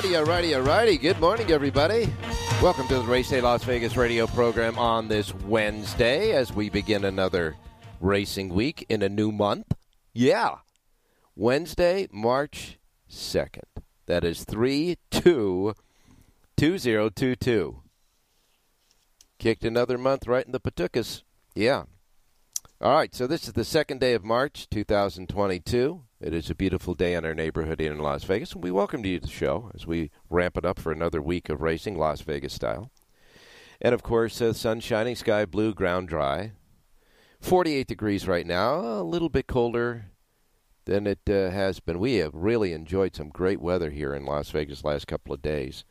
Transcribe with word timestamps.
Alrighty, 0.00 0.24
alrighty, 0.24 0.64
alrighty. 0.64 0.98
Good 0.98 1.20
morning, 1.20 1.50
everybody. 1.50 2.10
Welcome 2.62 2.88
to 2.88 2.94
the 2.94 3.02
Race 3.02 3.28
Day 3.28 3.42
Las 3.42 3.64
Vegas 3.64 3.98
radio 3.98 4.26
program 4.26 4.78
on 4.78 5.08
this 5.08 5.34
Wednesday 5.44 6.32
as 6.32 6.54
we 6.54 6.70
begin 6.70 7.04
another 7.04 7.54
racing 8.00 8.48
week 8.48 8.86
in 8.88 9.02
a 9.02 9.10
new 9.10 9.30
month. 9.30 9.74
Yeah. 10.14 10.60
Wednesday, 11.36 12.08
March 12.10 12.78
2nd. 13.10 13.82
That 14.06 14.24
is 14.24 14.44
3 14.44 14.96
2 15.10 15.74
2022. 16.56 17.82
Kicked 19.38 19.64
another 19.66 19.98
month 19.98 20.26
right 20.26 20.46
in 20.46 20.52
the 20.52 20.60
Patukas. 20.60 21.24
Yeah. 21.54 21.82
All 22.80 22.94
right, 22.94 23.14
so 23.14 23.26
this 23.26 23.46
is 23.46 23.52
the 23.52 23.66
second 23.66 24.00
day 24.00 24.14
of 24.14 24.24
March 24.24 24.66
2022. 24.70 26.04
It 26.20 26.34
is 26.34 26.50
a 26.50 26.54
beautiful 26.54 26.92
day 26.92 27.14
in 27.14 27.24
our 27.24 27.34
neighborhood 27.34 27.80
here 27.80 27.92
in 27.92 27.98
Las 27.98 28.24
Vegas, 28.24 28.52
and 28.52 28.62
we 28.62 28.70
welcome 28.70 29.06
you 29.06 29.18
to 29.18 29.26
the 29.26 29.32
show 29.32 29.70
as 29.74 29.86
we 29.86 30.10
ramp 30.28 30.58
it 30.58 30.66
up 30.66 30.78
for 30.78 30.92
another 30.92 31.22
week 31.22 31.48
of 31.48 31.62
racing, 31.62 31.96
Las 31.96 32.20
Vegas 32.20 32.52
style. 32.52 32.90
And 33.80 33.94
of 33.94 34.02
course, 34.02 34.38
uh, 34.42 34.52
sun 34.52 34.80
shining, 34.80 35.16
sky 35.16 35.46
blue, 35.46 35.72
ground 35.72 36.08
dry. 36.08 36.52
48 37.40 37.86
degrees 37.86 38.28
right 38.28 38.46
now, 38.46 38.80
a 38.80 39.02
little 39.02 39.30
bit 39.30 39.46
colder 39.46 40.10
than 40.84 41.06
it 41.06 41.20
uh, 41.26 41.48
has 41.48 41.80
been. 41.80 41.98
We 41.98 42.16
have 42.16 42.34
really 42.34 42.74
enjoyed 42.74 43.16
some 43.16 43.30
great 43.30 43.62
weather 43.62 43.88
here 43.88 44.12
in 44.12 44.26
Las 44.26 44.50
Vegas 44.50 44.84
last 44.84 45.06
couple 45.06 45.32
of 45.32 45.40
days. 45.40 45.86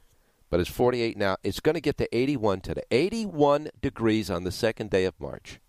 But 0.52 0.60
it's 0.60 0.70
48 0.70 1.18
now. 1.18 1.38
It's 1.44 1.60
going 1.60 1.74
to 1.74 1.82
get 1.82 1.98
to 1.98 2.16
81 2.16 2.62
today. 2.62 2.84
81 2.92 3.70
degrees 3.82 4.30
on 4.30 4.44
the 4.44 4.52
second 4.52 4.92
day 4.92 5.06
of 5.06 5.20
March 5.20 5.60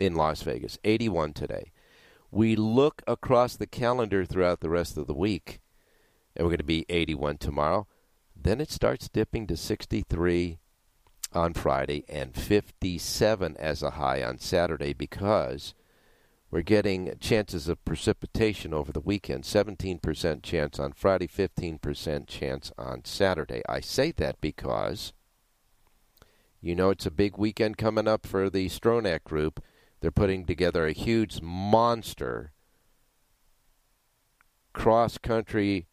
in 0.00 0.14
Las 0.14 0.40
Vegas. 0.40 0.78
81 0.82 1.34
today. 1.34 1.71
We 2.32 2.56
look 2.56 3.02
across 3.06 3.56
the 3.56 3.66
calendar 3.66 4.24
throughout 4.24 4.60
the 4.60 4.70
rest 4.70 4.96
of 4.96 5.06
the 5.06 5.14
week, 5.14 5.60
and 6.34 6.46
we're 6.46 6.52
going 6.52 6.58
to 6.58 6.64
be 6.64 6.86
81 6.88 7.36
tomorrow. 7.36 7.86
Then 8.34 8.58
it 8.58 8.70
starts 8.70 9.10
dipping 9.10 9.46
to 9.48 9.56
63 9.56 10.58
on 11.34 11.52
Friday 11.52 12.06
and 12.08 12.34
57 12.34 13.56
as 13.58 13.82
a 13.82 13.90
high 13.90 14.22
on 14.22 14.38
Saturday 14.38 14.94
because 14.94 15.74
we're 16.50 16.62
getting 16.62 17.14
chances 17.20 17.68
of 17.68 17.84
precipitation 17.84 18.72
over 18.72 18.92
the 18.92 19.00
weekend 19.00 19.44
17% 19.44 20.42
chance 20.42 20.78
on 20.78 20.92
Friday, 20.92 21.26
15% 21.26 22.26
chance 22.26 22.72
on 22.78 23.04
Saturday. 23.04 23.60
I 23.68 23.80
say 23.80 24.10
that 24.12 24.40
because 24.40 25.12
you 26.62 26.74
know 26.74 26.88
it's 26.88 27.06
a 27.06 27.10
big 27.10 27.36
weekend 27.36 27.76
coming 27.76 28.08
up 28.08 28.26
for 28.26 28.48
the 28.48 28.70
Stronach 28.70 29.22
group. 29.24 29.62
They're 30.02 30.10
putting 30.10 30.44
together 30.44 30.84
a 30.84 30.92
huge 30.92 31.40
monster 31.40 32.50
cross 34.72 35.16
country 35.16 35.86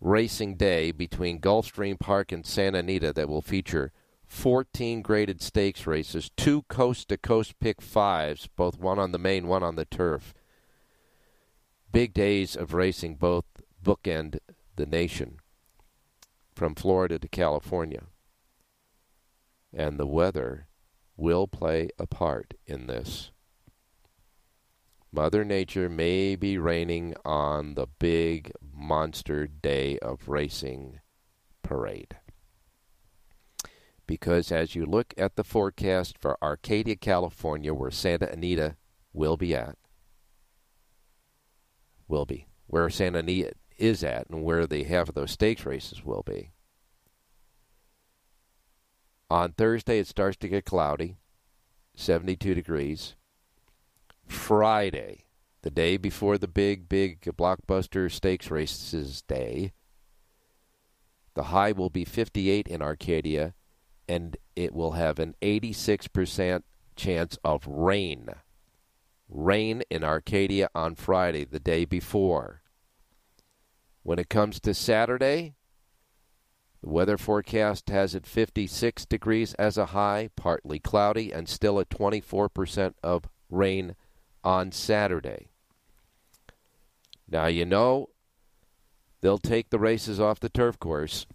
racing 0.00 0.54
day 0.54 0.92
between 0.92 1.40
Gulfstream 1.40 1.98
Park 1.98 2.30
and 2.30 2.46
Santa 2.46 2.78
Anita 2.78 3.12
that 3.12 3.28
will 3.28 3.42
feature 3.42 3.90
14 4.24 5.02
graded 5.02 5.42
stakes 5.42 5.84
races, 5.84 6.30
two 6.36 6.62
coast 6.68 7.08
to 7.08 7.16
coast 7.16 7.58
pick 7.58 7.82
fives, 7.82 8.48
both 8.54 8.78
one 8.78 9.00
on 9.00 9.10
the 9.10 9.18
main, 9.18 9.48
one 9.48 9.64
on 9.64 9.74
the 9.74 9.84
turf. 9.84 10.32
Big 11.90 12.14
days 12.14 12.54
of 12.54 12.72
racing, 12.72 13.16
both 13.16 13.46
bookend 13.82 14.38
the 14.76 14.86
nation 14.86 15.38
from 16.54 16.76
Florida 16.76 17.18
to 17.18 17.26
California. 17.26 18.04
And 19.72 19.98
the 19.98 20.06
weather 20.06 20.67
will 21.18 21.46
play 21.46 21.90
a 21.98 22.06
part 22.06 22.54
in 22.66 22.86
this. 22.86 23.32
Mother 25.10 25.44
Nature 25.44 25.88
may 25.88 26.36
be 26.36 26.56
raining 26.56 27.14
on 27.24 27.74
the 27.74 27.86
big 27.98 28.52
monster 28.72 29.46
day 29.46 29.98
of 29.98 30.28
racing 30.28 31.00
parade. 31.62 32.16
Because 34.06 34.52
as 34.52 34.74
you 34.74 34.86
look 34.86 35.12
at 35.18 35.36
the 35.36 35.44
forecast 35.44 36.16
for 36.18 36.42
Arcadia, 36.42 36.96
California, 36.96 37.74
where 37.74 37.90
Santa 37.90 38.30
Anita 38.30 38.76
will 39.12 39.36
be 39.36 39.54
at, 39.54 39.76
will 42.06 42.24
be, 42.24 42.46
where 42.66 42.88
Santa 42.88 43.18
Anita 43.18 43.52
is 43.76 44.04
at, 44.04 44.28
and 44.30 44.42
where 44.42 44.66
the 44.66 44.84
half 44.84 45.08
of 45.08 45.14
those 45.14 45.32
stakes 45.32 45.66
races 45.66 46.04
will 46.04 46.22
be. 46.22 46.52
On 49.30 49.52
Thursday, 49.52 49.98
it 49.98 50.06
starts 50.06 50.38
to 50.38 50.48
get 50.48 50.64
cloudy, 50.64 51.18
72 51.94 52.54
degrees. 52.54 53.14
Friday, 54.26 55.24
the 55.62 55.70
day 55.70 55.98
before 55.98 56.38
the 56.38 56.48
big, 56.48 56.88
big 56.88 57.20
blockbuster 57.20 58.10
stakes 58.10 58.50
races 58.50 59.22
day, 59.22 59.72
the 61.34 61.44
high 61.44 61.72
will 61.72 61.90
be 61.90 62.04
58 62.04 62.66
in 62.68 62.80
Arcadia, 62.80 63.54
and 64.08 64.36
it 64.56 64.74
will 64.74 64.92
have 64.92 65.18
an 65.18 65.34
86% 65.42 66.62
chance 66.96 67.38
of 67.44 67.66
rain. 67.66 68.28
Rain 69.28 69.82
in 69.90 70.02
Arcadia 70.02 70.70
on 70.74 70.94
Friday, 70.94 71.44
the 71.44 71.60
day 71.60 71.84
before. 71.84 72.62
When 74.02 74.18
it 74.18 74.30
comes 74.30 74.58
to 74.60 74.72
Saturday, 74.72 75.54
the 76.82 76.88
weather 76.88 77.18
forecast 77.18 77.88
has 77.88 78.14
it 78.14 78.26
56 78.26 79.04
degrees 79.06 79.54
as 79.54 79.76
a 79.76 79.86
high, 79.86 80.30
partly 80.36 80.78
cloudy, 80.78 81.32
and 81.32 81.48
still 81.48 81.80
at 81.80 81.88
24% 81.88 82.94
of 83.02 83.28
rain 83.50 83.96
on 84.44 84.70
Saturday. 84.70 85.48
Now, 87.28 87.46
you 87.46 87.64
know, 87.64 88.10
they'll 89.20 89.38
take 89.38 89.70
the 89.70 89.78
races 89.78 90.20
off 90.20 90.40
the 90.40 90.48
turf 90.48 90.78
course 90.78 91.26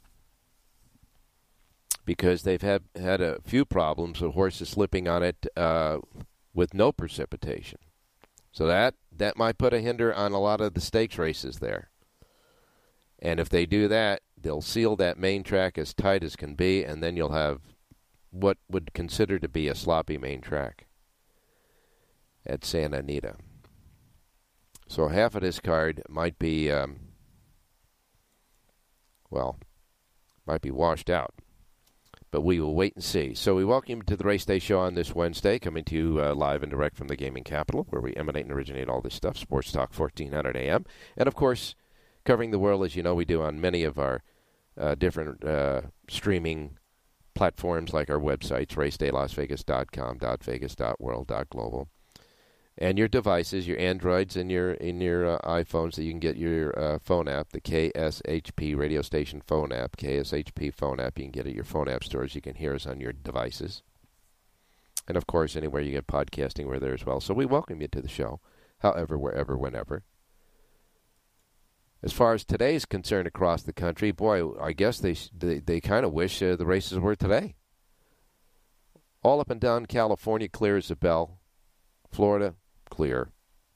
because 2.06 2.44
they've 2.44 2.62
had, 2.62 2.84
had 2.96 3.22
a 3.22 3.42
few 3.42 3.66
problems 3.66 4.22
with 4.22 4.34
horses 4.34 4.70
slipping 4.70 5.08
on 5.08 5.24
it 5.24 5.46
uh, 5.58 6.00
with 6.54 6.74
no 6.74 6.92
precipitation. 6.92 7.80
So 8.52 8.68
that, 8.68 8.96
that 9.16 9.38
might 9.38 9.58
put 9.58 9.74
a 9.74 9.82
hinder 9.82 10.14
on 10.14 10.32
a 10.32 10.40
lot 10.40 10.62
of 10.62 10.74
the 10.74 10.82
stakes 10.82 11.18
races 11.18 11.60
there. 11.60 11.90
And 13.20 13.40
if 13.40 13.50
they 13.50 13.66
do 13.66 13.88
that, 13.88 14.22
they'll 14.44 14.62
seal 14.62 14.96
that 14.98 15.18
main 15.18 15.42
track 15.44 15.78
as 15.78 15.94
tight 15.94 16.24
as 16.24 16.36
can 16.36 16.54
be, 16.56 16.84
and 16.84 17.02
then 17.02 17.18
you'll 17.18 17.32
have 17.34 17.62
what 18.30 18.58
would 18.70 18.94
consider 18.94 19.40
to 19.40 19.48
be 19.48 19.68
a 19.68 19.76
sloppy 19.76 20.18
main 20.18 20.42
track 20.42 20.86
at 22.46 22.64
Santa 22.66 22.98
Anita. 22.98 23.36
So 24.88 25.08
half 25.08 25.34
of 25.36 25.42
this 25.42 25.60
card 25.60 26.04
might 26.10 26.38
be, 26.38 26.70
um, 26.72 27.00
well, 29.30 29.58
might 30.46 30.62
be 30.62 30.72
washed 30.72 31.10
out. 31.10 31.34
but 32.32 32.42
we 32.42 32.60
will 32.60 32.74
wait 32.74 32.96
and 32.96 33.04
see. 33.04 33.36
So 33.36 33.54
we 33.54 33.64
welcome 33.64 33.98
you 33.98 34.04
to 34.08 34.18
the 34.18 34.24
Race 34.24 34.44
Day 34.44 34.58
Show 34.58 34.80
on 34.80 34.96
this 34.96 35.14
Wednesday, 35.14 35.60
coming 35.60 35.84
to 35.84 35.96
you 35.96 36.20
uh, 36.20 36.34
live 36.34 36.64
and 36.64 36.72
direct 36.72 36.98
from 36.98 37.08
the 37.08 37.16
gaming 37.16 37.44
capital, 37.44 37.86
where 37.92 38.02
we 38.02 38.16
emanate 38.16 38.46
and 38.46 38.52
originate 38.52 38.90
all 38.90 39.02
this 39.02 39.14
stuff. 39.14 39.38
Sports 39.38 39.72
Talk 39.72 39.94
1400 39.96 40.58
AM, 40.58 40.84
and 41.16 41.28
of 41.28 41.36
course, 41.36 41.76
covering 42.26 42.50
the 42.50 42.58
world 42.58 42.84
as 42.84 42.96
you 42.96 43.04
know 43.04 43.14
we 43.14 43.24
do 43.24 43.44
on 43.44 43.62
many 43.62 43.84
of 43.84 44.00
our 44.00 44.24
uh, 44.78 44.96
different 44.96 45.44
uh, 45.44 45.82
streaming 46.10 46.78
platforms, 47.34 47.94
like 47.94 48.10
our 48.10 48.20
websites, 48.20 48.76
racedaylasvegas.com, 48.76 50.20
.vegas, 50.44 50.76
.world, 51.00 51.32
.global 51.50 51.90
and 52.78 52.98
your 52.98 53.08
devices, 53.08 53.68
your 53.68 53.78
Androids 53.78 54.36
and 54.36 54.52
your 54.52 54.72
in 54.72 55.00
your 55.00 55.36
uh, 55.36 55.40
iPhones, 55.40 55.96
that 55.96 56.04
you 56.04 56.12
can 56.12 56.20
get 56.20 56.38
your 56.38 56.78
uh, 56.78 57.00
phone 57.00 57.28
app, 57.28 57.50
the 57.52 57.62
KSHP 57.62 58.76
radio 58.76 59.02
station 59.02 59.42
phone 59.46 59.72
app, 59.72 59.96
KSHP 59.98 60.74
phone 60.74 61.00
app. 61.00 61.18
You 61.18 61.26
can 61.26 61.32
get 61.32 61.48
at 61.48 61.54
your 61.54 61.64
phone 61.64 61.88
app 61.88 62.04
stores. 62.04 62.36
You 62.36 62.42
can 62.42 62.56
hear 62.56 62.74
us 62.74 62.88
on 62.88 63.00
your 63.00 63.14
devices, 63.14 63.84
and 65.08 65.16
of 65.16 65.28
course, 65.28 65.56
anywhere 65.56 65.82
you 65.82 65.92
get 65.92 66.08
podcasting, 66.08 66.66
we're 66.66 66.80
there 66.80 66.94
as 66.94 67.06
well. 67.06 67.22
So 67.22 67.34
we 67.34 67.46
welcome 67.46 67.82
you 67.82 67.88
to 67.90 68.02
the 68.02 68.08
show, 68.08 68.40
however, 68.80 69.18
wherever, 69.18 69.56
whenever. 69.56 70.04
As 72.04 72.12
far 72.12 72.34
as 72.34 72.44
today 72.44 72.76
is 72.76 72.84
concerned 72.84 73.28
across 73.28 73.64
the 73.64 73.72
country, 73.72 74.12
boy, 74.12 74.52
I 74.60 74.74
guess 74.74 75.00
they 75.00 75.16
they, 75.34 75.60
they 75.60 75.80
kind 75.80 76.06
of 76.06 76.12
wish 76.12 76.44
uh, 76.44 76.58
the 76.58 76.66
races 76.66 77.00
were 77.00 77.16
today. 77.16 77.56
All 79.24 79.40
up 79.40 79.50
and 79.50 79.62
down 79.62 79.86
California, 79.86 80.50
clear 80.50 80.76
as 80.76 80.92
a 80.92 80.98
bell. 80.98 81.40
Florida, 82.12 82.56
clear. 82.90 83.30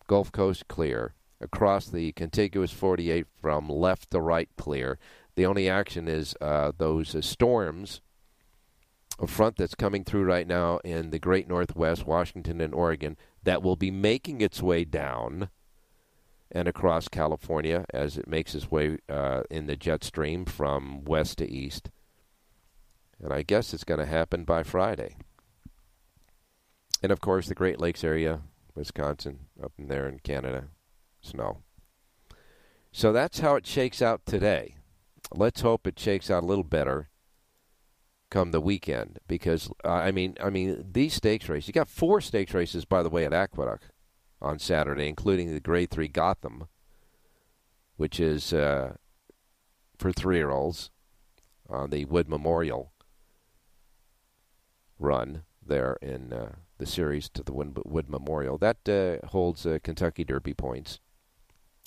Gulf 0.08 0.34
Coast, 0.34 0.68
clear. 0.68 1.14
Across 1.40 1.88
the 1.88 2.12
contiguous 2.12 2.72
48 2.72 3.28
from 3.40 3.70
left 3.70 4.12
to 4.12 4.20
right, 4.20 4.50
clear. 4.58 5.00
The 5.36 5.46
only 5.46 5.70
action 5.70 6.10
is 6.10 6.36
uh, 6.42 6.74
those 6.78 7.16
uh, 7.16 7.22
storms, 7.22 8.02
a 9.20 9.28
front 9.28 9.56
that's 9.56 9.76
coming 9.76 10.04
through 10.04 10.26
right 10.26 10.48
now 10.48 10.80
in 10.80 11.12
the 11.12 11.20
great 11.20 11.48
northwest, 11.48 12.06
Washington 12.06 12.60
and 12.60 12.74
Oregon, 12.74 13.16
that 13.44 13.64
will 13.64 13.78
be 13.78 13.92
making 13.92 14.42
its 14.42 14.62
way 14.62 14.84
down 14.84 15.50
and 16.52 16.68
across 16.68 17.08
California 17.08 17.86
as 17.94 18.18
it 18.18 18.28
makes 18.28 18.56
its 18.56 18.72
way 18.72 18.98
uh, 19.10 19.44
in 19.50 19.68
the 19.68 19.76
jet 19.76 20.04
stream 20.04 20.46
from 20.46 21.04
west 21.04 21.40
to 21.40 21.50
east. 21.50 21.90
And 23.22 23.34
I 23.34 23.42
guess 23.42 23.74
it's 23.74 23.84
going 23.84 24.00
to 24.00 24.06
happen 24.06 24.44
by 24.44 24.64
Friday. 24.64 25.18
And 27.02 27.12
of 27.12 27.22
course, 27.22 27.48
the 27.48 27.56
Great 27.56 27.80
Lakes 27.80 28.04
area, 28.04 28.42
Wisconsin, 28.76 29.40
up 29.62 29.74
in 29.78 29.88
there 29.88 30.08
in 30.08 30.20
Canada, 30.20 30.66
snow. 31.22 31.60
So 32.92 33.12
that's 33.12 33.40
how 33.40 33.56
it 33.56 33.68
shakes 33.68 34.02
out 34.02 34.26
today. 34.26 34.76
Let's 35.34 35.62
hope 35.62 35.86
it 35.86 36.00
shakes 36.00 36.32
out 36.32 36.44
a 36.44 36.46
little 36.46 36.64
better 36.64 37.10
come 38.30 38.52
the 38.52 38.62
weekend 38.62 39.20
because 39.28 39.70
uh, 39.86 39.90
I 39.90 40.12
mean 40.12 40.36
I 40.44 40.50
mean 40.50 40.86
these 40.92 41.14
stakes 41.14 41.48
races. 41.48 41.68
You 41.68 41.74
got 41.74 41.88
four 41.88 42.20
stakes 42.22 42.54
races 42.54 42.86
by 42.86 43.04
the 43.04 43.10
way 43.10 43.26
at 43.26 43.34
Aqueduct 43.34 43.92
on 44.42 44.60
Saturday, 44.60 45.08
including 45.08 45.54
the 45.54 45.60
Grade 45.60 45.90
Three 45.90 46.08
Gotham, 46.08 46.68
which 47.96 48.20
is 48.20 48.54
uh, 48.54 48.94
for 49.98 50.12
three-year-olds 50.12 50.92
on 51.70 51.90
the 51.90 52.06
Wood 52.06 52.30
Memorial 52.30 52.92
run 55.00 55.44
there 55.66 55.98
in 56.02 56.34
uh, 56.34 56.54
the 56.78 56.86
series 56.86 57.30
to 57.30 57.44
the 57.44 57.54
Wood 57.54 58.10
Memorial. 58.10 58.58
That 58.58 58.88
uh, 58.88 59.28
holds 59.28 59.66
uh, 59.66 59.80
Kentucky 59.84 60.24
Derby 60.24 60.54
points. 60.54 61.00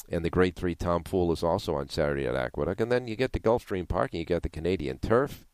And 0.09 0.25
the 0.25 0.31
Grade 0.31 0.57
3 0.57 0.75
Tom 0.75 1.05
Fool 1.05 1.31
is 1.33 1.45
also 1.45 1.77
on 1.77 1.89
Saturday 1.89 2.27
at 2.27 2.35
Aqueduct. 2.35 2.81
And 2.81 2.91
then 2.91 3.07
you 3.07 3.15
get 3.15 3.33
to 3.33 3.41
Gulfstream 3.41 3.87
Park 3.87 4.11
and 4.13 4.19
you 4.19 4.25
get 4.25 4.43
the 4.43 4.49
Canadian 4.49 4.99
Turf 4.99 5.47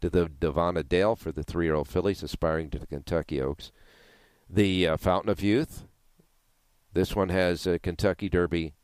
to 0.00 0.08
the 0.08 0.26
Davona 0.26 0.88
Dale 0.88 1.16
for 1.16 1.32
the 1.32 1.42
three 1.42 1.66
year 1.66 1.74
old 1.74 1.88
fillies 1.88 2.22
aspiring 2.22 2.70
to 2.70 2.78
the 2.78 2.86
Kentucky 2.86 3.40
Oaks. 3.40 3.72
The 4.48 4.86
uh, 4.86 4.96
Fountain 4.96 5.30
of 5.30 5.42
Youth. 5.42 5.84
This 6.92 7.14
one 7.14 7.28
has 7.28 7.66
uh, 7.66 7.78
Kentucky 7.82 8.28
Derby 8.28 8.74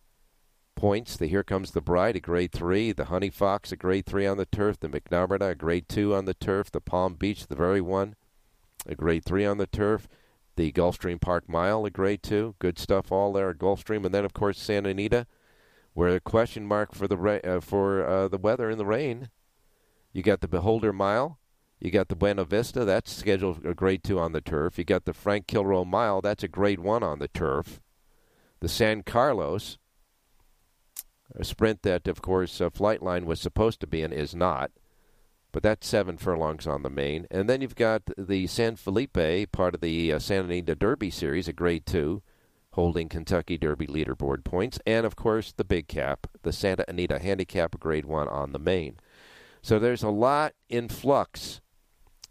points. 0.74 1.16
The 1.16 1.26
Here 1.26 1.42
Comes 1.42 1.72
the 1.72 1.80
Bride, 1.80 2.16
a 2.16 2.20
grade 2.20 2.52
three. 2.52 2.92
The 2.92 3.06
Honey 3.06 3.30
Fox, 3.30 3.72
a 3.72 3.76
grade 3.76 4.06
three 4.06 4.26
on 4.26 4.36
the 4.36 4.46
turf. 4.46 4.78
The 4.78 4.88
McNamara, 4.88 5.50
a 5.50 5.54
grade 5.54 5.88
two 5.88 6.14
on 6.14 6.24
the 6.24 6.34
turf. 6.34 6.70
The 6.70 6.80
Palm 6.80 7.14
Beach, 7.14 7.46
the 7.46 7.56
very 7.56 7.80
one 7.80 8.16
a 8.88 8.94
grade 8.94 9.24
three 9.24 9.44
on 9.44 9.58
the 9.58 9.66
turf. 9.66 10.08
The 10.56 10.72
Gulfstream 10.72 11.20
Park 11.20 11.48
Mile, 11.48 11.84
a 11.84 11.90
grade 11.90 12.22
two. 12.22 12.54
Good 12.58 12.78
stuff 12.78 13.12
all 13.12 13.32
there 13.32 13.50
at 13.50 13.58
Gulfstream. 13.58 14.04
And 14.04 14.14
then, 14.14 14.24
of 14.24 14.32
course, 14.32 14.58
Santa 14.58 14.90
Anita, 14.90 15.26
where 15.92 16.14
a 16.14 16.20
question 16.20 16.66
mark 16.66 16.94
for 16.94 17.06
the 17.06 17.16
ra- 17.16 17.40
uh, 17.44 17.60
for 17.60 18.06
uh, 18.06 18.28
the 18.28 18.38
weather 18.38 18.70
and 18.70 18.80
the 18.80 18.86
rain. 18.86 19.28
You 20.12 20.22
got 20.22 20.40
the 20.40 20.48
Beholder 20.48 20.92
Mile. 20.92 21.38
You 21.78 21.90
got 21.90 22.08
the 22.08 22.16
Buena 22.16 22.44
Vista. 22.44 22.86
That's 22.86 23.12
scheduled 23.12 23.66
a 23.66 23.74
grade 23.74 24.02
two 24.02 24.18
on 24.18 24.32
the 24.32 24.40
turf. 24.40 24.78
You 24.78 24.84
got 24.84 25.04
the 25.04 25.12
Frank 25.12 25.46
Kilroe 25.46 25.84
Mile. 25.84 26.22
That's 26.22 26.42
a 26.42 26.48
grade 26.48 26.80
one 26.80 27.02
on 27.02 27.18
the 27.18 27.28
turf. 27.28 27.82
The 28.60 28.68
San 28.68 29.02
Carlos, 29.02 29.78
a 31.34 31.44
sprint 31.44 31.82
that, 31.82 32.08
of 32.08 32.22
course, 32.22 32.60
uh, 32.60 32.70
Flightline 32.70 33.24
was 33.24 33.40
supposed 33.40 33.80
to 33.80 33.86
be 33.86 34.02
in, 34.02 34.12
is 34.12 34.34
not 34.34 34.70
but 35.56 35.62
that's 35.62 35.88
seven 35.88 36.18
furlongs 36.18 36.66
on 36.66 36.82
the 36.82 36.90
main. 36.90 37.26
And 37.30 37.48
then 37.48 37.62
you've 37.62 37.74
got 37.74 38.02
the 38.18 38.46
San 38.46 38.76
Felipe, 38.76 39.50
part 39.52 39.74
of 39.74 39.80
the 39.80 40.12
uh, 40.12 40.18
Santa 40.18 40.48
Anita 40.48 40.74
Derby 40.74 41.08
Series, 41.08 41.48
a 41.48 41.54
grade 41.54 41.86
two, 41.86 42.22
holding 42.72 43.08
Kentucky 43.08 43.56
Derby 43.56 43.86
leaderboard 43.86 44.44
points. 44.44 44.78
And, 44.86 45.06
of 45.06 45.16
course, 45.16 45.54
the 45.56 45.64
big 45.64 45.88
cap, 45.88 46.26
the 46.42 46.52
Santa 46.52 46.84
Anita 46.88 47.18
Handicap, 47.18 47.80
grade 47.80 48.04
one 48.04 48.28
on 48.28 48.52
the 48.52 48.58
main. 48.58 48.98
So 49.62 49.78
there's 49.78 50.02
a 50.02 50.10
lot 50.10 50.52
in 50.68 50.90
flux 50.90 51.62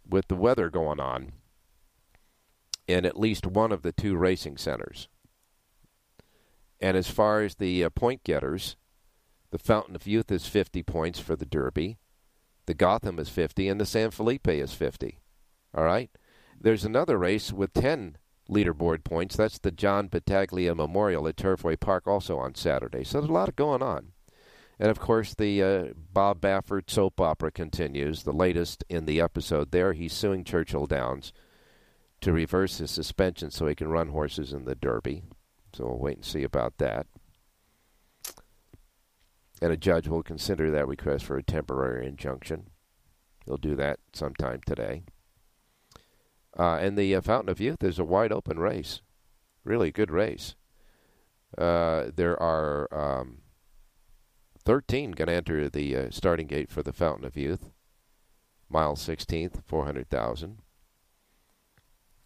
with 0.08 0.28
the 0.28 0.36
weather 0.36 0.70
going 0.70 1.00
on 1.00 1.32
in 2.88 3.08
at 3.08 3.20
least 3.20 3.48
one 3.48 3.72
of 3.72 3.82
the 3.82 3.92
two 3.92 4.16
racing 4.16 4.58
centers. 4.58 5.08
And 6.86 6.96
as 6.96 7.10
far 7.10 7.42
as 7.42 7.56
the 7.56 7.84
uh, 7.84 7.90
point 7.90 8.24
getters, 8.24 8.76
the 9.50 9.58
Fountain 9.58 9.96
of 9.96 10.06
Youth 10.06 10.32
is 10.32 10.46
50 10.46 10.84
points 10.84 11.18
for 11.18 11.36
the 11.36 11.44
Derby. 11.44 11.98
The 12.68 12.76
Gotham 12.76 13.18
is 13.18 13.28
50 13.28 13.68
and 13.68 13.82
the 13.82 13.88
San 13.88 14.12
Felipe 14.12 14.48
is 14.48 14.76
50. 14.76 15.18
All 15.74 15.84
right? 15.84 16.12
There's 16.62 16.86
another 16.86 17.18
race 17.18 17.52
with 17.52 17.74
10 17.74 18.20
leaderboard 18.48 19.04
points. 19.04 19.36
That's 19.36 19.58
the 19.58 19.72
John 19.72 20.10
Battaglia 20.10 20.76
Memorial 20.76 21.28
at 21.28 21.38
Turfway 21.38 21.80
Park 21.80 22.06
also 22.06 22.38
on 22.38 22.54
Saturday. 22.54 23.04
So 23.04 23.20
there's 23.20 23.32
a 23.32 23.34
lot 23.34 23.56
going 23.56 23.82
on. 23.82 24.12
And 24.78 24.92
of 24.92 25.00
course, 25.00 25.34
the 25.34 25.64
uh, 25.64 25.84
Bob 26.14 26.40
Baffert 26.40 26.92
soap 26.92 27.20
opera 27.20 27.50
continues. 27.50 28.22
The 28.22 28.32
latest 28.32 28.84
in 28.90 29.06
the 29.06 29.20
episode 29.20 29.72
there, 29.72 29.94
he's 29.94 30.14
suing 30.14 30.44
Churchill 30.44 30.86
Downs 30.86 31.34
to 32.22 32.32
reverse 32.32 32.78
his 32.78 32.92
suspension 32.92 33.50
so 33.50 33.66
he 33.66 33.74
can 33.74 33.88
run 33.88 34.10
horses 34.10 34.54
in 34.54 34.66
the 34.66 34.76
Derby. 34.76 35.24
So 35.76 35.86
we'll 35.86 36.00
wait 36.00 36.18
and 36.18 36.26
see 36.26 36.44
about 36.44 36.78
that 36.78 37.08
and 39.62 39.72
a 39.72 39.78
judge 39.78 40.08
will 40.08 40.24
consider 40.24 40.70
that 40.72 40.88
request 40.88 41.26
for 41.26 41.38
a 41.38 41.44
temporary 41.44 42.08
injunction. 42.08 42.68
He'll 43.46 43.58
do 43.58 43.76
that 43.76 44.00
sometime 44.14 44.62
today. 44.66 45.04
Uh, 46.58 46.76
and 46.76 46.98
the 46.98 47.16
uh, 47.16 47.22
Fountain 47.22 47.50
of 47.50 47.60
Youth 47.60 47.84
is 47.84 48.00
a 48.00 48.06
wide 48.06 48.32
open 48.32 48.60
race, 48.60 49.02
really 49.64 49.92
good 49.92 50.12
race. 50.12 50.56
Uh, 51.58 52.06
there 52.16 52.42
are 52.42 52.88
um, 52.94 53.40
13 54.64 55.12
going 55.12 55.28
to 55.28 55.34
enter 55.34 55.70
the 55.70 55.96
uh, 55.96 56.08
starting 56.12 56.48
gate 56.48 56.72
for 56.72 56.84
the 56.84 56.94
Fountain 56.94 57.26
of 57.26 57.38
Youth. 57.38 57.72
Mile 58.70 58.96
16th, 58.96 59.64
400,000. 59.66 60.60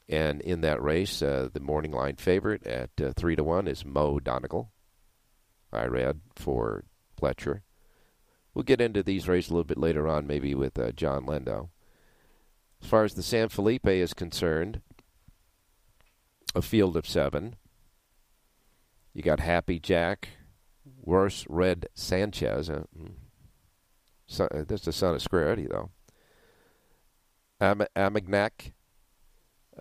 And 0.10 0.42
in 0.42 0.62
that 0.62 0.82
race, 0.82 1.22
uh, 1.22 1.50
the 1.54 1.60
morning 1.60 1.92
line 1.92 2.16
favorite 2.16 2.66
at 2.66 2.90
uh, 3.00 3.14
3 3.16 3.36
to 3.36 3.44
1 3.44 3.68
is 3.68 3.86
Mo 3.86 4.20
Donegal. 4.20 4.72
Irad 5.72 6.22
for 6.36 6.84
Pletcher. 7.16 7.62
We'll 8.54 8.64
get 8.64 8.82
into 8.82 9.04
these 9.04 9.28
races 9.28 9.52
a 9.52 9.54
little 9.54 9.66
bit 9.66 9.78
later 9.78 10.08
on, 10.08 10.26
maybe 10.26 10.56
with 10.56 10.80
uh, 10.80 10.92
John 10.94 11.28
Lendo. 11.28 11.70
As 12.82 12.90
far 12.90 13.04
as 13.04 13.14
the 13.14 13.22
San 13.22 13.50
Felipe 13.50 13.88
is 13.88 14.16
concerned, 14.16 14.82
a 16.56 16.62
field 16.64 16.98
of 16.98 17.08
seven. 17.08 17.56
You 19.14 19.22
got 19.22 19.40
Happy 19.40 19.80
Jack, 19.80 20.30
Worse 21.04 21.46
Red 21.48 21.88
Sanchez. 21.94 22.70
Uh, 22.70 22.84
hmm. 22.98 23.14
son, 24.28 24.48
uh, 24.54 24.64
that's 24.68 24.86
the 24.86 24.94
son 24.94 25.14
of 25.14 25.22
Square 25.22 25.52
Eddie, 25.52 25.68
though. 25.70 25.92
Am- 27.62 27.86
Armagnac, 27.96 28.74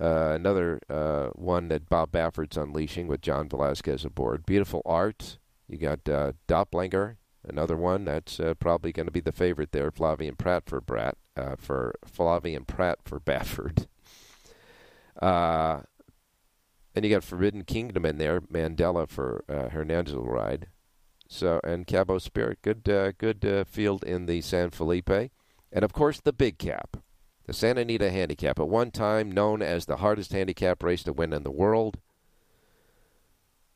uh, 0.01 0.33
another 0.35 0.81
uh, 0.89 1.29
one 1.35 1.69
that 1.69 1.89
Bob 1.89 2.13
Baffert's 2.13 2.57
unleashing 2.57 3.09
with 3.09 3.21
John 3.21 3.49
Velazquez 3.49 4.05
aboard. 4.05 4.47
Beautiful 4.47 4.83
art. 4.85 5.39
You 5.69 5.77
got 5.77 6.09
uh, 6.09 6.33
Doppelganger, 6.47 7.19
Another 7.49 7.77
one 7.77 8.05
that's 8.05 8.41
uh, 8.41 8.55
probably 8.55 8.93
going 8.93 9.07
to 9.07 9.13
be 9.13 9.21
the 9.21 9.33
favorite 9.33 9.73
there, 9.73 9.91
Flavien 9.91 10.37
Prat 10.37 10.65
for 10.67 10.81
Brat 10.81 11.17
uh, 11.37 11.57
for 11.57 11.95
Flavien 12.05 12.67
Prat 12.67 12.99
for 13.05 13.21
Baffert. 13.27 13.87
Uh, 15.21 15.81
and 16.95 17.05
you 17.05 17.11
got 17.11 17.25
Forbidden 17.25 17.65
Kingdom 17.65 18.05
in 18.05 18.19
there, 18.19 18.41
Mandella 18.41 19.09
for 19.09 19.45
uh, 19.49 19.71
Hernandez 19.71 20.15
ride. 20.15 20.69
So 21.29 21.61
and 21.63 21.87
Cabo 21.87 22.19
Spirit, 22.19 22.59
good 22.63 22.85
good 23.19 23.67
field 23.69 24.03
in 24.03 24.27
the 24.27 24.41
San 24.41 24.71
Felipe, 24.71 25.11
and 25.11 25.85
of 25.85 25.93
course 25.93 26.21
the 26.21 26.33
big 26.33 26.57
cap, 26.59 26.97
The 27.49 27.55
Santa 27.55 27.81
Anita 27.81 28.11
Handicap, 28.11 28.61
at 28.61 28.69
one 28.69 28.91
time 28.91 29.33
known 29.33 29.63
as 29.63 29.87
the 29.87 29.97
hardest 29.97 30.33
handicap 30.33 30.83
race 30.83 31.03
to 31.05 31.15
win 31.15 31.33
in 31.33 31.45
the 31.45 31.51
world. 31.51 31.97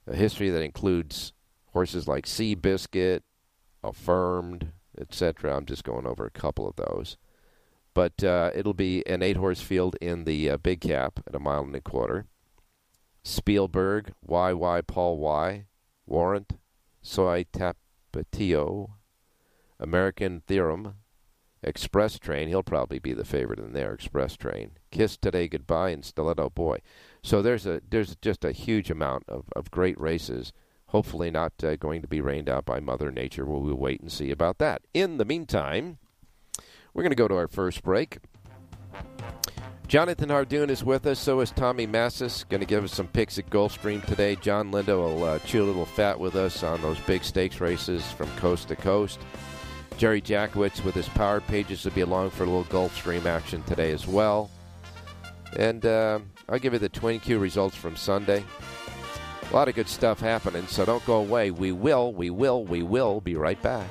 A 0.07 0.15
history 0.15 0.51
that 0.51 0.61
includes 0.61 1.33
horses 1.73 2.07
like 2.07 2.27
Seabiscuit, 2.27 3.23
Affirmed, 3.83 4.73
etc. 5.01 5.57
I'm 5.57 5.65
just 5.65 5.85
going 5.85 6.07
over 6.07 6.27
a 6.27 6.31
couple 6.31 6.69
of 6.69 6.77
those. 6.77 7.17
But 7.95 8.23
uh, 8.23 8.51
it'll 8.55 8.75
be 8.75 9.07
an 9.07 9.23
eight 9.23 9.39
horse 9.39 9.63
field 9.63 9.97
in 10.03 10.25
the 10.25 10.51
uh, 10.51 10.59
big 10.59 10.83
cap 10.83 11.21
at 11.27 11.35
a 11.35 11.41
mile 11.41 11.63
and 11.63 11.75
a 11.75 11.81
quarter. 11.81 12.27
Spielberg, 13.25 14.13
YY 14.29 14.87
Paul 14.87 15.17
Y, 15.17 15.65
Warrant, 16.05 16.59
Soy 17.01 17.47
Tapatio, 17.51 18.91
American 19.81 20.43
Theorem, 20.47 20.97
Express 21.63 22.19
Train. 22.19 22.49
He'll 22.49 22.63
probably 22.63 22.99
be 22.99 23.13
the 23.13 23.25
favorite 23.25 23.59
in 23.59 23.73
there. 23.73 23.93
Express 23.93 24.37
Train. 24.37 24.73
Kiss 24.91 25.17
Today 25.17 25.49
Goodbye 25.49 25.91
and 25.91 26.05
Stiletto 26.05 26.51
Boy. 26.51 26.79
So 27.23 27.41
there's 27.41 27.67
a 27.67 27.81
there's 27.89 28.17
just 28.17 28.45
a 28.45 28.53
huge 28.53 28.91
amount 28.91 29.25
of, 29.29 29.45
of 29.55 29.71
great 29.71 30.01
races. 30.01 30.53
Hopefully 30.87 31.31
not 31.31 31.53
uh, 31.65 31.77
going 31.77 32.03
to 32.03 32.09
be 32.09 32.21
rained 32.21 32.49
out 32.49 32.65
by 32.67 32.81
Mother 32.81 33.11
Nature. 33.11 33.47
We'll, 33.47 33.63
we'll 33.63 33.75
wait 33.75 34.01
and 34.01 34.13
see 34.13 34.31
about 34.31 34.59
that. 34.59 34.83
In 34.93 35.17
the 35.17 35.25
meantime, 35.25 35.99
we're 36.93 37.03
going 37.03 37.13
to 37.13 37.17
go 37.17 37.29
to 37.29 37.37
our 37.37 37.49
first 37.49 37.83
break. 37.83 38.19
Jonathan 39.89 40.31
Hardoon 40.31 40.71
is 40.71 40.85
with 40.85 41.07
us. 41.07 41.19
So 41.19 41.41
is 41.41 41.51
Tommy 41.51 41.87
Massis. 41.87 42.49
Going 42.49 42.61
to 42.61 42.67
give 42.67 42.85
us 42.85 42.93
some 42.93 43.09
picks 43.09 43.39
at 43.39 43.51
Gulfstream 43.51 44.05
today. 44.05 44.37
John 44.37 44.71
Lindo 44.71 44.99
will 44.99 45.25
uh, 45.25 45.39
chew 45.41 45.63
a 45.63 45.67
little 45.67 45.85
fat 45.85 46.19
with 46.19 46.35
us 46.35 46.63
on 46.63 46.81
those 46.83 46.99
big 47.01 47.25
stakes 47.25 47.61
races 47.61 48.11
from 48.13 48.29
coast 48.37 48.69
to 48.69 48.77
coast. 48.77 49.21
Jerry 49.99 50.21
Jackowitz 50.21 50.85
with 50.85 50.95
his 50.95 51.09
powered 51.11 51.47
pages 51.47 51.85
will 51.85 51.93
be 51.93 52.01
along 52.01 52.31
for 52.31 52.45
a 52.45 52.47
little 52.47 52.65
Gulfstream 52.65 53.25
action 53.27 53.63
today 53.65 53.93
as 53.93 54.07
well. 54.07 54.51
And 55.57 55.85
uh, 55.87 56.21
I'll 56.49 56.59
give 56.59 56.73
you 56.73 56.79
the 56.79 56.89
Twin 56.89 57.21
Q 57.21 57.39
results 57.39 57.77
from 57.77 57.97
Sunday. 57.97 58.45
A 59.51 59.55
lot 59.55 59.69
of 59.69 59.75
good 59.75 59.89
stuff 59.89 60.19
happening, 60.19 60.67
so 60.67 60.85
don't 60.85 61.05
go 61.05 61.17
away. 61.17 61.51
We 61.51 61.73
will, 61.73 62.13
we 62.13 62.31
will, 62.31 62.65
we 62.65 62.83
will 62.83 63.21
be 63.21 63.37
right 63.37 63.61
back. 63.63 63.91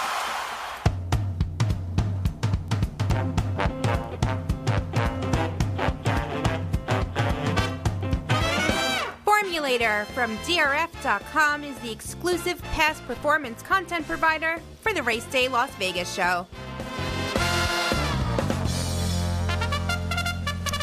From 9.71 10.35
DRF.com 10.39 11.63
is 11.63 11.79
the 11.79 11.89
exclusive 11.89 12.61
past 12.73 13.07
performance 13.07 13.61
content 13.61 14.05
provider 14.05 14.59
for 14.81 14.91
the 14.91 15.01
Race 15.01 15.23
Day 15.27 15.47
Las 15.47 15.73
Vegas 15.75 16.13
show. 16.13 16.45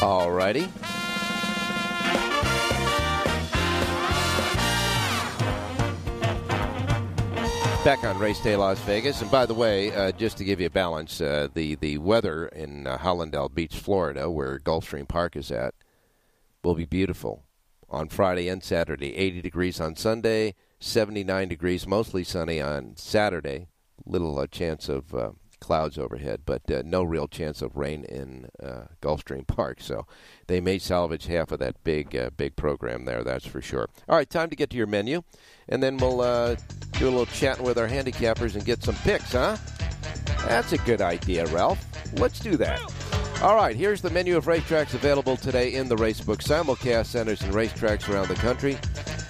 All 0.01 0.31
righty. 0.31 0.61
Back 7.85 8.03
on 8.03 8.17
Race 8.17 8.41
Day 8.41 8.55
Las 8.55 8.79
Vegas. 8.79 9.21
And 9.21 9.29
by 9.29 9.45
the 9.45 9.53
way, 9.53 9.93
uh, 9.93 10.11
just 10.13 10.35
to 10.39 10.43
give 10.43 10.59
you 10.59 10.65
a 10.65 10.71
balance, 10.71 11.21
uh, 11.21 11.47
the, 11.53 11.75
the 11.75 11.99
weather 11.99 12.47
in 12.47 12.87
uh, 12.87 12.97
Hallandale 12.97 13.53
Beach, 13.53 13.77
Florida, 13.77 14.31
where 14.31 14.57
Gulfstream 14.57 15.07
Park 15.07 15.35
is 15.35 15.51
at, 15.51 15.75
will 16.63 16.73
be 16.73 16.85
beautiful 16.85 17.43
on 17.89 18.09
Friday 18.09 18.47
and 18.47 18.63
Saturday. 18.63 19.15
80 19.15 19.41
degrees 19.41 19.79
on 19.79 19.95
Sunday, 19.95 20.55
79 20.79 21.47
degrees, 21.47 21.87
mostly 21.87 22.23
sunny 22.23 22.61
on 22.61 22.95
Saturday. 22.95 23.67
Little 24.05 24.39
uh, 24.39 24.47
chance 24.47 24.89
of 24.89 25.13
uh, 25.13 25.31
clouds 25.59 25.97
overhead, 25.97 26.41
but 26.45 26.69
uh, 26.71 26.81
no 26.85 27.03
real 27.03 27.27
chance 27.27 27.61
of 27.61 27.75
rain 27.75 28.05
in 28.05 28.49
uh, 28.63 28.85
Gulfstream 29.01 29.45
Park. 29.45 29.81
So 29.81 30.05
they 30.47 30.61
may 30.61 30.79
salvage 30.79 31.27
half 31.27 31.51
of 31.51 31.59
that 31.59 31.83
big, 31.83 32.15
uh, 32.15 32.29
big 32.35 32.55
program 32.55 33.05
there. 33.05 33.23
That's 33.23 33.45
for 33.45 33.61
sure. 33.61 33.89
All 34.07 34.15
right, 34.15 34.29
time 34.29 34.49
to 34.49 34.55
get 34.55 34.69
to 34.71 34.77
your 34.77 34.87
menu, 34.87 35.21
and 35.67 35.83
then 35.83 35.97
we'll 35.97 36.21
uh, 36.21 36.55
do 36.93 37.07
a 37.07 37.11
little 37.11 37.25
chatting 37.27 37.65
with 37.65 37.77
our 37.77 37.87
handicappers 37.87 38.55
and 38.55 38.65
get 38.65 38.83
some 38.83 38.95
picks, 38.95 39.33
huh? 39.33 39.57
That's 40.45 40.71
a 40.73 40.77
good 40.79 41.01
idea, 41.01 41.45
Ralph. 41.47 41.85
Let's 42.13 42.39
do 42.39 42.55
that. 42.57 42.79
All 43.41 43.55
right, 43.55 43.73
here's 43.73 44.01
the 44.01 44.09
menu 44.09 44.35
of 44.35 44.47
racetracks 44.47 44.93
available 44.93 45.37
today 45.37 45.73
in 45.73 45.87
the 45.87 45.95
Racebook 45.95 46.43
simulcast 46.43 47.05
centers 47.05 47.41
and 47.41 47.53
racetracks 47.53 48.09
around 48.09 48.27
the 48.27 48.35
country. 48.35 48.77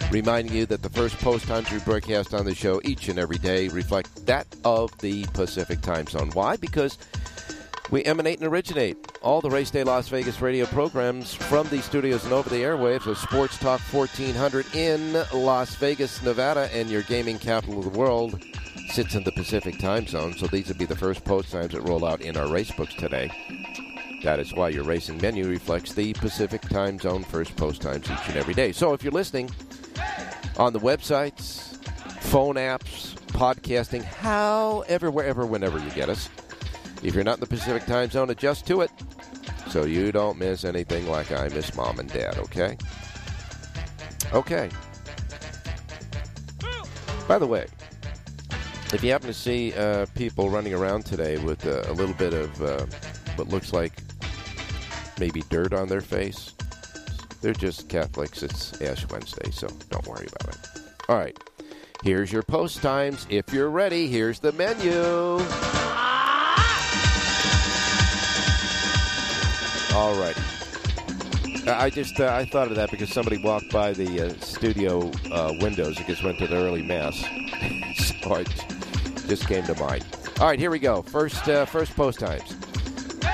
Reminding 0.10 0.52
you 0.52 0.66
that 0.66 0.82
the 0.82 0.90
first 0.90 1.16
post 1.20 1.46
times 1.46 1.72
we 1.72 1.78
broadcast 1.78 2.34
on 2.34 2.44
the 2.44 2.56
show 2.56 2.82
each 2.84 3.08
and 3.08 3.20
every 3.20 3.38
day 3.38 3.68
reflect 3.68 4.26
that 4.26 4.48
of 4.66 4.90
the 4.98 5.28
Pacific 5.34 5.82
time 5.82 6.08
zone. 6.08 6.32
Why? 6.34 6.56
Because 6.56 6.98
we 7.92 8.04
emanate 8.04 8.40
and 8.40 8.48
originate 8.48 8.98
all 9.22 9.42
the 9.42 9.50
Race 9.52 9.70
Day 9.70 9.84
Las 9.84 10.08
Vegas 10.08 10.42
radio 10.42 10.66
programs 10.66 11.36
from 11.36 11.70
these 11.70 11.86
studios 11.86 12.24
and 12.24 12.34
over 12.34 12.50
the 12.50 12.64
airwaves 12.64 13.06
of 13.06 13.16
Sports 13.20 13.60
Talk 13.60 13.80
1400 13.80 14.74
in 14.74 15.24
Las 15.36 15.76
Vegas, 15.76 16.24
Nevada, 16.24 16.68
and 16.74 16.90
your 16.90 17.04
gaming 17.04 17.38
capital 17.38 17.78
of 17.78 17.94
the 17.94 18.00
world 18.00 18.44
sits 18.90 19.14
in 19.14 19.24
the 19.24 19.32
Pacific 19.34 19.78
time 19.78 20.08
zone. 20.08 20.36
So 20.36 20.48
these 20.48 20.68
would 20.68 20.80
be 20.80 20.86
the 20.86 20.96
first 20.96 21.24
post 21.24 21.52
times 21.52 21.74
that 21.74 21.82
roll 21.82 22.04
out 22.04 22.22
in 22.22 22.36
our 22.38 22.52
race 22.52 22.72
books 22.72 22.96
today. 22.96 23.30
That 24.24 24.40
is 24.40 24.54
why 24.54 24.70
your 24.70 24.84
racing 24.84 25.22
menu 25.22 25.48
reflects 25.48 25.94
the 25.94 26.14
Pacific 26.14 26.62
time 26.62 27.00
zone 27.00 27.24
first 27.24 27.56
post 27.56 27.82
times 27.82 28.10
each 28.10 28.28
and 28.28 28.38
every 28.38 28.54
day. 28.54 28.72
So 28.72 28.94
if 28.94 29.04
you're 29.04 29.14
listening 29.14 29.50
on 30.58 30.74
the 30.74 30.80
websites, 30.80 31.78
phone 32.22 32.56
apps, 32.56 33.16
podcasting, 33.28 34.04
however, 34.04 35.10
wherever, 35.10 35.46
whenever 35.46 35.80
you 35.80 35.90
get 35.92 36.10
us, 36.10 36.30
if 37.02 37.16
you're 37.16 37.24
not 37.24 37.36
in 37.36 37.40
the 37.40 37.48
Pacific 37.48 37.86
time 37.86 38.10
zone, 38.10 38.30
adjust 38.30 38.68
to 38.68 38.82
it 38.82 38.92
so 39.70 39.86
you 39.86 40.12
don't 40.12 40.38
miss 40.38 40.66
anything 40.66 41.08
like 41.08 41.32
I 41.32 41.48
miss 41.48 41.74
mom 41.76 42.00
and 42.00 42.12
dad, 42.12 42.38
okay? 42.40 42.78
Okay. 44.34 44.70
By 47.28 47.40
the 47.40 47.48
way, 47.48 47.68
if 48.92 49.04
you 49.04 49.12
happen 49.12 49.28
to 49.28 49.34
see 49.34 49.74
uh, 49.74 50.08
people 50.16 50.50
running 50.50 50.74
around 50.74 51.06
today 51.06 51.38
with 51.38 51.66
uh, 51.66 51.84
a 51.88 51.94
little 51.94 52.16
bit 52.16 52.34
of 52.34 52.62
uh, 52.62 52.86
what 53.36 53.48
looks 53.48 53.72
like 53.72 53.94
maybe 55.20 55.44
dirt 55.50 55.74
on 55.74 55.88
their 55.88 56.02
face, 56.02 56.54
they're 57.42 57.54
just 57.54 57.90
Catholics. 57.90 58.44
It's 58.44 58.82
Ash 58.82 59.08
Wednesday, 59.10 59.52
so 59.52 59.68
don't 59.90 60.08
worry 60.08 60.28
about 60.34 60.56
it. 60.56 60.68
All 61.08 61.18
right. 61.18 61.38
Here's 62.04 62.32
your 62.32 62.44
post 62.44 62.82
times. 62.82 63.28
If 63.30 63.54
you're 63.54 63.70
ready, 63.70 64.08
here's 64.08 64.40
the 64.40 64.54
menu. 64.54 64.94
All 69.96 70.16
right. 70.20 70.38
I 71.68 71.90
just 71.90 72.20
uh, 72.20 72.34
I 72.34 72.46
thought 72.46 72.70
of 72.70 72.76
that 72.76 72.90
because 72.90 73.12
somebody 73.12 73.44
walked 73.44 73.70
by 73.72 73.92
the 73.94 74.28
uh, 74.28 74.34
studio 74.40 75.12
uh, 75.32 75.54
windows 75.60 76.00
It 76.00 76.08
just 76.08 76.24
went 76.24 76.40
to 76.40 76.48
the 76.48 76.56
early 76.56 76.82
mass, 76.82 77.16
so 78.24 78.36
it 78.36 78.48
just 79.28 79.48
came 79.48 79.64
to 79.66 79.76
mind. 79.76 80.06
All 80.40 80.48
right, 80.48 80.58
here 80.58 80.72
we 80.72 80.80
go. 80.80 81.02
First 81.02 81.48
uh, 81.50 81.66
first 81.66 81.96
post 81.96 82.20
times. 82.20 82.56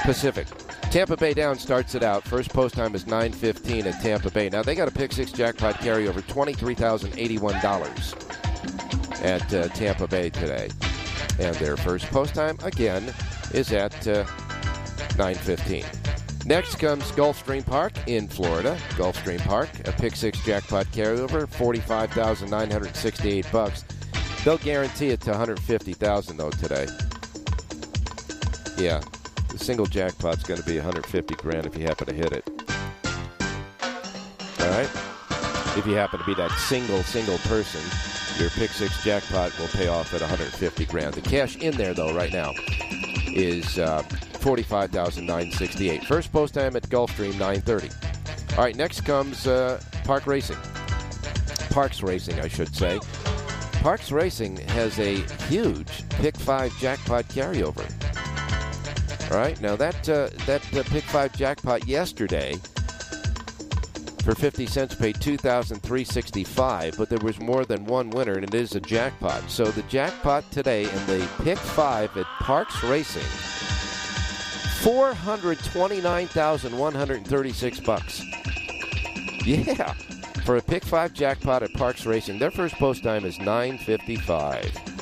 Pacific. 0.04 0.48
Tampa 0.96 1.18
Bay 1.18 1.34
down 1.34 1.60
starts 1.60 1.94
it 1.94 2.04
out. 2.04 2.24
First 2.24 2.52
post 2.52 2.74
time 2.74 2.96
is 2.96 3.04
9:15 3.04 3.86
at 3.86 4.02
Tampa 4.02 4.32
Bay. 4.32 4.48
Now 4.48 4.64
they 4.64 4.76
got 4.76 4.88
a 4.88 4.92
pick 4.92 5.12
six 5.12 5.30
jackpot 5.30 5.76
carryover, 5.80 6.26
twenty 6.26 6.54
three 6.54 6.74
thousand 6.74 7.20
eighty 7.20 7.38
one 7.38 7.62
dollars 7.62 8.16
at 9.22 9.54
uh, 9.54 9.68
Tampa 9.68 10.08
Bay 10.08 10.30
today, 10.30 10.70
and 11.38 11.54
their 11.58 11.76
first 11.76 12.06
post 12.06 12.34
time 12.34 12.58
again 12.64 13.14
is 13.54 13.74
at 13.74 13.92
9:15. 13.92 16.46
Next 16.46 16.76
comes 16.76 17.12
Gulfstream 17.12 17.66
Park 17.66 17.92
in 18.08 18.30
Florida. 18.30 18.78
Gulfstream 18.92 19.40
Park, 19.40 19.68
a 19.90 19.92
pick 19.92 20.16
six 20.16 20.42
jackpot 20.46 20.86
carryover, 20.94 21.50
forty-five 21.50 22.14
thousand 22.14 22.50
nine 22.50 22.72
hundred 22.72 22.96
sixty-eight 22.96 23.52
bucks. 23.52 23.84
They'll 24.46 24.60
guarantee 24.60 25.10
it 25.10 25.20
to 25.24 25.32
one 25.32 25.40
hundred 25.40 25.60
fifty 25.60 25.92
thousand 25.92 26.38
though 26.38 26.52
today. 26.52 26.88
Yeah, 28.78 29.02
the 29.58 29.64
single 29.64 29.86
jackpot's 29.86 30.44
going 30.44 30.60
to 30.60 30.66
be 30.66 30.76
one 30.76 30.86
hundred 30.86 31.06
fifty 31.06 31.36
grand 31.36 31.66
if 31.66 31.78
you 31.78 31.84
happen 31.86 32.08
to 32.08 32.14
hit 32.14 32.32
it. 32.32 32.48
All 34.60 34.70
right. 34.70 34.90
If 35.78 35.86
you 35.86 35.94
happen 35.94 36.20
to 36.20 36.26
be 36.26 36.34
that 36.36 36.52
single 36.52 37.04
single 37.04 37.38
person, 37.40 37.82
your 38.40 38.50
pick 38.52 38.72
six 38.72 39.04
jackpot 39.04 39.58
will 39.60 39.68
pay 39.68 39.88
off 39.88 40.14
at 40.14 40.22
one 40.22 40.30
hundred 40.30 40.48
fifty 40.48 40.86
grand. 40.86 41.14
The 41.14 41.22
cash 41.22 41.56
in 41.58 41.76
there 41.76 41.94
though 41.94 42.14
right 42.14 42.32
now 42.32 42.52
is. 43.34 43.80
Uh, 43.80 44.04
45,968. 44.46 46.06
First 46.06 46.32
post 46.32 46.54
time 46.54 46.76
at 46.76 46.84
Gulfstream, 46.84 47.32
930. 47.40 47.90
All 48.52 48.64
right, 48.64 48.76
next 48.76 49.02
comes 49.02 49.48
uh, 49.48 49.82
Park 50.04 50.28
Racing. 50.28 50.58
Parks 51.72 52.04
Racing, 52.04 52.40
I 52.40 52.48
should 52.48 52.76
say. 52.76 53.00
Parks 53.82 54.12
Racing 54.12 54.58
has 54.58 55.00
a 55.00 55.16
huge 55.48 56.08
Pick 56.10 56.38
5 56.38 56.78
jackpot 56.78 57.26
carryover. 57.30 57.92
All 59.36 59.42
right, 59.42 59.60
now 59.60 59.76
that, 59.76 60.08
uh, 60.08 60.30
that 60.46 60.62
uh, 60.74 60.82
Pick 60.84 61.04
5 61.04 61.36
jackpot 61.36 61.86
yesterday 61.86 62.56
for 64.24 64.34
50 64.34 64.66
cents 64.66 64.96
paid 64.96 65.20
2365 65.20 66.96
but 66.98 67.10
there 67.10 67.20
was 67.20 67.38
more 67.42 67.66
than 67.66 67.84
one 67.84 68.10
winner, 68.12 68.36
and 68.36 68.46
it 68.46 68.54
is 68.54 68.76
a 68.76 68.80
jackpot. 68.80 69.44
So 69.50 69.66
the 69.66 69.82
jackpot 69.84 70.50
today 70.52 70.84
in 70.84 71.06
the 71.06 71.28
Pick 71.44 71.58
5 71.58 72.16
at 72.16 72.26
Parks 72.40 72.82
Racing 72.82 73.24
Four 74.82 75.14
hundred 75.14 75.60
twenty-nine 75.66 76.28
thousand 76.28 76.78
one 76.78 76.94
hundred 76.94 77.26
thirty-six 77.28 77.82
bucks. 77.82 78.24
Yeah, 79.44 79.92
for 80.46 80.56
a 80.56 80.62
pick 80.62 80.86
five 80.86 81.12
jackpot 81.14 81.62
at 81.64 81.74
Parks 81.74 82.06
Racing. 82.06 82.40
Their 82.40 82.52
first 82.52 82.76
post 82.76 83.04
time 83.04 83.26
is 83.26 83.38
nine 83.40 83.80
fifty-five. 83.80 84.95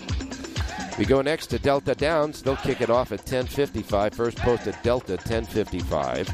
We 0.98 1.06
go 1.06 1.22
next 1.22 1.48
to 1.48 1.60
Delta 1.60 1.94
Downs. 1.96 2.42
They'll 2.42 2.56
kick 2.56 2.80
it 2.82 2.90
off 2.90 3.12
at 3.12 3.26
ten 3.26 3.46
fifty-five. 3.46 4.14
First 4.14 4.38
post 4.38 4.68
at 4.68 4.82
Delta 4.84 5.18
ten 5.18 5.44
fifty-five. 5.46 6.30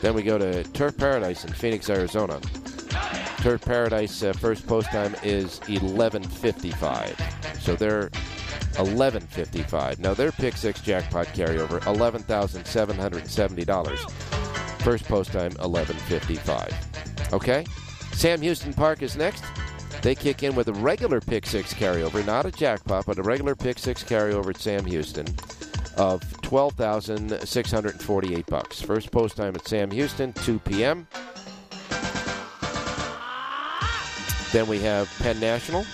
Then 0.00 0.14
we 0.14 0.22
go 0.22 0.38
to 0.38 0.64
Turf 0.64 0.96
Paradise 0.96 1.44
in 1.44 1.52
Phoenix, 1.52 1.90
Arizona. 1.90 2.40
Turf 3.40 3.60
Paradise 3.62 4.22
uh, 4.22 4.32
first 4.32 4.66
post 4.66 4.88
time 4.88 5.14
is 5.22 5.60
eleven 5.68 6.22
fifty-five. 6.22 7.14
So 7.60 7.76
they're 7.76 8.10
1155. 8.78 10.00
Now 10.00 10.14
their 10.14 10.32
pick 10.32 10.56
six 10.56 10.80
jackpot 10.80 11.26
carryover, 11.28 11.80
$11,770. 11.80 14.10
First 14.82 15.04
post 15.06 15.32
time, 15.32 15.52
1155. 15.54 17.32
Okay? 17.32 17.64
Sam 18.12 18.42
Houston 18.42 18.74
Park 18.74 19.02
is 19.02 19.16
next. 19.16 19.42
They 20.06 20.14
kick 20.14 20.44
in 20.44 20.54
with 20.54 20.68
a 20.68 20.72
regular 20.72 21.20
pick 21.20 21.44
six 21.44 21.74
carryover, 21.74 22.24
not 22.24 22.46
a 22.46 22.52
jackpot, 22.52 23.06
but 23.06 23.18
a 23.18 23.24
regular 23.24 23.56
pick 23.56 23.76
six 23.76 24.04
carryover 24.04 24.50
at 24.50 24.58
Sam 24.58 24.84
Houston 24.84 25.26
of 25.96 26.22
12,648 26.42 28.46
bucks. 28.46 28.80
First 28.80 29.10
post 29.10 29.36
time 29.36 29.56
at 29.56 29.66
Sam 29.66 29.90
Houston, 29.90 30.32
2 30.32 30.60
p.m. 30.60 31.08
Then 34.52 34.68
we 34.68 34.78
have 34.78 35.12
Penn 35.18 35.40
National. 35.40 35.84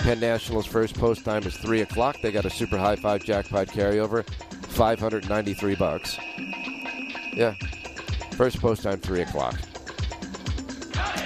Penn 0.00 0.20
National's 0.20 0.66
first 0.66 0.98
post 0.98 1.24
time 1.24 1.44
is 1.44 1.56
three 1.56 1.80
o'clock. 1.80 2.16
They 2.22 2.30
got 2.30 2.44
a 2.44 2.50
super 2.50 2.76
high 2.76 2.96
five 2.96 3.24
jackpot 3.24 3.68
carryover, 3.68 4.22
five 4.66 5.00
hundred 5.00 5.30
ninety-three 5.30 5.76
bucks. 5.76 6.18
Yeah, 7.32 7.54
first 8.32 8.60
post 8.60 8.82
time 8.82 9.00
three 9.00 9.22
o'clock. 9.22 9.58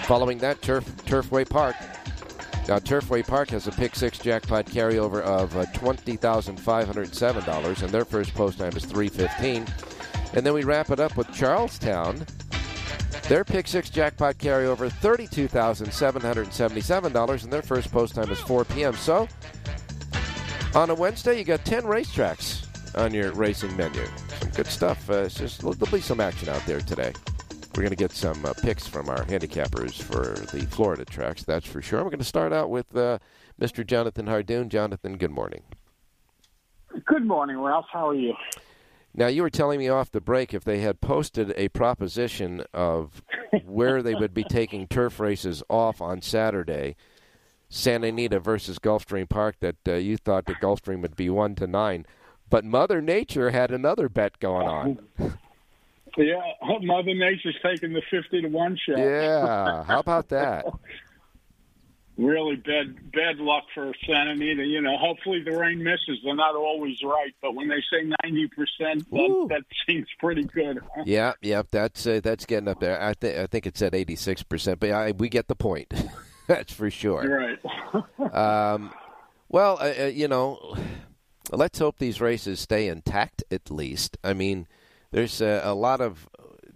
Following 0.08 0.38
that, 0.38 0.60
Turf 0.62 0.86
Turfway 1.04 1.46
Park. 1.46 1.76
Now, 2.66 2.78
Turfway 2.78 3.26
Park 3.26 3.50
has 3.50 3.66
a 3.66 3.72
pick 3.72 3.94
six 3.94 4.18
jackpot 4.18 4.64
carryover 4.64 5.20
of 5.20 5.54
uh, 5.54 5.66
twenty 5.74 6.16
thousand 6.16 6.58
five 6.58 6.86
hundred 6.86 7.14
seven 7.14 7.44
dollars, 7.44 7.82
and 7.82 7.90
their 7.90 8.06
first 8.06 8.32
post 8.32 8.58
time 8.58 8.74
is 8.74 8.86
three 8.86 9.10
fifteen. 9.10 9.66
And 10.32 10.46
then 10.46 10.54
we 10.54 10.64
wrap 10.64 10.90
it 10.90 10.98
up 10.98 11.18
with 11.18 11.30
Charles 11.34 11.78
Town 11.78 12.24
their 13.24 13.44
pick 13.44 13.68
six 13.68 13.90
jackpot 13.90 14.38
carryover 14.38 14.90
$32,777, 14.90 17.44
and 17.44 17.52
their 17.52 17.60
first 17.60 17.92
post 17.92 18.14
time 18.14 18.30
is 18.30 18.40
4 18.40 18.64
p.m. 18.64 18.94
So, 18.94 19.28
on 20.74 20.88
a 20.88 20.94
Wednesday, 20.94 21.38
you 21.38 21.44
got 21.44 21.66
10 21.66 21.82
racetracks 21.82 22.64
on 22.96 23.12
your 23.12 23.32
racing 23.32 23.76
menu. 23.76 24.06
Some 24.40 24.48
good 24.52 24.68
stuff. 24.68 25.10
Uh, 25.10 25.28
just, 25.28 25.60
there'll 25.60 25.76
be 25.92 26.00
some 26.00 26.20
action 26.20 26.48
out 26.48 26.64
there 26.64 26.80
today. 26.80 27.12
We're 27.78 27.82
going 27.82 27.90
to 27.90 27.96
get 27.96 28.10
some 28.10 28.44
uh, 28.44 28.54
picks 28.54 28.88
from 28.88 29.08
our 29.08 29.24
handicappers 29.26 30.02
for 30.02 30.34
the 30.50 30.66
Florida 30.66 31.04
tracks, 31.04 31.44
that's 31.44 31.64
for 31.64 31.80
sure. 31.80 32.02
We're 32.02 32.10
going 32.10 32.18
to 32.18 32.24
start 32.24 32.52
out 32.52 32.70
with 32.70 32.96
uh, 32.96 33.20
Mr. 33.60 33.86
Jonathan 33.86 34.26
Hardoon. 34.26 34.68
Jonathan, 34.68 35.16
good 35.16 35.30
morning. 35.30 35.62
Good 37.04 37.24
morning, 37.24 37.56
Ralph. 37.60 37.86
How 37.92 38.08
are 38.08 38.16
you? 38.16 38.34
Now, 39.14 39.28
you 39.28 39.42
were 39.42 39.48
telling 39.48 39.78
me 39.78 39.88
off 39.88 40.10
the 40.10 40.20
break 40.20 40.52
if 40.52 40.64
they 40.64 40.80
had 40.80 41.00
posted 41.00 41.54
a 41.56 41.68
proposition 41.68 42.64
of 42.74 43.22
where 43.64 44.02
they 44.02 44.16
would 44.16 44.34
be 44.34 44.42
taking 44.50 44.88
turf 44.88 45.20
races 45.20 45.62
off 45.70 46.00
on 46.00 46.20
Saturday, 46.20 46.96
Santa 47.68 48.08
Anita 48.08 48.40
versus 48.40 48.80
Gulfstream 48.80 49.28
Park, 49.28 49.54
that 49.60 49.76
uh, 49.86 49.92
you 49.92 50.16
thought 50.16 50.46
that 50.46 50.60
Gulfstream 50.60 51.00
would 51.02 51.14
be 51.14 51.30
one 51.30 51.54
to 51.54 51.68
nine, 51.68 52.06
but 52.50 52.64
Mother 52.64 53.00
Nature 53.00 53.50
had 53.50 53.70
another 53.70 54.08
bet 54.08 54.40
going 54.40 54.66
on. 54.66 54.98
Yeah, 56.16 56.40
Mother 56.82 57.14
Nature's 57.14 57.58
taking 57.62 57.92
the 57.92 58.02
fifty 58.10 58.42
to 58.42 58.48
one 58.48 58.76
shot. 58.76 58.98
Yeah, 58.98 59.84
how 59.84 60.00
about 60.00 60.28
that? 60.30 60.64
really 62.18 62.56
bad 62.56 63.12
bad 63.12 63.38
luck 63.38 63.64
for 63.72 63.92
Santa 64.04 64.32
Anita. 64.32 64.64
You 64.64 64.82
know, 64.82 64.96
hopefully 64.98 65.42
the 65.42 65.52
rain 65.52 65.82
misses. 65.82 66.18
They're 66.24 66.34
not 66.34 66.54
always 66.54 67.02
right, 67.02 67.34
but 67.40 67.54
when 67.54 67.68
they 67.68 67.82
say 67.90 68.10
ninety 68.22 68.48
percent, 68.48 69.08
that, 69.10 69.46
that 69.50 69.62
seems 69.88 70.08
pretty 70.18 70.44
good. 70.44 70.80
Huh? 70.94 71.04
Yeah, 71.06 71.32
yeah, 71.40 71.62
that's 71.70 72.06
uh, 72.06 72.20
that's 72.22 72.44
getting 72.44 72.68
up 72.68 72.80
there. 72.80 73.00
I 73.00 73.14
think 73.14 73.38
I 73.38 73.46
think 73.46 73.66
it's 73.66 73.80
at 73.80 73.94
eighty 73.94 74.16
six 74.16 74.42
percent, 74.42 74.80
but 74.80 74.90
I, 74.90 75.12
we 75.12 75.28
get 75.28 75.48
the 75.48 75.56
point. 75.56 75.92
that's 76.46 76.72
for 76.72 76.90
sure. 76.90 77.58
Right. 77.64 78.74
um, 78.74 78.92
well, 79.48 79.78
uh, 79.80 79.94
uh, 80.00 80.04
you 80.06 80.28
know, 80.28 80.76
let's 81.52 81.78
hope 81.78 81.98
these 81.98 82.20
races 82.20 82.60
stay 82.60 82.88
intact 82.88 83.44
at 83.50 83.70
least. 83.70 84.18
I 84.22 84.34
mean, 84.34 84.66
there's 85.10 85.40
uh, 85.40 85.60
a 85.64 85.74
lot 85.74 86.00
of 86.00 86.28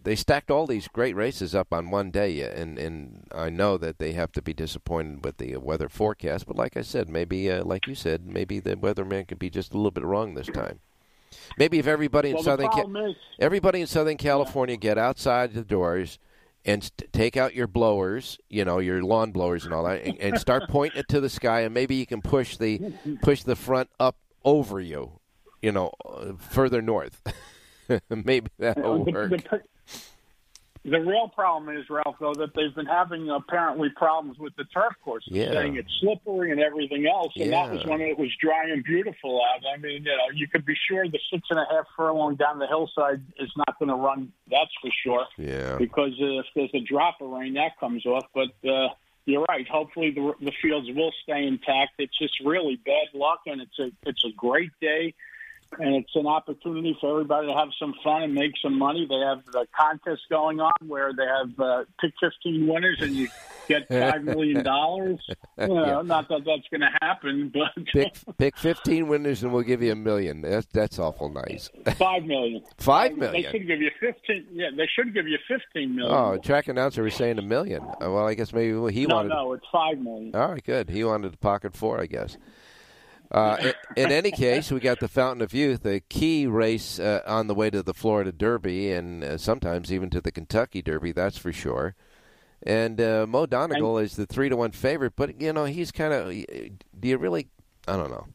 they 0.05 0.17
stacked 0.17 0.51
all 0.51 0.67
these 0.67 0.89
great 0.89 1.15
races 1.15 1.55
up 1.55 1.73
on 1.73 1.91
one 1.91 2.11
day, 2.11 2.41
and 2.41 2.79
and 2.79 3.27
I 3.35 3.51
know 3.51 3.77
that 3.79 3.99
they 3.99 4.13
have 4.13 4.33
to 4.33 4.43
be 4.43 4.53
disappointed 4.53 5.25
with 5.25 5.37
the 5.37 5.57
weather 5.57 5.89
forecast. 5.89 6.47
But 6.47 6.57
like 6.57 6.77
I 6.77 6.83
said, 6.83 7.09
maybe 7.09 7.51
uh, 7.51 7.65
like 7.65 7.87
you 7.87 7.95
said, 7.95 8.27
maybe 8.27 8.59
the 8.59 8.77
weatherman 8.77 9.29
could 9.29 9.39
be 9.39 9.51
just 9.51 9.73
a 9.73 9.77
little 9.77 9.91
bit 9.91 10.05
wrong 10.05 10.35
this 10.35 10.49
time. 10.49 10.81
Maybe 11.57 11.79
if 11.79 11.87
everybody 11.87 12.31
in 12.31 12.37
well, 12.37 12.45
Southern 12.45 12.69
Ca- 12.69 13.09
is, 13.09 13.17
everybody 13.39 13.81
in 13.81 13.87
Southern 13.87 14.17
California 14.17 14.75
yeah. 14.75 14.81
get 14.81 14.99
outside 14.99 15.55
the 15.55 15.63
doors 15.63 16.19
and 16.65 16.85
st- 16.85 17.13
take 17.13 17.37
out 17.37 17.55
your 17.55 17.67
blowers, 17.67 18.39
you 18.49 18.65
know, 18.65 18.79
your 18.79 19.03
lawn 19.03 19.33
blowers 19.33 19.65
and 19.65 19.73
all 19.73 19.85
that, 19.85 20.03
and, 20.05 20.19
and 20.19 20.39
start 20.39 20.65
pointing 20.69 21.01
it 21.01 21.09
to 21.09 21.21
the 21.21 21.31
sky, 21.31 21.61
and 21.61 21.73
maybe 21.73 21.95
you 21.95 22.07
can 22.07 22.21
push 22.21 22.57
the 22.57 22.93
push 23.23 23.43
the 23.43 23.57
front 23.57 23.89
up 23.99 24.17
over 24.45 24.81
you, 24.81 25.21
you 25.61 25.73
know, 25.73 25.93
uh, 26.05 26.33
further 26.39 26.83
north. 26.83 27.23
maybe 28.25 28.49
that'll 28.59 29.05
the, 29.05 29.13
work. 29.13 29.31
The, 29.31 29.63
the 30.85 30.99
real 30.99 31.29
problem 31.29 31.77
is, 31.77 31.89
Ralph, 31.89 32.17
though, 32.19 32.35
that 32.35 32.55
they've 32.57 32.75
been 32.75 32.87
having 32.87 33.31
apparently 33.31 33.89
problems 33.91 34.37
with 34.39 34.55
the 34.57 34.65
turf 34.65 34.95
course, 35.05 35.23
yeah. 35.29 35.53
saying 35.53 35.77
it's 35.77 35.93
slippery 36.01 36.51
and 36.51 36.61
everything 36.61 37.07
else. 37.07 37.33
And 37.37 37.51
yeah. 37.51 37.67
that 37.67 37.73
was 37.73 37.87
when 37.87 38.01
it 38.01 38.19
was 38.19 38.31
dry 38.41 38.65
and 38.65 38.83
beautiful 38.83 39.41
out. 39.41 39.63
I 39.73 39.77
mean, 39.79 40.03
you 40.03 40.11
know, 40.11 40.35
you 40.35 40.49
could 40.49 40.67
be 40.67 40.75
sure 40.89 41.07
the 41.09 41.21
six 41.33 41.47
and 41.51 41.61
a 41.61 41.67
half 41.71 41.87
furlong 41.97 42.35
down 42.35 42.59
the 42.59 42.67
hillside 42.67 43.23
is 43.39 43.51
not 43.57 43.79
going 43.79 43.91
to 43.91 43.95
run. 43.95 44.33
That's 44.51 44.73
for 44.81 44.91
sure. 45.05 45.27
Yeah. 45.39 45.77
Because 45.79 46.15
if 46.19 46.47
there's 46.57 46.75
a 46.75 46.81
drop 46.81 47.21
of 47.21 47.31
rain, 47.31 47.55
that 47.55 47.79
comes 47.79 48.05
off. 48.05 48.27
But 48.35 48.51
uh, 48.69 48.89
you're 49.25 49.45
right. 49.49 49.69
Hopefully, 49.69 50.11
the 50.11 50.33
the 50.41 50.53
fields 50.61 50.89
will 50.91 51.13
stay 51.23 51.47
intact. 51.47 51.93
It's 51.99 52.19
just 52.19 52.41
really 52.45 52.75
bad 52.85 53.07
luck, 53.15 53.43
and 53.47 53.61
it's 53.61 53.79
a 53.79 53.93
it's 54.03 54.25
a 54.25 54.33
great 54.37 54.73
day 54.81 55.15
and 55.79 55.95
it's 55.97 56.15
an 56.15 56.27
opportunity 56.27 56.97
for 57.01 57.11
everybody 57.11 57.47
to 57.49 57.55
have 57.55 57.69
some 57.79 57.95
fun 58.05 58.23
and 58.23 58.35
make 58.35 58.53
some 58.63 58.79
money. 58.79 59.07
They 59.09 59.19
have 59.19 59.45
the 59.53 59.67
contest 59.79 60.23
going 60.31 60.61
on 60.61 60.73
where 60.87 61.13
they 61.13 61.25
have 61.27 61.59
uh, 61.59 61.85
pick 62.01 62.13
15 62.21 62.67
winners 62.67 62.99
and 63.01 63.13
you 63.15 63.29
get 63.69 63.89
five 63.89 64.23
million 64.25 64.63
dollars. 64.73 65.21
You 65.59 65.69
know, 65.69 65.85
Yeah. 65.85 66.03
not 66.03 66.29
that 66.29 66.45
that's 66.45 66.69
going 66.71 66.81
to 66.83 66.91
happen, 67.01 67.53
but 67.55 67.85
Pick 67.93 68.15
pick 68.39 68.57
15 68.59 69.09
winners 69.09 69.43
and 69.43 69.53
we'll 69.53 69.63
give 69.63 69.83
you 69.83 69.93
a 69.93 69.97
million. 69.97 70.43
That's 70.43 70.67
that's 70.73 70.99
awful 70.99 71.29
nice. 71.31 71.71
five 71.97 72.25
million. 72.25 72.63
Five 72.79 73.19
They 73.19 73.43
should 73.43 73.67
give 73.67 73.81
you 73.81 73.91
15. 74.01 74.47
Yeah, 74.53 74.71
they 74.77 74.87
should 74.95 75.15
give 75.15 75.27
you 75.29 75.39
15 75.49 75.95
million. 75.97 76.15
Oh, 76.15 76.39
track 76.39 76.69
announcer 76.69 77.03
was 77.03 77.15
saying 77.15 77.39
a 77.39 77.43
million. 77.43 77.83
Uh, 77.83 78.11
Well, 78.11 78.27
I 78.27 78.35
guess 78.35 78.53
maybe 78.53 78.73
he 78.93 79.07
no, 79.07 79.17
wanted. 79.17 79.29
No, 79.31 79.45
no, 79.45 79.53
it's 79.55 79.67
five 79.73 79.99
million. 79.99 80.35
All 80.35 80.53
right, 80.53 80.65
good. 80.65 80.91
He 80.91 81.05
wanted 81.05 81.33
to 81.33 81.39
pocket 81.39 81.75
four, 81.77 82.01
I 82.01 82.07
guess. 82.07 82.37
Uh, 83.33 83.73
in, 83.97 84.05
in 84.05 84.13
any 84.13 84.31
case, 84.31 84.71
we 84.71 84.79
got 84.79 85.01
the 85.01 85.09
Fountain 85.09 85.41
of 85.43 85.55
Youth, 85.55 85.87
a 85.87 86.01
key 86.01 86.47
race 86.47 87.01
uh, 87.01 87.23
on 87.27 87.47
the 87.47 87.55
way 87.55 87.71
to 87.71 87.83
the 87.83 87.95
Florida 87.95 88.31
Derby, 88.31 88.93
and 88.93 89.25
uh, 89.25 89.39
sometimes 89.39 89.91
even 89.91 90.11
to 90.11 90.21
the 90.21 90.31
Kentucky 90.31 90.83
Derby. 90.83 91.13
That's 91.13 91.39
for 91.39 91.51
sure. 91.53 91.95
And 92.63 93.01
uh, 93.01 93.27
Mo 93.27 93.47
Donegal 93.47 93.99
is 93.99 94.17
the 94.17 94.27
three 94.27 94.49
to 94.51 94.57
one 94.57 94.71
favorite, 94.73 95.15
but 95.17 95.41
you 95.41 95.53
know 95.53 95.65
he's 95.65 95.91
kind 95.91 96.13
of. 96.13 96.29
Do 96.29 97.09
you 97.09 97.17
really? 97.19 97.49
I 97.89 97.97
don't 97.97 98.11
know. 98.11 98.27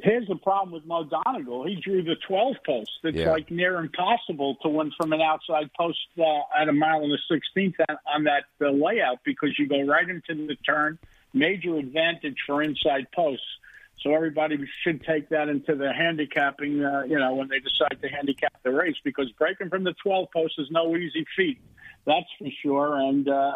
Here's 0.00 0.26
the 0.26 0.36
problem 0.36 0.72
with 0.72 0.84
Mo 0.84 1.04
Donegal. 1.04 1.64
He 1.66 1.76
drew 1.76 2.02
the 2.02 2.16
12 2.26 2.56
post. 2.66 2.90
It's 3.04 3.16
Yeah. 3.16 3.30
like 3.30 3.50
near 3.52 3.76
impossible 3.78 4.56
to 4.62 4.68
win 4.68 4.90
from 5.00 5.12
an 5.12 5.20
outside 5.20 5.70
post 5.78 5.98
uh, 6.18 6.24
at 6.60 6.68
a 6.68 6.72
mile 6.72 7.04
and 7.04 7.12
a 7.12 7.18
16th 7.32 7.74
on, 7.88 7.96
on 8.12 8.24
that 8.24 8.44
uh, 8.60 8.70
layout 8.70 9.20
because 9.24 9.50
you 9.58 9.68
go 9.68 9.82
right 9.84 10.08
into 10.08 10.46
the 10.46 10.56
turn. 10.66 10.98
Major 11.34 11.76
advantage 11.78 12.36
for 12.46 12.62
inside 12.62 13.06
posts. 13.14 13.46
So 14.02 14.14
everybody 14.14 14.58
should 14.82 15.04
take 15.04 15.28
that 15.28 15.48
into 15.48 15.74
the 15.74 15.92
handicapping, 15.92 16.84
uh, 16.84 17.02
you 17.06 17.18
know, 17.18 17.34
when 17.34 17.48
they 17.48 17.60
decide 17.60 18.00
to 18.02 18.08
handicap 18.08 18.54
the 18.62 18.72
race 18.72 18.96
because 19.04 19.30
breaking 19.38 19.68
from 19.68 19.84
the 19.84 19.94
12 20.02 20.28
post 20.32 20.54
is 20.58 20.68
no 20.70 20.96
easy 20.96 21.24
feat. 21.36 21.60
That's 22.06 22.26
for 22.38 22.48
sure. 22.62 22.96
And 22.96 23.28
uh, 23.28 23.52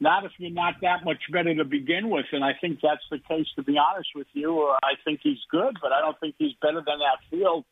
not 0.00 0.24
if 0.24 0.32
you're 0.38 0.50
not 0.50 0.74
that 0.82 1.04
much 1.04 1.22
better 1.30 1.54
to 1.54 1.64
begin 1.64 2.10
with. 2.10 2.26
And 2.32 2.44
I 2.44 2.52
think 2.60 2.80
that's 2.82 3.02
the 3.10 3.18
case, 3.18 3.46
to 3.56 3.62
be 3.62 3.76
honest 3.78 4.10
with 4.14 4.26
you. 4.32 4.62
I 4.82 4.94
think 5.04 5.20
he's 5.22 5.38
good, 5.50 5.76
but 5.80 5.92
I 5.92 6.00
don't 6.00 6.18
think 6.20 6.36
he's 6.38 6.52
better 6.60 6.82
than 6.86 6.98
that 6.98 7.18
field. 7.30 7.64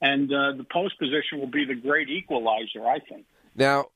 And 0.00 0.32
uh, 0.32 0.52
the 0.56 0.66
post 0.70 0.98
position 0.98 1.38
will 1.38 1.50
be 1.50 1.64
the 1.64 1.74
great 1.74 2.08
equalizer, 2.08 2.84
I 2.84 2.98
think. 2.98 3.24
Now, 3.54 3.86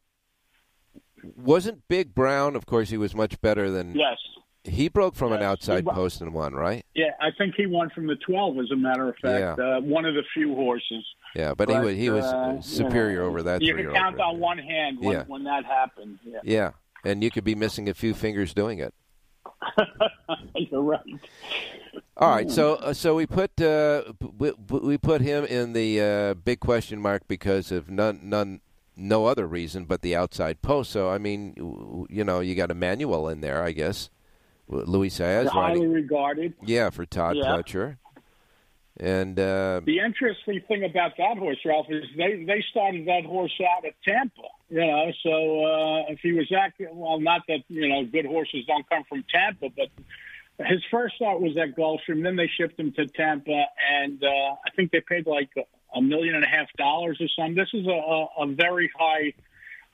wasn't 1.36 1.86
Big 1.88 2.14
Brown? 2.14 2.54
Of 2.54 2.66
course, 2.66 2.90
he 2.90 2.96
was 2.96 3.14
much 3.14 3.40
better 3.40 3.70
than. 3.70 3.94
Yes. 3.94 4.16
He 4.66 4.88
broke 4.88 5.14
from 5.14 5.32
an 5.32 5.42
outside 5.42 5.86
post 5.86 6.20
and 6.20 6.34
won, 6.34 6.54
right? 6.54 6.84
Yeah, 6.94 7.10
I 7.20 7.28
think 7.36 7.54
he 7.56 7.66
won 7.66 7.90
from 7.90 8.06
the 8.06 8.16
12, 8.16 8.58
as 8.58 8.70
a 8.72 8.76
matter 8.76 9.08
of 9.08 9.16
fact. 9.16 9.58
Yeah. 9.58 9.76
Uh, 9.76 9.80
one 9.80 10.04
of 10.04 10.14
the 10.14 10.22
few 10.34 10.54
horses. 10.54 11.04
Yeah, 11.34 11.54
but, 11.54 11.68
he 11.68 11.78
was 11.78 11.96
he 11.96 12.10
was 12.10 12.24
uh, 12.24 12.60
superior 12.60 13.10
you 13.10 13.18
know, 13.18 13.26
over 13.26 13.42
that 13.44 13.62
You 13.62 13.74
can 13.76 13.92
count 13.92 14.20
on 14.20 14.38
one 14.40 14.58
hand 14.58 14.98
when, 15.00 15.16
Yeah. 15.18 15.24
when 15.26 15.44
that 15.44 15.64
happened. 15.64 16.18
Yeah. 16.24 16.40
Yeah, 16.42 16.70
and 17.04 17.22
you 17.22 17.30
could 17.30 17.44
be 17.44 17.54
missing 17.54 17.88
a 17.88 17.94
few 17.94 18.14
fingers 18.14 18.54
doing 18.54 18.78
it. 18.78 18.94
You're 20.54 20.82
right. 20.82 21.00
All 22.16 22.30
right, 22.30 22.50
so 22.50 22.76
uh, 22.76 22.94
so 22.94 23.14
we 23.14 23.26
put 23.26 23.60
uh, 23.60 24.04
we, 24.38 24.52
we 24.68 24.96
put 24.96 25.20
him 25.20 25.44
in 25.44 25.74
the 25.74 26.00
uh, 26.00 26.34
big 26.34 26.60
question 26.60 27.00
mark 27.00 27.28
because 27.28 27.70
of 27.70 27.90
none 27.90 28.20
none 28.22 28.60
no 28.96 29.26
other 29.26 29.46
reason 29.46 29.84
but 29.84 30.00
the 30.00 30.16
outside 30.16 30.62
post. 30.62 30.90
So 30.90 31.10
I 31.10 31.18
mean, 31.18 32.06
you 32.08 32.24
know, 32.24 32.40
you 32.40 32.54
got 32.54 32.70
Emmanuel 32.70 33.28
in 33.28 33.42
there, 33.42 33.62
I 33.62 33.72
guess. 33.72 34.08
Luis 34.68 35.18
Saez 35.18 35.46
highly 35.48 35.80
riding, 35.80 35.92
regarded. 35.92 36.54
yeah, 36.62 36.90
for 36.90 37.04
Todd 37.06 37.36
Yeah. 37.36 37.44
Pletcher, 37.44 37.98
and 38.98 39.38
uh, 39.38 39.80
The 39.84 39.98
interesting 40.00 40.60
thing 40.66 40.84
about 40.84 41.16
that 41.18 41.38
horse, 41.38 41.58
Ralph, 41.64 41.86
is 41.90 42.04
they 42.16 42.44
they 42.44 42.64
started 42.70 43.06
that 43.06 43.24
horse 43.24 43.52
out 43.60 43.84
at 43.84 43.92
Tampa. 44.04 44.42
You 44.70 44.80
know, 44.80 45.12
so 45.22 45.64
uh, 45.64 46.12
if 46.12 46.20
he 46.20 46.32
was 46.32 46.50
active, 46.50 46.88
well, 46.92 47.20
not 47.20 47.42
that 47.48 47.60
you 47.68 47.88
know 47.88 48.04
good 48.04 48.26
horses 48.26 48.64
don't 48.66 48.88
come 48.88 49.04
from 49.08 49.24
Tampa, 49.32 49.68
but 49.76 49.88
his 50.66 50.82
first 50.90 51.16
start 51.16 51.40
was 51.40 51.56
at 51.58 51.76
Gulfstream. 51.76 52.22
Then 52.22 52.36
they 52.36 52.48
shipped 52.48 52.80
him 52.80 52.90
to 52.92 53.06
Tampa, 53.06 53.64
and 53.92 54.22
uh, 54.24 54.26
I 54.66 54.70
think 54.74 54.90
they 54.90 55.00
paid 55.02 55.26
like 55.26 55.50
a, 55.56 55.62
a 55.98 56.02
million 56.02 56.34
and 56.34 56.44
a 56.44 56.48
half 56.48 56.66
dollars 56.78 57.18
or 57.20 57.28
something. 57.28 57.54
This 57.54 57.68
is 57.74 57.86
a, 57.86 57.90
a, 57.90 58.26
a 58.40 58.46
very 58.46 58.90
high, 58.98 59.34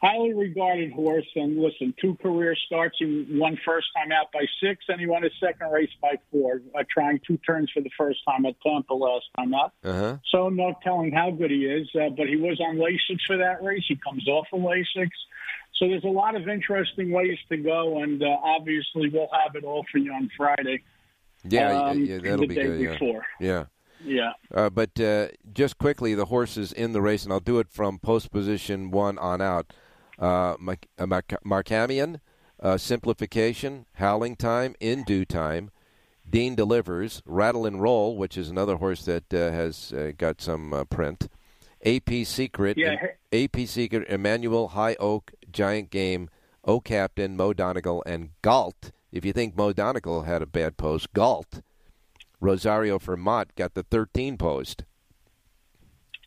highly 0.03 0.35
regarded 0.35 0.93
horse. 0.93 1.27
And 1.37 1.59
listen, 1.59 1.95
two 2.01 2.17
career 2.17 2.57
starts. 2.67 2.97
He 2.99 3.27
won 3.31 3.57
first 3.65 3.87
time 3.97 4.11
out 4.13 4.33
by 4.33 4.45
six, 4.63 4.85
and 4.89 5.01
he 5.01 5.07
won 5.07 5.23
his 5.23 5.33
second 5.41 5.71
race 5.71 5.91
by 6.01 6.17
four, 6.31 6.61
uh, 6.77 6.83
trying 6.91 7.21
two 7.27 7.39
turns 7.39 7.71
for 7.73 7.81
the 7.81 7.91
first 7.97 8.19
time 8.27 8.45
at 8.47 8.55
Tampa 8.61 8.95
last 8.95 9.27
time 9.37 9.55
out. 9.55 9.73
uh-huh. 9.85 10.17
So 10.31 10.49
no 10.49 10.75
telling 10.83 11.13
how 11.13 11.31
good 11.31 11.51
he 11.51 11.65
is, 11.65 11.89
uh, 11.95 12.11
but 12.11 12.27
he 12.27 12.37
was 12.37 12.61
on 12.61 12.77
Lasix 12.77 13.19
for 13.27 13.37
that 13.39 13.63
race. 13.63 13.85
He 13.87 13.97
comes 13.97 14.27
off 14.29 14.47
of 14.53 14.61
Lasix. 14.61 15.09
So 15.79 15.89
there's 15.89 16.05
a 16.05 16.09
lot 16.09 16.37
of 16.37 16.49
interesting 16.49 17.11
ways 17.11 17.39
to 17.49 17.57
go, 17.57 18.03
and 18.03 18.23
uh, 18.23 18.27
obviously 18.43 19.09
we'll 19.09 19.31
have 19.33 19.55
it 19.55 19.65
all 19.65 19.85
for 19.91 19.99
you 19.99 20.13
on 20.13 20.31
Friday. 20.37 20.83
yeah, 21.45 21.81
um, 21.81 22.05
yeah, 22.05 22.19
that'll 22.19 22.47
be 22.47 22.55
good. 22.55 22.81
Yeah. 22.81 22.93
before. 22.93 23.27
yeah. 23.41 23.65
Yeah. 24.05 24.33
Uh, 24.53 24.69
but 24.69 24.99
uh, 24.99 25.29
just 25.53 25.79
quickly, 25.79 26.15
the 26.15 26.25
horses 26.25 26.73
in 26.73 26.93
the 26.93 27.01
race, 27.01 27.23
and 27.23 27.33
I'll 27.33 27.39
do 27.39 27.61
it 27.61 27.69
from 27.71 28.01
post 28.01 28.33
position 28.33 28.91
one 28.91 29.17
on 29.17 29.41
out. 29.41 29.73
Uh, 30.19 30.55
uh, 30.99 32.17
uh, 32.63 32.77
Simplification, 32.79 33.87
Howling 33.95 34.37
Time, 34.37 34.75
In 34.81 35.03
Due 35.05 35.25
Time, 35.25 35.71
Dean 36.29 36.55
Delivers, 36.55 37.23
Rattle 37.27 37.67
and 37.67 37.83
Roll, 37.83 38.17
which 38.17 38.37
is 38.39 38.49
another 38.49 38.77
horse 38.77 39.05
that 39.05 39.35
uh, 39.35 39.51
has 39.51 39.93
uh, 39.93 40.13
got 40.17 40.41
some 40.41 40.73
uh, 40.73 40.85
print, 40.85 41.29
AP 41.85 42.25
Secret, 42.25 42.79
Yeah. 42.79 42.95
AP 43.33 43.67
Secret, 43.67 44.09
Emmanuel, 44.09 44.69
High 44.69 44.95
Oak, 45.01 45.33
Giant 45.51 45.91
Game, 45.91 46.31
O 46.65 46.81
Captain, 46.81 47.37
Mo 47.37 47.53
Donegal, 47.53 48.03
and 48.07 48.31
Galt. 48.43 48.93
If 49.11 49.25
you 49.25 49.33
think 49.33 49.57
Mo 49.57 49.73
Donegal 49.73 50.23
had 50.23 50.43
a 50.43 50.47
bad 50.47 50.77
post, 50.77 51.13
Galt. 51.13 51.61
Rosario 52.41 52.99
Vermont 52.99 53.55
got 53.57 53.75
the 53.75 53.83
13 53.83 54.37
post. 54.39 54.85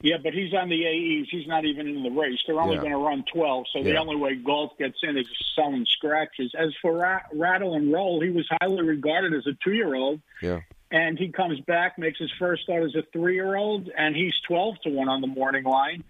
Yeah, 0.06 0.18
but 0.22 0.34
he's 0.34 0.54
on 0.54 0.70
the 0.70 0.86
AEs. 0.86 1.28
He's 1.32 1.48
not 1.48 1.66
even 1.66 1.88
in 1.88 2.04
the 2.04 2.12
race. 2.12 2.38
They're 2.46 2.62
only 2.62 2.76
Yeah. 2.76 2.82
going 2.82 2.92
to 2.92 2.98
run 3.00 3.26
12, 3.34 3.66
so 3.74 3.82
the 3.82 3.98
only 3.98 4.16
way 4.16 4.36
Galt 4.36 4.78
gets 4.78 4.98
in 5.02 5.18
is 5.18 5.28
selling 5.56 5.84
scratches. 5.86 6.54
As 6.56 6.76
for 6.80 6.94
Ra- 6.94 7.22
Rattle 7.34 7.74
and 7.74 7.92
Roll, 7.92 8.22
he 8.22 8.30
was 8.30 8.48
highly 8.62 8.84
regarded 8.84 9.34
as 9.34 9.48
a 9.48 9.54
two-year-old. 9.64 10.22
Yeah. 10.44 10.60
and 10.92 11.18
he 11.18 11.30
comes 11.30 11.60
back, 11.62 11.98
makes 11.98 12.20
his 12.20 12.32
first 12.38 12.62
start 12.64 12.84
as 12.84 12.94
a 12.96 13.02
three-year-old, 13.12 13.90
and 13.98 14.16
he's 14.16 14.36
twelve 14.48 14.80
to 14.84 14.90
one 14.90 15.10
on 15.10 15.20
the 15.20 15.28
morning 15.28 15.64
line. 15.64 16.04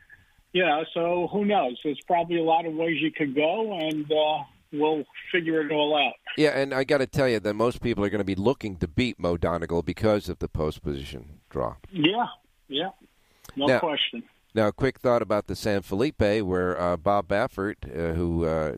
You 0.51 0.65
know, 0.65 0.83
so 0.93 1.27
who 1.31 1.45
knows? 1.45 1.79
There's 1.83 1.99
probably 2.05 2.37
a 2.37 2.43
lot 2.43 2.65
of 2.65 2.73
ways 2.73 3.01
you 3.01 3.09
could 3.11 3.33
go, 3.33 3.73
and 3.79 4.05
uh, 4.11 4.43
we'll 4.73 5.05
figure 5.31 5.61
it 5.65 5.71
all 5.71 5.95
out. 5.97 6.13
Yeah, 6.37 6.49
and 6.59 6.73
I 6.73 6.83
got 6.83 6.97
to 6.99 7.07
tell 7.07 7.27
you 7.29 7.39
that 7.39 7.53
most 7.55 7.81
people 7.81 8.03
are 8.03 8.09
going 8.09 8.19
to 8.19 8.25
be 8.25 8.35
looking 8.35 8.75
to 8.77 8.87
beat 8.87 9.17
Mo 9.17 9.37
Donegal 9.37 9.81
because 9.81 10.27
of 10.29 10.39
the 10.39 10.49
post 10.49 10.83
position 10.83 11.39
draw. 11.49 11.75
Yeah, 11.91 12.27
yeah, 12.67 12.89
no 13.55 13.65
Now- 13.67 13.79
question. 13.79 14.23
Now, 14.53 14.67
a 14.67 14.71
quick 14.71 14.99
thought 14.99 15.21
about 15.21 15.47
the 15.47 15.55
San 15.55 15.81
Felipe, 15.81 16.21
where 16.21 16.79
uh, 16.79 16.95
Bob 16.95 17.27
Baffert, 17.27 17.75
uh, 17.93 18.13
who 18.13 18.45
uh, 18.45 18.77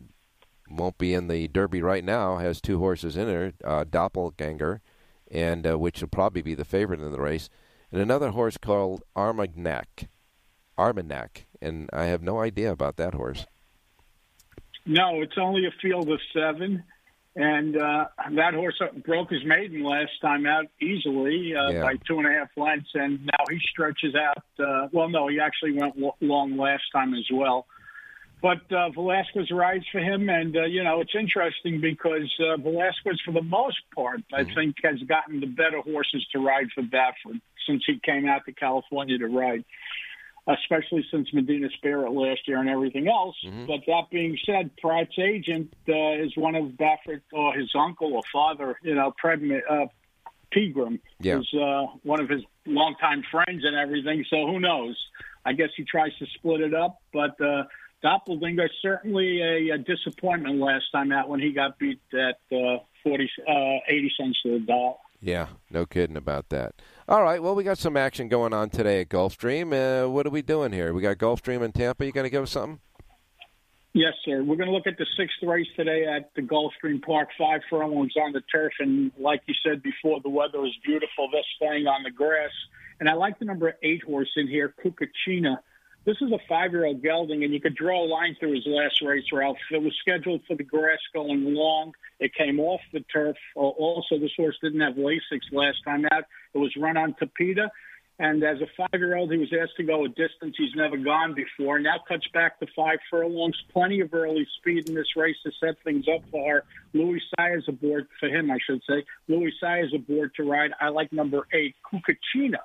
won't 0.72 0.98
be 0.98 1.14
in 1.14 1.28
the 1.28 1.48
Derby 1.48 1.84
right 1.84 2.04
now, 2.04 2.38
has 2.38 2.60
two 2.60 2.80
horses 2.80 3.16
in 3.16 3.28
there, 3.28 3.54
uh, 3.64 3.84
Doppelganger, 3.88 4.82
and 5.30 5.68
uh, 5.68 5.78
which 5.78 6.02
will 6.02 6.08
probably 6.08 6.42
be 6.42 6.56
the 6.56 6.66
favorite 6.66 7.00
in 7.00 7.12
the 7.12 7.22
race, 7.22 7.48
and 7.92 8.02
another 8.02 8.32
horse 8.32 8.58
called 8.58 9.04
Armagnac, 9.16 10.10
Armagnac, 10.80 11.46
and 11.62 11.92
I 11.94 12.06
have 12.06 12.24
no 12.24 12.40
idea 12.40 12.72
about 12.72 12.98
that 12.98 13.14
horse. 13.14 13.46
No, 14.88 15.22
it's 15.22 15.38
only 15.38 15.68
a 15.68 15.72
field 15.80 16.10
of 16.10 16.20
seven, 16.34 16.84
and 17.38 17.78
uh, 17.78 18.06
that 18.36 18.56
horse 18.56 18.82
broke 19.06 19.30
his 19.30 19.46
maiden 19.46 19.84
last 19.84 20.12
time 20.22 20.48
out 20.48 20.66
easily 20.82 21.56
uh, 21.56 21.70
Yeah. 21.70 21.82
by 21.84 21.94
two 22.08 22.18
and 22.18 22.26
a 22.28 22.32
half 22.32 22.50
lengths, 22.58 22.90
and 22.96 23.24
now 23.26 23.46
he 23.50 23.60
stretches 23.72 24.16
out. 24.16 24.44
Uh, 24.60 24.88
well, 24.92 25.08
no, 25.08 25.28
he 25.28 25.40
actually 25.40 25.74
went 25.74 25.98
lo- 26.00 26.16
long 26.20 26.58
last 26.58 26.84
time 26.92 27.14
as 27.14 27.26
well. 27.32 27.68
But 28.42 28.72
uh, 28.72 28.90
Velazquez 28.90 29.50
rides 29.52 29.86
for 29.92 30.00
him, 30.00 30.30
and 30.30 30.56
uh, 30.58 30.64
you 30.66 30.84
know 30.84 31.00
it's 31.02 31.14
interesting 31.18 31.80
because 31.80 32.32
uh, 32.40 32.58
Velazquez, 32.58 33.20
for 33.24 33.32
the 33.32 33.42
most 33.44 33.78
part, 33.96 34.22
I 34.34 34.44
think 34.44 34.76
has 34.84 35.00
gotten 35.08 35.40
the 35.40 35.48
better 35.48 35.82
horses 35.82 36.26
to 36.34 36.40
ride 36.40 36.68
for 36.74 36.82
Baffert 36.84 37.40
since 37.68 37.84
he 37.86 38.00
came 38.04 38.28
out 38.28 38.46
to 38.46 38.52
California 38.54 39.18
to 39.20 39.28
ride 39.28 39.64
especially 40.48 41.06
since 41.12 41.34
Medina 41.34 41.68
Spirit 41.78 42.12
last 42.12 42.48
year 42.48 42.60
and 42.60 42.70
everything 42.70 43.08
else. 43.08 43.36
But 43.68 43.82
that 43.88 44.04
being 44.12 44.38
said, 44.46 44.72
Prat's 44.82 45.18
agent 45.20 45.74
uh, 45.90 46.14
is 46.24 46.36
one 46.38 46.56
of 46.56 46.66
Baffert 46.72 47.22
or 47.34 47.54
his 47.54 47.70
uncle 47.78 48.14
or 48.14 48.22
father, 48.32 48.78
you 48.82 48.96
know, 48.96 49.14
Pred, 49.24 49.60
uh, 49.70 49.88
Pegram 50.52 51.00
Yeah. 51.20 51.40
is 51.40 51.54
uh, 51.54 51.88
one 52.04 52.22
of 52.22 52.30
his 52.30 52.42
longtime 52.66 53.24
friends 53.30 53.64
and 53.66 53.76
everything. 53.76 54.24
So 54.30 54.48
who 54.48 54.60
knows? 54.60 54.98
I 55.46 55.54
guess 55.54 55.70
he 55.76 55.84
tries 55.84 56.16
to 56.20 56.26
split 56.36 56.62
it 56.62 56.74
up, 56.74 57.00
but 57.14 57.40
uh, 57.42 57.64
Doppelganger 58.02 58.70
certainly 58.82 59.42
a, 59.42 59.76
a 59.76 59.78
disappointment 59.78 60.60
last 60.60 60.86
time 60.92 61.12
out 61.12 61.30
when 61.30 61.40
he 61.40 61.52
got 61.52 61.78
beat 61.80 62.00
at 62.14 62.40
uh, 62.56 62.78
40, 63.04 63.30
uh, 63.48 63.52
80 63.88 64.12
cents 64.20 64.40
to 64.44 64.60
the 64.60 64.66
dollar. 64.66 64.96
Yeah, 65.22 65.48
no 65.72 65.86
kidding 65.86 66.16
about 66.18 66.50
that. 66.50 66.76
All 67.10 67.24
right. 67.24 67.42
Well, 67.42 67.56
we 67.56 67.64
got 67.64 67.78
some 67.78 67.96
action 67.96 68.28
going 68.28 68.52
on 68.52 68.70
today 68.70 69.00
at 69.00 69.08
Gulfstream. 69.08 69.72
Uh, 69.72 70.10
what 70.10 70.28
are 70.28 70.30
we 70.30 70.42
doing 70.42 70.74
here? 70.74 70.94
We 70.94 71.02
got 71.02 71.18
Gulfstream 71.18 71.64
in 71.64 71.72
Tampa. 71.72 72.06
You 72.06 72.12
going 72.12 72.26
to 72.26 72.30
give 72.30 72.44
us 72.44 72.52
something? 72.52 72.82
Yes, 73.94 74.12
sir. 74.26 74.44
We're 74.44 74.58
going 74.58 74.68
to 74.68 74.76
look 74.76 74.88
at 74.88 74.98
the 74.98 75.06
sixth 75.18 75.38
race 75.42 75.68
today 75.78 76.06
at 76.06 76.32
the 76.36 76.42
Gulfstream 76.42 77.02
Park. 77.02 77.30
Five 77.38 77.62
furlongs 77.70 78.12
on 78.18 78.34
the 78.34 78.42
turf, 78.52 78.74
and 78.80 79.14
like 79.18 79.42
you 79.48 79.56
said 79.66 79.82
before, 79.82 80.20
the 80.22 80.30
weather 80.30 80.66
is 80.66 80.74
beautiful. 80.86 81.30
This 81.32 81.46
thing 81.60 81.88
on 81.88 82.04
the 82.04 82.12
grass, 82.12 82.52
and 83.00 83.08
I 83.08 83.14
like 83.14 83.40
the 83.40 83.46
number 83.46 83.74
eight 83.82 84.04
horse 84.04 84.30
in 84.36 84.50
here, 84.50 84.76
Kukachina. 84.84 85.60
This 86.08 86.16
is 86.22 86.32
a 86.32 86.40
five-year-old 86.48 87.04
gelding, 87.04 87.44
and 87.44 87.54
you 87.54 87.60
could 87.60 87.76
draw 87.76 88.02
a 88.02 88.08
line 88.08 88.38
through 88.40 88.54
his 88.54 88.64
last 88.66 89.02
race, 89.02 89.26
Ralph. 89.34 89.58
It 89.70 89.84
was 89.84 89.94
scheduled 90.00 90.40
for 90.48 90.56
the 90.56 90.64
grass 90.64 91.00
going 91.14 91.54
long. 91.54 91.92
It 92.22 92.34
came 92.34 92.62
off 92.62 92.80
the 92.94 93.02
turf. 93.14 93.36
Uh, 93.58 93.60
also, 93.60 94.18
this 94.18 94.32
horse 94.38 94.58
didn't 94.64 94.80
have 94.80 94.94
Lasix 94.94 95.42
last 95.52 95.80
time 95.84 96.06
out. 96.14 96.24
It 96.54 96.60
was 96.60 96.74
run 96.78 96.96
on 96.96 97.14
Tapeta. 97.22 97.68
And 98.20 98.42
as 98.42 98.56
a 98.62 98.68
five-year-old, 98.78 99.34
he 99.34 99.38
was 99.38 99.52
asked 99.62 99.76
to 99.76 99.84
go 99.84 100.06
a 100.06 100.08
distance 100.08 100.56
he's 100.58 100.74
never 100.78 100.96
gone 100.96 101.36
before. 101.36 101.78
Now 101.78 101.98
cuts 102.08 102.26
back 102.34 102.58
to 102.62 102.68
five 102.74 103.00
furlongs. 103.12 103.62
Plenty 103.74 104.00
of 104.00 104.14
early 104.14 104.48
speed 104.60 104.88
in 104.88 104.96
this 104.96 105.14
race 105.18 105.36
to 105.44 105.52
set 105.60 105.76
things 105.84 106.06
up 106.08 106.22
for 106.32 106.64
Luis 106.94 107.22
Saez 107.38 107.68
aboard 107.68 108.08
for 108.18 108.30
him, 108.30 108.50
I 108.50 108.60
should 108.66 108.82
say. 108.90 109.04
Luis 109.28 109.56
Saez 109.62 109.94
aboard 109.94 110.34
to 110.36 110.44
ride. 110.44 110.72
I 110.80 110.88
like 110.88 111.12
number 111.12 111.46
eight, 111.52 111.76
Kukachina 111.86 112.60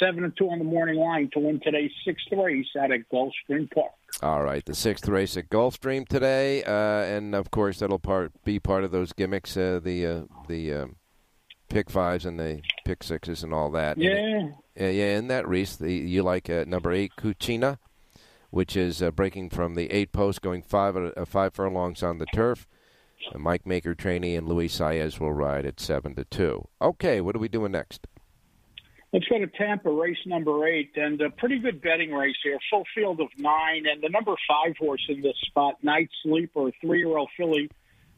seven 0.00 0.24
and 0.24 0.36
two 0.36 0.48
on 0.48 0.58
the 0.58 0.64
morning 0.64 0.96
line 0.96 1.30
to 1.34 1.38
win 1.38 1.60
today's 1.60 1.92
sixth 2.04 2.26
race 2.32 2.66
out 2.80 2.90
at 2.90 3.08
Gulfstream 3.12 3.70
Park. 3.70 3.92
All 4.22 4.42
right, 4.42 4.64
the 4.64 4.74
sixth 4.74 5.06
race 5.08 5.36
at 5.36 5.48
Gulfstream 5.50 6.08
today, 6.08 6.64
uh, 6.64 7.04
and 7.04 7.34
of 7.34 7.50
course 7.50 7.78
that'll 7.78 7.98
part 7.98 8.32
be 8.44 8.58
part 8.58 8.84
of 8.84 8.90
those 8.90 9.12
gimmicks, 9.12 9.56
uh, 9.56 9.80
the 9.82 10.06
uh, 10.06 10.22
the 10.48 10.74
um, 10.74 10.96
pick 11.68 11.90
fives 11.90 12.26
and 12.26 12.40
the 12.40 12.62
pick 12.84 13.02
sixes 13.02 13.42
and 13.42 13.54
all 13.54 13.70
that. 13.70 13.98
Yeah, 13.98 14.10
and, 14.10 14.54
yeah. 14.76 15.16
In 15.16 15.28
that 15.28 15.48
race, 15.48 15.76
the, 15.76 15.92
you 15.92 16.22
like 16.22 16.50
uh, 16.50 16.64
number 16.66 16.92
eight, 16.92 17.12
Kuchina, 17.16 17.78
which 18.50 18.76
is 18.76 19.02
uh, 19.02 19.10
breaking 19.10 19.50
from 19.50 19.74
the 19.74 19.90
eight 19.92 20.12
post, 20.12 20.42
going 20.42 20.62
five 20.62 20.96
uh, 20.96 21.24
five 21.24 21.54
furlongs 21.54 22.02
on 22.02 22.18
the 22.18 22.26
turf. 22.34 22.66
Mike 23.36 23.66
Maker 23.66 23.94
trainee 23.94 24.34
and 24.34 24.48
Luis 24.48 24.78
Saez 24.78 25.20
will 25.20 25.32
ride 25.32 25.66
at 25.66 25.78
seven 25.78 26.14
to 26.14 26.24
two. 26.24 26.66
Okay, 26.80 27.20
what 27.20 27.36
are 27.36 27.38
we 27.38 27.48
doing 27.48 27.72
next? 27.72 28.06
Let's 29.12 29.26
go 29.26 29.38
to 29.38 29.48
Tampa, 29.48 29.90
race 29.90 30.18
number 30.24 30.68
eight, 30.68 30.92
and 30.94 31.20
a 31.20 31.30
pretty 31.30 31.58
good 31.58 31.82
betting 31.82 32.12
race 32.12 32.36
here. 32.44 32.58
Full 32.70 32.84
field 32.94 33.20
of 33.20 33.28
nine, 33.38 33.84
and 33.90 34.00
the 34.00 34.08
number 34.08 34.34
five 34.48 34.76
horse 34.78 35.04
in 35.08 35.20
this 35.20 35.34
spot, 35.46 35.82
Night 35.82 36.08
Sleeper, 36.22 36.70
three-year-old 36.80 37.28
filly 37.36 37.68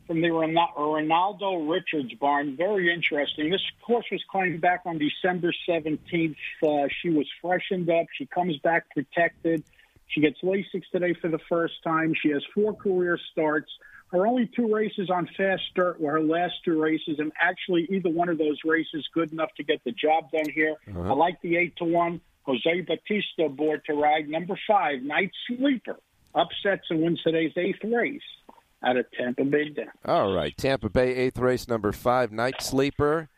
from 0.07 0.21
the 0.21 0.29
Ronaldo 0.29 1.71
Richards 1.71 2.13
barn. 2.21 2.57
Very 2.59 2.93
interesting. 2.93 3.51
This 3.51 3.63
horse 3.81 4.05
was 4.13 4.23
claimed 4.31 4.61
back 4.61 4.83
on 4.85 4.99
December 4.99 5.55
17th. 5.67 6.37
Uh, 6.63 6.89
she 7.01 7.09
was 7.09 7.27
freshened 7.41 7.89
up. 7.89 8.07
She 8.19 8.27
comes 8.27 8.59
back 8.59 8.85
protected. 8.91 9.65
She 10.09 10.21
gets 10.21 10.43
Lasix 10.43 10.83
today 10.93 11.15
for 11.19 11.29
the 11.29 11.39
first 11.49 11.75
time. 11.83 12.13
She 12.21 12.31
has 12.31 12.43
four 12.55 12.75
career 12.75 13.19
starts. 13.31 13.71
Her 14.13 14.27
only 14.27 14.47
two 14.55 14.73
races 14.73 15.09
on 15.09 15.27
fast 15.39 15.63
dirt 15.75 15.99
were 15.99 16.13
her 16.13 16.23
last 16.23 16.55
two 16.65 16.81
races, 16.81 17.17
and 17.19 17.33
actually 17.41 17.89
either 17.91 18.11
one 18.11 18.29
of 18.29 18.37
those 18.37 18.59
races 18.63 19.09
good 19.15 19.33
enough 19.33 19.49
to 19.57 19.65
get 19.65 19.83
the 19.85 19.93
job 19.93 20.31
done 20.31 20.51
here. 20.55 20.77
Uh-huh. 20.87 21.13
I 21.13 21.15
like 21.15 21.41
the 21.41 21.57
eight 21.57 21.75
to 21.77 21.85
one. 21.85 22.21
Jose 22.43 22.81
Batista 22.83 23.47
aboard 23.47 23.85
to 23.87 23.95
ride 23.95 24.29
number 24.29 24.59
five, 24.67 25.01
Night 25.03 25.31
Sleeper, 25.47 25.97
upsets 26.35 26.83
and 26.91 27.01
wins 27.01 27.23
today's 27.23 27.53
eighth 27.57 27.83
race 27.85 28.21
out 28.85 28.97
of 28.97 29.07
Tampa 29.13 29.45
Bay 29.45 29.71
Down. 29.71 29.87
All 30.05 30.35
right, 30.35 30.55
Tampa 30.57 30.91
Bay 30.91 31.15
eighth 31.15 31.39
race 31.39 31.67
number 31.67 31.93
five, 31.93 32.31
Night 32.33 32.61
Sleeper. 32.61 33.29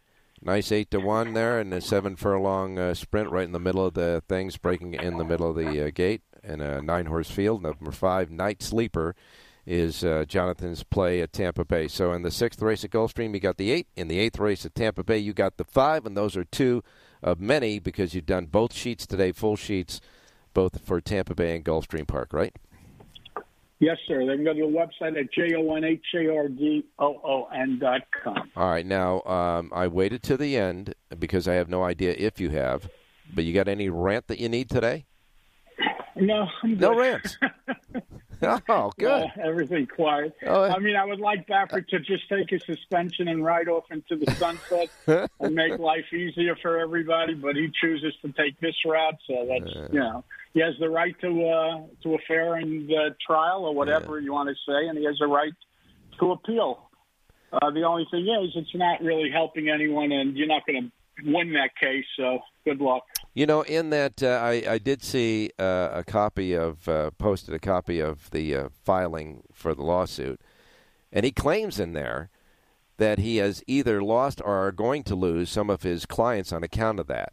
Nice 0.42 0.72
eight 0.72 0.90
to 0.90 0.98
one 0.98 1.34
there, 1.34 1.60
and 1.60 1.72
a 1.72 1.80
seven 1.80 2.16
furlong 2.16 2.78
uh, 2.78 2.94
sprint 2.94 3.30
right 3.30 3.44
in 3.44 3.52
the 3.52 3.60
middle 3.60 3.86
of 3.86 3.94
the 3.94 4.22
things, 4.28 4.56
breaking 4.56 4.94
in 4.94 5.18
the 5.18 5.24
middle 5.24 5.48
of 5.48 5.56
the 5.56 5.86
uh, 5.86 5.90
gate, 5.94 6.22
and 6.42 6.60
a 6.60 6.82
nine 6.82 7.06
horse 7.06 7.30
field. 7.30 7.62
Number 7.62 7.92
five, 7.92 8.30
Night 8.30 8.62
Sleeper 8.62 9.14
is 9.66 10.04
uh, 10.04 10.24
Jonathan's 10.28 10.82
play 10.82 11.20
at 11.20 11.32
Tampa 11.32 11.64
Bay. 11.64 11.88
So 11.88 12.12
in 12.12 12.22
the 12.22 12.30
sixth 12.30 12.60
race 12.60 12.84
at 12.84 12.90
Gulfstream, 12.90 13.34
you 13.34 13.40
got 13.40 13.56
the 13.56 13.70
eight. 13.70 13.86
In 13.96 14.08
the 14.08 14.18
eighth 14.18 14.38
race 14.38 14.66
at 14.66 14.74
Tampa 14.74 15.02
Bay, 15.02 15.18
you 15.18 15.32
got 15.32 15.56
the 15.56 15.64
five, 15.64 16.04
and 16.06 16.16
those 16.16 16.36
are 16.36 16.44
two 16.44 16.82
of 17.22 17.40
many 17.40 17.78
because 17.78 18.14
you've 18.14 18.26
done 18.26 18.46
both 18.46 18.74
sheets 18.74 19.06
today, 19.06 19.32
full 19.32 19.56
sheets, 19.56 20.00
both 20.52 20.80
for 20.80 21.00
Tampa 21.00 21.34
Bay 21.34 21.56
and 21.56 21.64
Gulfstream 21.64 22.06
Park, 22.06 22.32
right? 22.32 22.54
Yes, 23.80 23.96
sir. 24.06 24.24
They 24.24 24.36
can 24.36 24.44
go 24.44 24.54
to 24.54 24.60
the 24.60 24.66
website 24.66 25.18
at 25.18 25.32
j 25.32 25.54
o 25.56 25.74
n 25.74 25.84
h 25.84 26.00
a 26.14 26.34
r 26.34 26.48
d 26.48 26.84
o 26.98 27.20
o 27.24 27.48
n 27.52 27.78
dot 27.78 28.02
com. 28.22 28.50
All 28.56 28.70
right. 28.70 28.86
Now, 28.86 29.20
um, 29.22 29.70
I 29.74 29.88
waited 29.88 30.22
to 30.24 30.36
the 30.36 30.56
end 30.56 30.94
because 31.18 31.48
I 31.48 31.54
have 31.54 31.68
no 31.68 31.82
idea 31.82 32.14
if 32.16 32.40
you 32.40 32.50
have, 32.50 32.88
but 33.34 33.44
you 33.44 33.52
got 33.52 33.68
any 33.68 33.88
rant 33.88 34.28
that 34.28 34.38
you 34.38 34.48
need 34.48 34.70
today? 34.70 35.06
No, 36.16 36.46
no 36.62 36.96
rants. 36.96 37.36
Oh, 38.68 38.92
good. 38.98 39.30
Everything 39.42 39.86
quiet. 39.86 40.34
Oh, 40.46 40.62
I 40.62 40.78
mean, 40.78 40.96
I 40.96 41.04
would 41.04 41.20
like 41.20 41.46
Baffert 41.46 41.88
to 41.88 42.00
just 42.00 42.28
take 42.28 42.50
his 42.50 42.62
suspension 42.64 43.28
and 43.28 43.44
ride 43.44 43.68
off 43.68 43.84
into 43.90 44.16
the 44.16 44.30
sunset 44.32 44.90
and 45.40 45.54
make 45.54 45.78
life 45.78 46.12
easier 46.12 46.56
for 46.56 46.78
everybody, 46.78 47.34
but 47.34 47.56
he 47.56 47.70
chooses 47.80 48.14
to 48.22 48.32
take 48.32 48.58
this 48.60 48.74
route. 48.84 49.16
So 49.26 49.46
that's 49.48 49.92
you 49.92 50.00
know 50.00 50.24
he 50.52 50.60
has 50.60 50.74
the 50.78 50.88
right 50.88 51.14
to 51.20 51.48
uh, 51.48 51.82
to 52.02 52.14
a 52.14 52.18
fair 52.26 52.54
and 52.54 52.90
uh, 52.90 53.10
trial 53.24 53.64
or 53.64 53.74
whatever 53.74 54.18
yeah. 54.18 54.24
you 54.24 54.32
want 54.32 54.48
to 54.48 54.54
say, 54.66 54.88
and 54.88 54.98
he 54.98 55.04
has 55.04 55.20
a 55.20 55.26
right 55.26 55.52
to 56.20 56.32
appeal. 56.32 56.88
Uh, 57.52 57.70
the 57.70 57.82
only 57.82 58.06
thing 58.10 58.26
is, 58.26 58.52
it's 58.56 58.74
not 58.74 59.00
really 59.02 59.30
helping 59.30 59.68
anyone, 59.68 60.10
and 60.10 60.36
you're 60.36 60.48
not 60.48 60.66
going 60.66 60.90
to 60.90 61.32
win 61.32 61.52
that 61.52 61.70
case. 61.80 62.04
So 62.16 62.40
good 62.64 62.80
luck. 62.80 63.04
You 63.34 63.46
know, 63.46 63.62
in 63.62 63.90
that 63.90 64.22
uh, 64.22 64.40
I, 64.40 64.62
I 64.68 64.78
did 64.78 65.02
see 65.02 65.50
uh, 65.58 65.90
a 65.92 66.04
copy 66.04 66.54
of 66.54 66.88
uh, 66.88 67.10
posted 67.18 67.52
a 67.52 67.58
copy 67.58 67.98
of 67.98 68.30
the 68.30 68.54
uh, 68.54 68.68
filing 68.84 69.42
for 69.52 69.74
the 69.74 69.82
lawsuit, 69.82 70.40
and 71.12 71.24
he 71.24 71.32
claims 71.32 71.80
in 71.80 71.94
there 71.94 72.30
that 72.96 73.18
he 73.18 73.38
has 73.38 73.64
either 73.66 74.00
lost 74.00 74.40
or 74.44 74.66
are 74.66 74.70
going 74.70 75.02
to 75.02 75.16
lose 75.16 75.50
some 75.50 75.68
of 75.68 75.82
his 75.82 76.06
clients 76.06 76.52
on 76.52 76.62
account 76.62 77.00
of 77.00 77.08
that. 77.08 77.32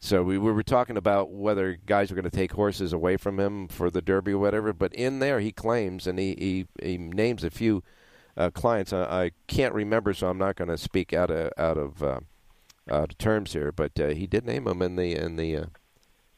So 0.00 0.22
we, 0.22 0.38
we 0.38 0.50
were 0.50 0.62
talking 0.62 0.96
about 0.96 1.30
whether 1.30 1.74
guys 1.74 2.10
were 2.10 2.14
going 2.14 2.24
to 2.24 2.30
take 2.30 2.52
horses 2.52 2.94
away 2.94 3.18
from 3.18 3.38
him 3.38 3.68
for 3.68 3.90
the 3.90 4.02
Derby 4.02 4.32
or 4.32 4.38
whatever. 4.38 4.72
But 4.72 4.94
in 4.94 5.18
there, 5.18 5.40
he 5.40 5.52
claims 5.52 6.06
and 6.06 6.18
he 6.18 6.66
he, 6.80 6.86
he 6.86 6.96
names 6.96 7.44
a 7.44 7.50
few 7.50 7.82
uh, 8.34 8.50
clients. 8.50 8.94
I, 8.94 9.02
I, 9.02 9.30
can't 9.46 9.74
remember, 9.74 10.14
so 10.14 10.28
I'm 10.28 10.38
not 10.38 10.56
going 10.56 10.68
to 10.68 10.78
speak 10.78 11.12
out 11.12 11.30
of 11.30 11.52
out 11.58 11.76
of 11.76 12.02
uh, 12.90 13.06
terms 13.18 13.52
here, 13.52 13.72
but 13.72 13.98
uh, 13.98 14.08
he 14.08 14.26
did 14.26 14.44
name 14.44 14.66
him 14.66 14.82
in 14.82 14.96
the 14.96 15.14
in 15.14 15.36
the 15.36 15.56
uh, 15.56 15.66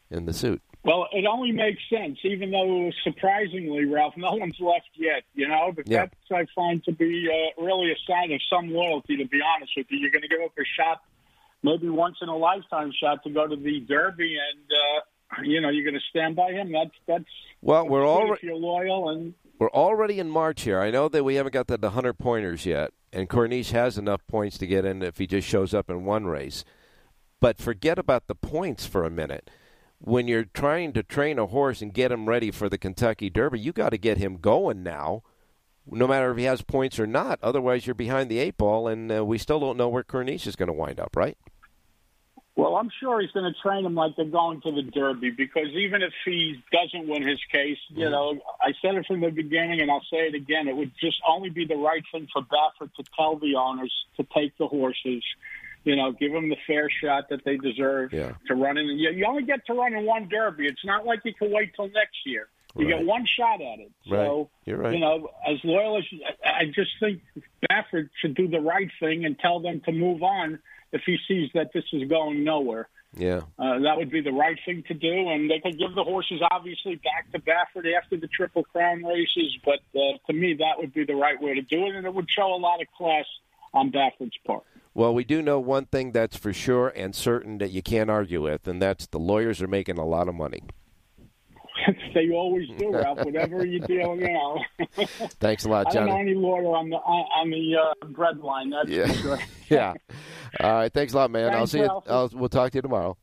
in 0.09 0.25
the 0.25 0.33
suit. 0.33 0.61
Well, 0.83 1.07
it 1.11 1.25
only 1.25 1.51
makes 1.51 1.81
sense, 1.89 2.17
even 2.23 2.51
though 2.51 2.91
surprisingly, 3.03 3.83
Ralph, 3.85 4.13
no 4.15 4.35
one's 4.35 4.59
left 4.59 4.89
yet. 4.95 5.23
You 5.33 5.47
know, 5.47 5.73
but 5.75 5.87
yeah. 5.87 6.05
that's 6.05 6.15
I 6.31 6.45
find 6.55 6.83
to 6.85 6.93
be 6.93 7.27
uh, 7.29 7.61
really 7.61 7.91
a 7.91 7.95
sign 8.09 8.31
of 8.31 8.39
some 8.49 8.69
loyalty. 8.69 9.17
To 9.17 9.25
be 9.25 9.41
honest 9.55 9.73
with 9.75 9.87
you, 9.89 9.99
you're 9.99 10.11
going 10.11 10.21
to 10.21 10.29
give 10.29 10.39
up 10.41 10.53
a 10.57 10.63
shot, 10.79 11.01
maybe 11.61 11.89
once 11.89 12.17
in 12.21 12.29
a 12.29 12.37
lifetime 12.37 12.93
shot, 12.97 13.23
to 13.23 13.29
go 13.29 13.47
to 13.47 13.55
the 13.55 13.81
Derby, 13.81 14.37
and 14.37 14.71
uh, 14.71 15.41
you 15.43 15.59
know 15.59 15.69
you're 15.69 15.83
going 15.83 15.99
to 15.99 16.09
stand 16.09 16.37
by 16.37 16.53
him. 16.53 16.71
That's 16.71 16.95
that's 17.05 17.25
well, 17.61 17.87
we're 17.87 18.07
already 18.07 18.47
you're 18.47 18.55
loyal 18.55 19.09
and. 19.09 19.33
We're 19.59 19.71
already 19.71 20.19
in 20.19 20.29
March 20.29 20.61
here. 20.61 20.79
I 20.79 20.91
know 20.91 21.09
that 21.09 21.23
we 21.23 21.33
haven't 21.33 21.51
got 21.51 21.65
the 21.65 21.79
100 21.79 22.19
pointers 22.19 22.63
yet, 22.63 22.93
and 23.17 23.27
Corniche 23.27 23.71
has 23.71 23.97
enough 23.97 24.25
points 24.27 24.59
to 24.59 24.67
get 24.67 24.85
in 24.85 25.01
if 25.01 25.17
he 25.17 25.25
just 25.25 25.47
shows 25.47 25.73
up 25.73 25.89
in 25.89 26.05
one 26.05 26.27
race. 26.27 26.63
But 27.41 27.57
forget 27.57 27.97
about 27.97 28.27
the 28.27 28.35
points 28.35 28.85
for 28.85 29.03
a 29.03 29.09
minute. 29.09 29.49
When 29.97 30.27
you're 30.27 30.45
trying 30.45 30.93
to 30.93 31.01
train 31.01 31.39
a 31.39 31.47
horse 31.47 31.81
and 31.81 31.91
get 31.91 32.11
him 32.11 32.29
ready 32.29 32.51
for 32.51 32.69
the 32.69 32.77
Kentucky 32.77 33.31
Derby, 33.31 33.59
you 33.59 33.73
got 33.73 33.89
to 33.89 33.97
get 33.97 34.19
him 34.19 34.37
going 34.37 34.83
now, 34.83 35.23
no 35.87 36.07
matter 36.07 36.29
if 36.29 36.37
he 36.37 36.43
has 36.43 36.61
points 36.61 36.99
or 36.99 37.07
not. 37.07 37.39
Otherwise, 37.41 37.87
you're 37.87 37.95
behind 37.95 38.29
the 38.29 38.37
eight 38.37 38.55
ball, 38.55 38.87
and 38.87 39.11
uh, 39.11 39.25
we 39.25 39.39
still 39.39 39.59
don't 39.59 39.77
know 39.77 39.89
where 39.89 40.03
Corniche 40.03 40.45
is 40.45 40.55
going 40.55 40.67
to 40.67 40.73
wind 40.73 40.99
up, 40.99 41.15
right? 41.15 41.39
Well, 42.57 42.75
I'm 42.75 42.89
sure 42.99 43.21
he's 43.21 43.29
going 43.31 43.53
to 43.53 43.59
train 43.61 43.85
him 43.85 43.93
like 43.93 44.15
they're 44.15 44.25
going 44.25 44.61
to 44.61 44.71
the 44.71 44.81
Derby 44.81 45.29
because 45.29 45.67
even 45.73 46.01
if 46.01 46.11
he 46.25 46.55
doesn't 46.71 47.07
win 47.07 47.21
his 47.21 47.37
case, 47.51 47.77
you 47.89 48.05
mm-hmm. 48.05 48.11
know, 48.11 48.39
I 48.59 48.73
said 48.81 48.95
it 48.95 49.05
from 49.05 49.21
the 49.21 49.29
beginning 49.29 49.79
and 49.79 49.91
I'll 49.91 50.05
say 50.11 50.25
it 50.25 50.33
again. 50.33 50.67
It 50.67 50.75
would 50.75 50.91
just 50.99 51.17
only 51.27 51.51
be 51.51 51.65
the 51.65 51.75
right 51.75 52.01
thing 52.11 52.27
for 52.33 52.41
Baffert 52.41 52.91
to 52.95 53.03
tell 53.15 53.37
the 53.37 53.53
owners 53.55 53.93
to 54.17 54.25
take 54.35 54.57
the 54.57 54.65
horses, 54.65 55.23
you 55.83 55.95
know, 55.95 56.11
give 56.11 56.31
them 56.31 56.49
the 56.49 56.57
fair 56.65 56.89
shot 56.89 57.29
that 57.29 57.45
they 57.45 57.57
deserve 57.57 58.11
yeah. 58.11 58.31
to 58.47 58.55
run 58.55 58.79
in. 58.79 58.87
You, 58.87 59.11
you 59.11 59.25
only 59.27 59.43
get 59.43 59.67
to 59.67 59.73
run 59.75 59.93
in 59.93 60.07
one 60.07 60.27
Derby. 60.27 60.65
It's 60.65 60.83
not 60.83 61.05
like 61.05 61.19
you 61.25 61.35
can 61.35 61.51
wait 61.51 61.75
till 61.75 61.89
next 61.89 62.17
year. 62.25 62.47
You 62.75 62.87
right. 62.87 62.97
get 62.97 63.05
one 63.05 63.27
shot 63.37 63.61
at 63.61 63.79
it. 63.79 63.91
So, 64.09 64.15
right. 64.15 64.47
You're 64.65 64.77
right. 64.77 64.93
you 64.95 64.99
know, 64.99 65.29
as 65.47 65.57
loyal 65.63 65.99
as 65.99 66.05
I 66.43 66.65
just 66.65 66.89
think 66.99 67.21
Baffert 67.69 68.09
should 68.19 68.33
do 68.33 68.47
the 68.47 68.59
right 68.59 68.89
thing 68.99 69.25
and 69.25 69.37
tell 69.37 69.59
them 69.59 69.81
to 69.85 69.91
move 69.91 70.23
on 70.23 70.57
if 70.91 71.01
he 71.05 71.17
sees 71.27 71.49
that 71.53 71.71
this 71.73 71.83
is 71.93 72.07
going 72.09 72.43
nowhere. 72.43 72.89
Yeah, 73.15 73.41
uh, 73.57 73.79
that 73.79 73.97
would 73.97 74.11
be 74.11 74.21
the 74.21 74.31
right 74.31 74.57
thing 74.65 74.83
to 74.87 74.93
do, 74.93 75.29
and 75.29 75.49
they 75.49 75.59
could 75.59 75.79
give 75.79 75.95
the 75.95 76.03
horses 76.03 76.41
obviously 76.51 76.95
back 76.95 77.31
to 77.31 77.39
Baffert 77.39 77.85
after 77.97 78.17
the 78.17 78.27
Triple 78.27 78.63
Crown 78.63 79.03
races. 79.03 79.57
But 79.63 79.79
uh, 79.95 80.17
to 80.27 80.33
me, 80.33 80.55
that 80.55 80.77
would 80.77 80.93
be 80.93 81.05
the 81.05 81.15
right 81.15 81.41
way 81.41 81.55
to 81.55 81.61
do 81.61 81.85
it, 81.87 81.95
and 81.95 82.05
it 82.05 82.13
would 82.13 82.29
show 82.29 82.53
a 82.53 82.57
lot 82.57 82.81
of 82.81 82.87
class 82.97 83.25
on 83.73 83.91
Baffert's 83.91 84.37
part. 84.45 84.63
Well, 84.93 85.13
we 85.13 85.23
do 85.23 85.41
know 85.41 85.59
one 85.59 85.85
thing 85.85 86.11
that's 86.11 86.35
for 86.35 86.51
sure 86.51 86.89
and 86.89 87.15
certain 87.15 87.59
that 87.59 87.69
you 87.69 87.83
can't 87.83 88.09
argue 88.09 88.41
with, 88.41 88.67
and 88.67 88.81
that's 88.81 89.05
the 89.05 89.19
lawyers 89.19 89.61
are 89.61 89.67
making 89.67 89.99
a 89.99 90.05
lot 90.05 90.27
of 90.27 90.35
money. 90.35 90.63
they 92.13 92.29
always 92.31 92.67
do, 92.77 92.91
Ralph. 92.91 93.19
Whatever 93.19 93.65
you 93.65 93.79
do, 93.87 93.93
you 93.93 94.15
know. 94.33 94.59
Thanks 95.39 95.65
a 95.65 95.69
lot, 95.69 95.91
John. 95.91 96.03
I 96.03 96.05
don't 96.07 96.07
Johnny. 96.07 96.11
know 96.11 96.31
any 96.31 96.35
lawyer 96.35 96.75
on 96.75 96.89
the 96.89 96.97
on 96.97 97.49
the 97.49 97.75
uh, 97.75 98.07
bread 98.09 98.37
line. 98.39 98.69
That's 98.69 98.89
Yeah. 98.89 99.07
for 99.07 99.13
sure. 99.13 99.39
yeah. 99.69 99.93
All 100.61 100.73
right. 100.73 100.93
Thanks 100.93 101.13
a 101.13 101.17
lot, 101.17 101.31
man. 101.31 101.49
I'll 101.51 101.65
Thanks, 101.65 101.71
see 101.71 101.79
you. 101.79 102.01
I'll, 102.07 102.29
we'll 102.33 102.49
talk 102.49 102.71
to 102.71 102.77
you 102.77 102.81
tomorrow. 102.81 103.17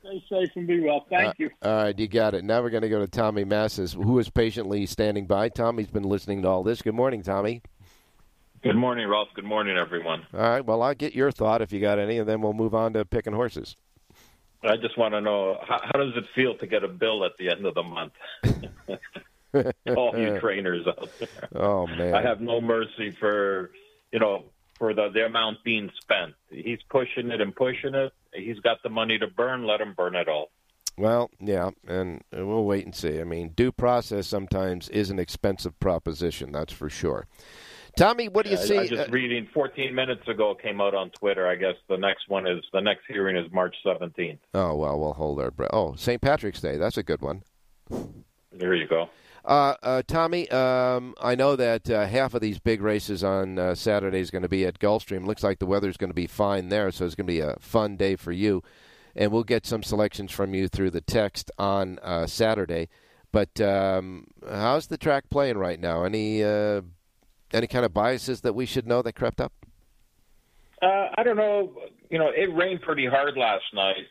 Stay 0.00 0.22
safe 0.30 0.48
and 0.56 0.66
be 0.66 0.80
well. 0.80 1.04
Thank 1.10 1.28
Uh, 1.30 1.32
you. 1.38 1.50
All 1.62 1.72
right, 1.84 1.98
you 1.98 2.06
got 2.08 2.32
it. 2.34 2.44
Now 2.44 2.62
we're 2.62 2.70
going 2.70 2.82
to 2.84 2.88
go 2.88 3.00
to 3.00 3.08
Tommy 3.08 3.44
Massis, 3.44 3.94
who 3.94 4.18
is 4.18 4.30
patiently 4.30 4.86
standing 4.86 5.26
by. 5.26 5.48
Tommy's 5.48 5.88
been 5.90 6.04
listening 6.04 6.42
to 6.42 6.48
all 6.48 6.62
this. 6.62 6.80
Good 6.82 6.94
morning, 6.94 7.22
Tommy. 7.22 7.62
Good 8.62 8.76
morning, 8.76 9.06
Ralph. 9.08 9.28
Good 9.34 9.44
morning, 9.44 9.76
everyone. 9.76 10.24
All 10.32 10.40
right. 10.40 10.64
Well, 10.64 10.82
I'll 10.82 10.94
get 10.94 11.14
your 11.14 11.30
thought 11.30 11.62
if 11.62 11.72
you 11.72 11.80
got 11.80 11.98
any, 11.98 12.18
and 12.18 12.28
then 12.28 12.40
we'll 12.40 12.52
move 12.54 12.74
on 12.74 12.92
to 12.94 13.04
picking 13.04 13.32
horses. 13.32 13.76
I 14.62 14.76
just 14.76 14.98
want 14.98 15.14
to 15.14 15.20
know 15.20 15.58
how, 15.66 15.80
how 15.82 15.98
does 15.98 16.16
it 16.16 16.24
feel 16.34 16.56
to 16.58 16.66
get 16.66 16.82
a 16.82 16.88
bill 16.88 17.24
at 17.24 17.32
the 17.38 17.50
end 17.50 17.64
of 17.64 17.74
the 17.74 17.82
month? 17.82 18.12
All 19.96 20.18
you 20.18 20.38
trainers 20.40 20.86
out 20.86 21.08
there. 21.18 21.48
Oh 21.54 21.86
man. 21.86 22.14
I 22.14 22.22
have 22.22 22.40
no 22.40 22.60
mercy 22.60 23.16
for 23.18 23.70
you 24.12 24.18
know 24.18 24.44
for 24.78 24.94
the 24.94 25.08
the 25.10 25.26
amount 25.26 25.62
being 25.64 25.90
spent. 26.00 26.34
He's 26.50 26.80
pushing 26.90 27.30
it 27.30 27.40
and 27.40 27.54
pushing 27.54 27.94
it. 27.94 28.12
He's 28.32 28.58
got 28.60 28.82
the 28.82 28.90
money 28.90 29.18
to 29.18 29.26
burn. 29.26 29.66
Let 29.66 29.80
him 29.80 29.94
burn 29.96 30.16
it 30.16 30.28
all. 30.28 30.50
Well, 30.98 31.30
yeah, 31.40 31.70
and 31.86 32.22
we'll 32.32 32.64
wait 32.64 32.84
and 32.84 32.94
see. 32.94 33.20
I 33.20 33.24
mean, 33.24 33.50
due 33.50 33.70
process 33.70 34.26
sometimes 34.26 34.88
is 34.88 35.10
an 35.10 35.20
expensive 35.20 35.78
proposition. 35.78 36.50
That's 36.50 36.72
for 36.72 36.90
sure. 36.90 37.26
Tommy, 37.96 38.28
what 38.28 38.44
do 38.44 38.50
you 38.50 38.58
I- 38.58 38.60
see? 38.64 38.78
I, 38.78 38.86
just 38.86 39.08
uh, 39.08 39.12
reading 39.12 39.48
14 39.52 39.94
minutes 39.94 40.26
ago 40.28 40.54
came 40.54 40.80
out 40.80 40.94
on 40.94 41.10
Twitter. 41.10 41.46
I 41.48 41.56
guess 41.56 41.74
the 41.88 41.96
next 41.96 42.28
one 42.28 42.46
is 42.46 42.62
the 42.72 42.80
next 42.80 43.02
hearing 43.08 43.36
is 43.36 43.50
March 43.52 43.74
17th. 43.84 44.38
oh 44.54 44.74
well, 44.76 44.98
we'll 44.98 45.12
hold 45.14 45.40
our 45.40 45.50
breath. 45.50 45.70
Oh, 45.72 45.94
St. 45.96 46.20
Patrick's 46.20 46.60
Day. 46.60 46.76
That's 46.76 46.96
a 46.96 47.02
good 47.02 47.20
one. 47.22 47.42
There 48.52 48.74
you 48.74 48.86
go. 48.88 49.08
Uh, 49.44 49.74
uh, 49.82 50.02
Tommy, 50.06 50.50
um, 50.50 51.14
I 51.22 51.34
know 51.34 51.56
that 51.56 51.88
uh, 51.88 52.06
half 52.06 52.34
of 52.34 52.40
these 52.42 52.58
big 52.58 52.82
races 52.82 53.24
on 53.24 53.58
uh, 53.58 53.74
Saturday 53.74 54.20
is 54.20 54.30
going 54.30 54.42
to 54.42 54.48
be 54.48 54.66
at 54.66 54.78
Gulfstream. 54.78 55.24
Looks 55.26 55.42
like 55.42 55.58
the 55.58 55.64
weather 55.66 55.88
is 55.88 55.96
going 55.96 56.10
to 56.10 56.14
be 56.14 56.26
fine 56.26 56.68
there, 56.68 56.90
so 56.90 57.06
it's 57.06 57.14
going 57.14 57.26
to 57.26 57.32
be 57.32 57.40
a 57.40 57.56
fun 57.60 57.96
day 57.96 58.14
for 58.16 58.32
you. 58.32 58.62
And 59.16 59.32
we'll 59.32 59.44
get 59.44 59.64
some 59.64 59.82
selections 59.82 60.32
from 60.32 60.52
you 60.54 60.68
through 60.68 60.90
the 60.90 61.00
text 61.00 61.50
on 61.58 61.98
uh, 62.02 62.26
Saturday. 62.26 62.88
But 63.32 63.58
um, 63.60 64.26
how's 64.46 64.88
the 64.88 64.98
track 64.98 65.30
playing 65.30 65.56
right 65.56 65.80
now? 65.80 66.04
Any 66.04 66.42
uh, 66.44 66.82
any 67.52 67.66
kind 67.66 67.84
of 67.84 67.92
biases 67.94 68.40
that 68.42 68.54
we 68.54 68.66
should 68.66 68.86
know 68.86 69.02
that 69.02 69.12
crept 69.14 69.40
up? 69.40 69.52
Uh, 70.80 71.08
I 71.16 71.22
don't 71.24 71.36
know. 71.36 71.72
You 72.10 72.18
know, 72.18 72.28
it 72.34 72.54
rained 72.54 72.82
pretty 72.82 73.06
hard 73.06 73.36
last 73.36 73.64
night. 73.74 74.06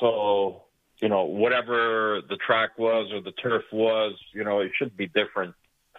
So, 0.00 0.62
you 1.00 1.08
know, 1.08 1.24
whatever 1.24 2.20
the 2.28 2.36
track 2.36 2.78
was 2.78 3.10
or 3.12 3.20
the 3.20 3.32
turf 3.32 3.64
was, 3.72 4.14
you 4.34 4.44
know, 4.44 4.60
it 4.60 4.70
should 4.78 4.96
be 4.96 5.06
different 5.08 5.54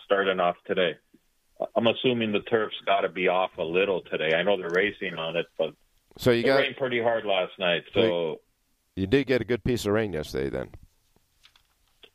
starting 0.06 0.40
off 0.40 0.56
today. 0.66 0.96
I'm 1.76 1.88
assuming 1.88 2.32
the 2.32 2.40
turf's 2.42 2.76
got 2.86 3.02
to 3.02 3.10
be 3.10 3.28
off 3.28 3.52
a 3.58 3.64
little 3.64 4.02
today. 4.02 4.34
I 4.36 4.44
know 4.44 4.58
they're 4.58 4.70
racing 4.70 5.16
on 5.16 5.36
it, 5.36 5.48
but 5.58 5.74
So 6.18 6.32
you 6.32 6.42
it 6.42 6.46
got 6.46 6.58
rained 6.58 6.78
pretty 6.78 7.02
hard 7.02 7.26
last 7.26 7.52
night. 7.60 7.84
So, 7.94 8.40
you 8.96 9.08
did 9.08 9.28
get 9.28 9.42
a 9.42 9.46
good 9.46 9.64
piece 9.64 9.86
of 9.86 9.94
rain 9.94 10.14
yesterday, 10.14 10.50
then. 10.50 10.70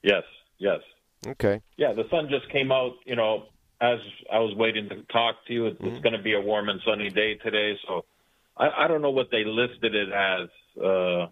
yes, 0.03 0.23
yes. 0.59 0.81
Okay. 1.27 1.61
Yeah, 1.77 1.93
the 1.93 2.05
sun 2.11 2.29
just 2.31 2.49
came 2.51 2.71
out, 2.73 2.93
you 3.05 3.17
know, 3.17 3.47
as 3.81 3.99
I 4.33 4.39
was 4.39 4.55
waiting 4.57 4.89
to 4.89 5.03
talk 5.13 5.37
to 5.47 5.53
you. 5.53 5.67
It's, 5.67 5.79
it's 5.81 6.03
going 6.03 6.15
to 6.15 6.23
be 6.23 6.35
a 6.35 6.41
warm 6.41 6.69
and 6.69 6.81
sunny 6.85 7.11
day 7.11 7.35
today, 7.35 7.79
so 7.87 8.05
I, 8.57 8.85
I 8.85 8.89
don't 8.89 9.03
know 9.03 9.11
what 9.11 9.31
they 9.31 9.45
listed 9.45 9.95
it 9.95 10.09
as. 10.13 10.49
Uh, 10.83 11.27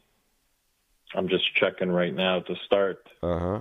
I'm 1.14 1.28
just 1.28 1.44
checking 1.56 1.90
right 1.90 2.14
now 2.14 2.40
to 2.40 2.54
start. 2.66 3.06
Uh 3.22 3.38
huh. 3.38 3.60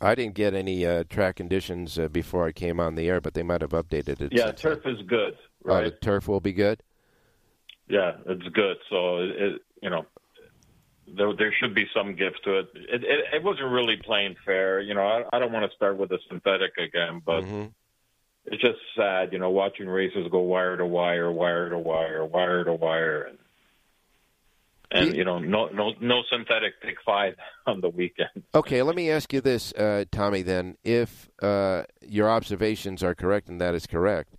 I 0.00 0.16
didn't 0.16 0.34
get 0.34 0.52
any 0.52 0.84
uh, 0.84 1.04
track 1.08 1.36
conditions 1.36 1.96
uh, 1.96 2.08
before 2.08 2.46
I 2.46 2.52
came 2.52 2.80
on 2.80 2.96
the 2.96 3.08
air, 3.08 3.20
but 3.20 3.34
they 3.34 3.44
might 3.44 3.60
have 3.60 3.70
updated 3.70 4.20
it. 4.20 4.32
Yeah, 4.32 4.50
turf 4.50 4.80
is 4.84 5.00
good. 5.06 5.36
Oh, 5.64 5.74
right? 5.74 5.84
the 5.84 5.90
turf 5.92 6.26
will 6.26 6.40
be 6.40 6.52
good. 6.52 6.82
Yeah, 7.88 8.12
it's 8.26 8.48
good. 8.48 8.78
So 8.90 9.18
it, 9.18 9.30
it 9.30 9.62
you 9.80 9.90
know, 9.90 10.04
there 11.16 11.32
there 11.36 11.52
should 11.60 11.74
be 11.74 11.86
some 11.94 12.14
gift 12.16 12.40
to 12.44 12.58
it. 12.60 12.68
It 12.74 13.04
it, 13.04 13.20
it 13.34 13.42
wasn't 13.42 13.70
really 13.70 13.96
playing 14.04 14.36
fair. 14.44 14.80
You 14.80 14.94
know, 14.94 15.02
I, 15.02 15.36
I 15.36 15.38
don't 15.38 15.52
want 15.52 15.70
to 15.70 15.76
start 15.76 15.96
with 15.98 16.10
a 16.12 16.18
synthetic 16.28 16.72
again, 16.78 17.22
but 17.24 17.44
Mhm. 17.44 17.72
it's 18.46 18.62
just 18.62 18.78
sad. 18.96 19.32
You 19.32 19.38
know, 19.38 19.50
watching 19.50 19.88
races 19.88 20.26
go 20.30 20.40
wire 20.40 20.76
to 20.76 20.86
wire, 20.86 21.30
wire 21.30 21.68
to 21.70 21.78
wire, 21.78 22.24
wire 22.24 22.64
to 22.64 22.74
wire, 22.74 23.22
and 23.22 23.38
and 24.90 25.16
you 25.16 25.24
know, 25.24 25.38
no 25.38 25.68
no 25.68 25.92
no 26.00 26.22
synthetic 26.30 26.80
pick 26.82 26.96
five 27.04 27.34
on 27.66 27.80
the 27.80 27.88
weekend. 27.88 28.42
Okay, 28.54 28.82
let 28.82 28.94
me 28.94 29.10
ask 29.10 29.32
you 29.32 29.40
this, 29.40 29.72
uh, 29.72 30.04
Tommy. 30.10 30.42
Then, 30.42 30.76
if 30.84 31.30
uh, 31.40 31.84
your 32.02 32.28
observations 32.28 33.02
are 33.02 33.14
correct, 33.14 33.48
and 33.48 33.60
that 33.60 33.74
is 33.74 33.86
correct, 33.86 34.34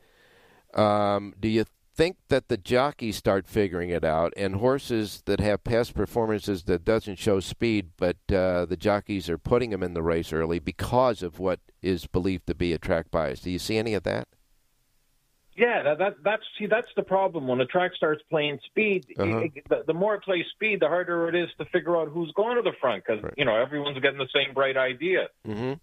um, 0.76 1.34
do 1.40 1.48
you 1.48 1.66
think 1.96 2.18
that 2.30 2.48
the 2.48 2.58
jockeys 2.58 3.16
start 3.16 3.48
figuring 3.48 3.90
it 3.90 4.04
out, 4.04 4.34
and 4.36 4.56
horses 4.56 5.22
that 5.26 5.40
have 5.40 5.64
past 5.64 5.94
performances 5.94 6.64
that 6.64 6.84
doesn't 6.84 7.20
show 7.20 7.40
speed, 7.40 7.92
but 7.98 8.18
uh, 8.32 8.66
the 8.66 8.78
jockeys 8.78 9.30
are 9.30 9.38
putting 9.38 9.70
them 9.70 9.84
in 9.84 9.94
the 9.94 10.02
race 10.02 10.34
early 10.34 10.60
because 10.60 11.22
of 11.22 11.40
what 11.40 11.60
is 11.82 12.08
believed 12.08 12.48
to 12.48 12.56
be 12.56 12.74
a 12.74 12.78
track 12.78 13.12
bias? 13.12 13.42
Do 13.42 13.52
you 13.52 13.60
see 13.60 13.78
any 13.78 13.94
of 13.94 14.04
that? 14.04 14.28
Yeah, 15.56 15.84
that, 15.84 16.00
that 16.00 16.16
that's 16.24 16.44
see 16.58 16.66
that's 16.66 16.88
the 16.96 17.04
problem 17.04 17.48
when 17.48 17.60
the 17.60 17.66
track 17.66 17.92
starts 17.96 18.24
playing 18.28 18.60
speed. 18.66 19.06
Uh-huh. 19.20 19.38
it- 19.38 19.70
the, 19.70 19.84
the 19.86 19.94
more 19.94 20.16
it 20.16 20.24
plays 20.24 20.46
speed, 20.56 20.80
the 20.80 20.88
harder 20.88 21.30
it 21.30 21.36
is 21.36 21.50
to 21.60 21.66
figure 21.66 21.96
out 21.96 22.08
who's 22.08 22.32
going 22.36 22.56
to 22.56 22.64
the 22.64 22.76
front 22.82 23.04
because 23.06 23.24
you 23.38 23.46
know 23.46 23.56
everyone's 23.56 24.00
getting 24.00 24.18
the 24.18 24.28
same 24.34 24.56
bright 24.56 24.78
idea. 24.78 25.28
Mm-hmm. 25.48 25.74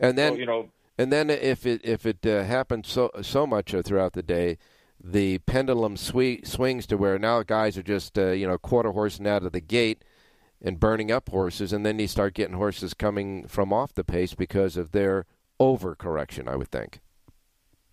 And 0.00 0.16
then 0.16 0.32
so, 0.32 0.38
you 0.38 0.46
know, 0.46 0.70
And 0.96 1.12
then 1.12 1.28
if 1.28 1.66
it 1.66 1.84
if 1.84 2.06
it 2.06 2.24
uh, 2.24 2.44
happens 2.44 2.88
so 2.88 3.10
so 3.20 3.46
much 3.46 3.74
throughout 3.84 4.14
the 4.14 4.22
day, 4.22 4.58
the 5.04 5.38
pendulum 5.40 5.96
swe- 5.98 6.40
swings 6.44 6.86
to 6.86 6.96
where 6.96 7.18
now 7.18 7.42
guys 7.42 7.76
are 7.76 7.82
just 7.82 8.18
uh, 8.18 8.28
you 8.28 8.46
know 8.46 8.56
quarter 8.56 8.92
horsing 8.92 9.28
out 9.28 9.44
of 9.44 9.52
the 9.52 9.60
gate 9.60 10.02
and 10.62 10.80
burning 10.80 11.12
up 11.12 11.28
horses, 11.28 11.72
and 11.72 11.84
then 11.84 11.98
you 11.98 12.08
start 12.08 12.32
getting 12.32 12.56
horses 12.56 12.94
coming 12.94 13.46
from 13.46 13.72
off 13.72 13.92
the 13.92 14.04
pace 14.04 14.34
because 14.34 14.78
of 14.78 14.92
their 14.92 15.26
overcorrection. 15.60 16.48
I 16.48 16.56
would 16.56 16.70
think. 16.70 17.00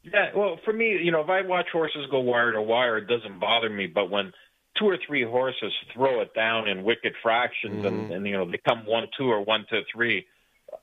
Yeah, 0.03 0.31
well, 0.35 0.57
for 0.65 0.73
me, 0.73 0.97
you 1.03 1.11
know, 1.11 1.21
if 1.21 1.29
I 1.29 1.41
watch 1.41 1.67
horses 1.71 2.07
go 2.09 2.21
wire 2.21 2.53
to 2.53 2.61
wire, 2.61 2.97
it 2.97 3.07
doesn't 3.07 3.39
bother 3.39 3.69
me. 3.69 3.85
But 3.87 4.09
when 4.09 4.31
two 4.79 4.85
or 4.87 4.97
three 5.05 5.23
horses 5.23 5.73
throw 5.93 6.21
it 6.21 6.33
down 6.33 6.67
in 6.67 6.83
wicked 6.83 7.13
fractions, 7.21 7.85
and, 7.85 8.11
and 8.11 8.25
you 8.25 8.33
know 8.33 8.49
they 8.49 8.57
come 8.65 8.85
one 8.85 9.07
two 9.17 9.29
or 9.29 9.43
one 9.43 9.65
to 9.69 9.81
three, 9.93 10.25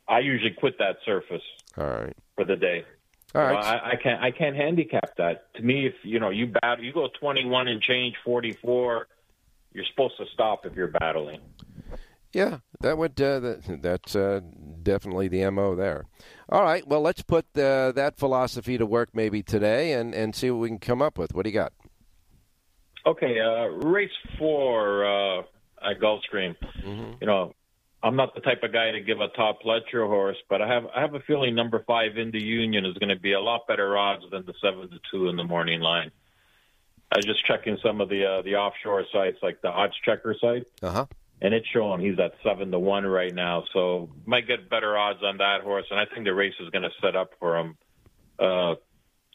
I 0.07 0.19
usually 0.19 0.53
quit 0.53 0.79
that 0.79 0.99
surface 1.07 1.43
All 1.79 1.87
right. 1.87 2.17
for 2.37 2.45
the 2.45 2.57
day. 2.57 2.85
All 3.35 3.43
right. 3.43 3.57
I, 3.57 3.91
I 3.91 3.97
can't 3.97 4.23
I 4.23 4.31
can't 4.31 4.57
handicap 4.57 5.17
that. 5.17 5.55
To 5.55 5.63
me, 5.63 5.87
if 5.87 5.95
you 6.03 6.19
know 6.19 6.31
you 6.31 6.47
battle, 6.47 6.85
you 6.85 6.93
go 6.93 7.09
twenty 7.21 7.45
one 7.45 7.69
and 7.69 7.81
change 7.83 8.15
forty 8.25 8.53
four, 8.53 9.07
you're 9.73 9.85
supposed 9.91 10.17
to 10.17 10.25
stop 10.33 10.65
if 10.65 10.75
you're 10.75 10.89
battling. 10.89 11.41
Yeah, 12.33 12.59
that 12.81 12.99
would 12.99 13.21
uh, 13.21 13.41
that, 13.41 13.83
that's 13.83 14.15
uh, 14.15 14.41
definitely 14.83 15.29
the 15.29 15.51
mo 15.51 15.75
there. 15.75 16.05
All 16.51 16.63
right, 16.63 16.87
well, 16.87 17.01
let's 17.01 17.23
put 17.23 17.47
uh, 17.57 17.93
that 17.93 18.19
philosophy 18.19 18.79
to 18.79 18.87
work 18.87 19.11
maybe 19.13 19.43
today 19.43 19.93
and, 19.93 20.15
and 20.15 20.35
see 20.35 20.51
what 20.51 20.61
we 20.61 20.69
can 20.69 20.79
come 20.79 21.03
up 21.03 21.19
with. 21.19 21.35
What 21.35 21.45
do 21.45 21.51
you 21.51 21.55
got? 21.55 21.73
Okay, 23.07 23.39
uh, 23.41 23.67
race 23.87 24.11
four 24.39 25.05
uh, 25.05 25.43
at 25.83 26.01
Gulfstream. 26.01 26.55
You 27.21 27.27
know, 27.27 27.55
I'm 28.03 28.15
not 28.15 28.35
the 28.35 28.41
type 28.41 28.63
of 28.63 28.73
guy 28.73 28.93
to 28.93 29.01
give 29.01 29.21
a 29.21 29.29
top 29.29 29.61
Pletcher 29.63 30.07
horse, 30.07 30.37
but 30.49 30.63
I 30.63 30.69
have 30.69 30.87
I 30.95 31.01
have 31.01 31.15
a 31.15 31.21
feeling 31.21 31.55
number 31.55 31.83
five 31.87 32.17
into 32.17 32.39
Union 32.39 32.85
is 32.85 32.97
going 32.99 33.09
to 33.09 33.21
be 33.21 33.33
a 33.33 33.41
lot 33.41 33.67
better 33.67 33.97
odds 33.99 34.25
than 34.31 34.45
the 34.47 34.55
seven 34.63 34.89
to 34.91 35.01
two 35.11 35.29
in 35.29 35.37
the 35.37 35.43
morning 35.45 35.81
line. 35.81 36.11
I 37.11 37.17
was 37.19 37.27
just 37.27 37.45
checking 37.47 37.77
some 37.83 38.01
of 38.01 38.09
the 38.09 38.25
uh, 38.25 38.43
the 38.43 38.55
offshore 38.57 39.05
sites, 39.13 39.39
like 39.43 39.61
the 39.63 39.69
odds 39.71 39.95
checker 40.05 40.37
site, 40.41 40.67
Uh 40.83 40.91
huh. 40.93 41.07
and 41.41 41.53
it's 41.55 41.67
showing 41.69 42.01
he's 42.01 42.19
at 42.21 42.35
seven 42.45 42.71
to 42.71 42.79
one 42.79 43.05
right 43.05 43.35
now. 43.35 43.65
So 43.73 44.11
might 44.27 44.47
get 44.47 44.71
better 44.71 44.97
odds 44.97 45.21
on 45.25 45.39
that 45.39 45.63
horse, 45.63 45.87
and 45.91 45.99
I 45.99 46.05
think 46.05 46.25
the 46.25 46.35
race 46.35 46.55
is 46.61 46.71
going 46.71 46.83
to 46.83 46.93
set 47.03 47.17
up 47.17 47.31
for 47.41 47.57
him. 47.59 47.77
Uh, 48.39 48.77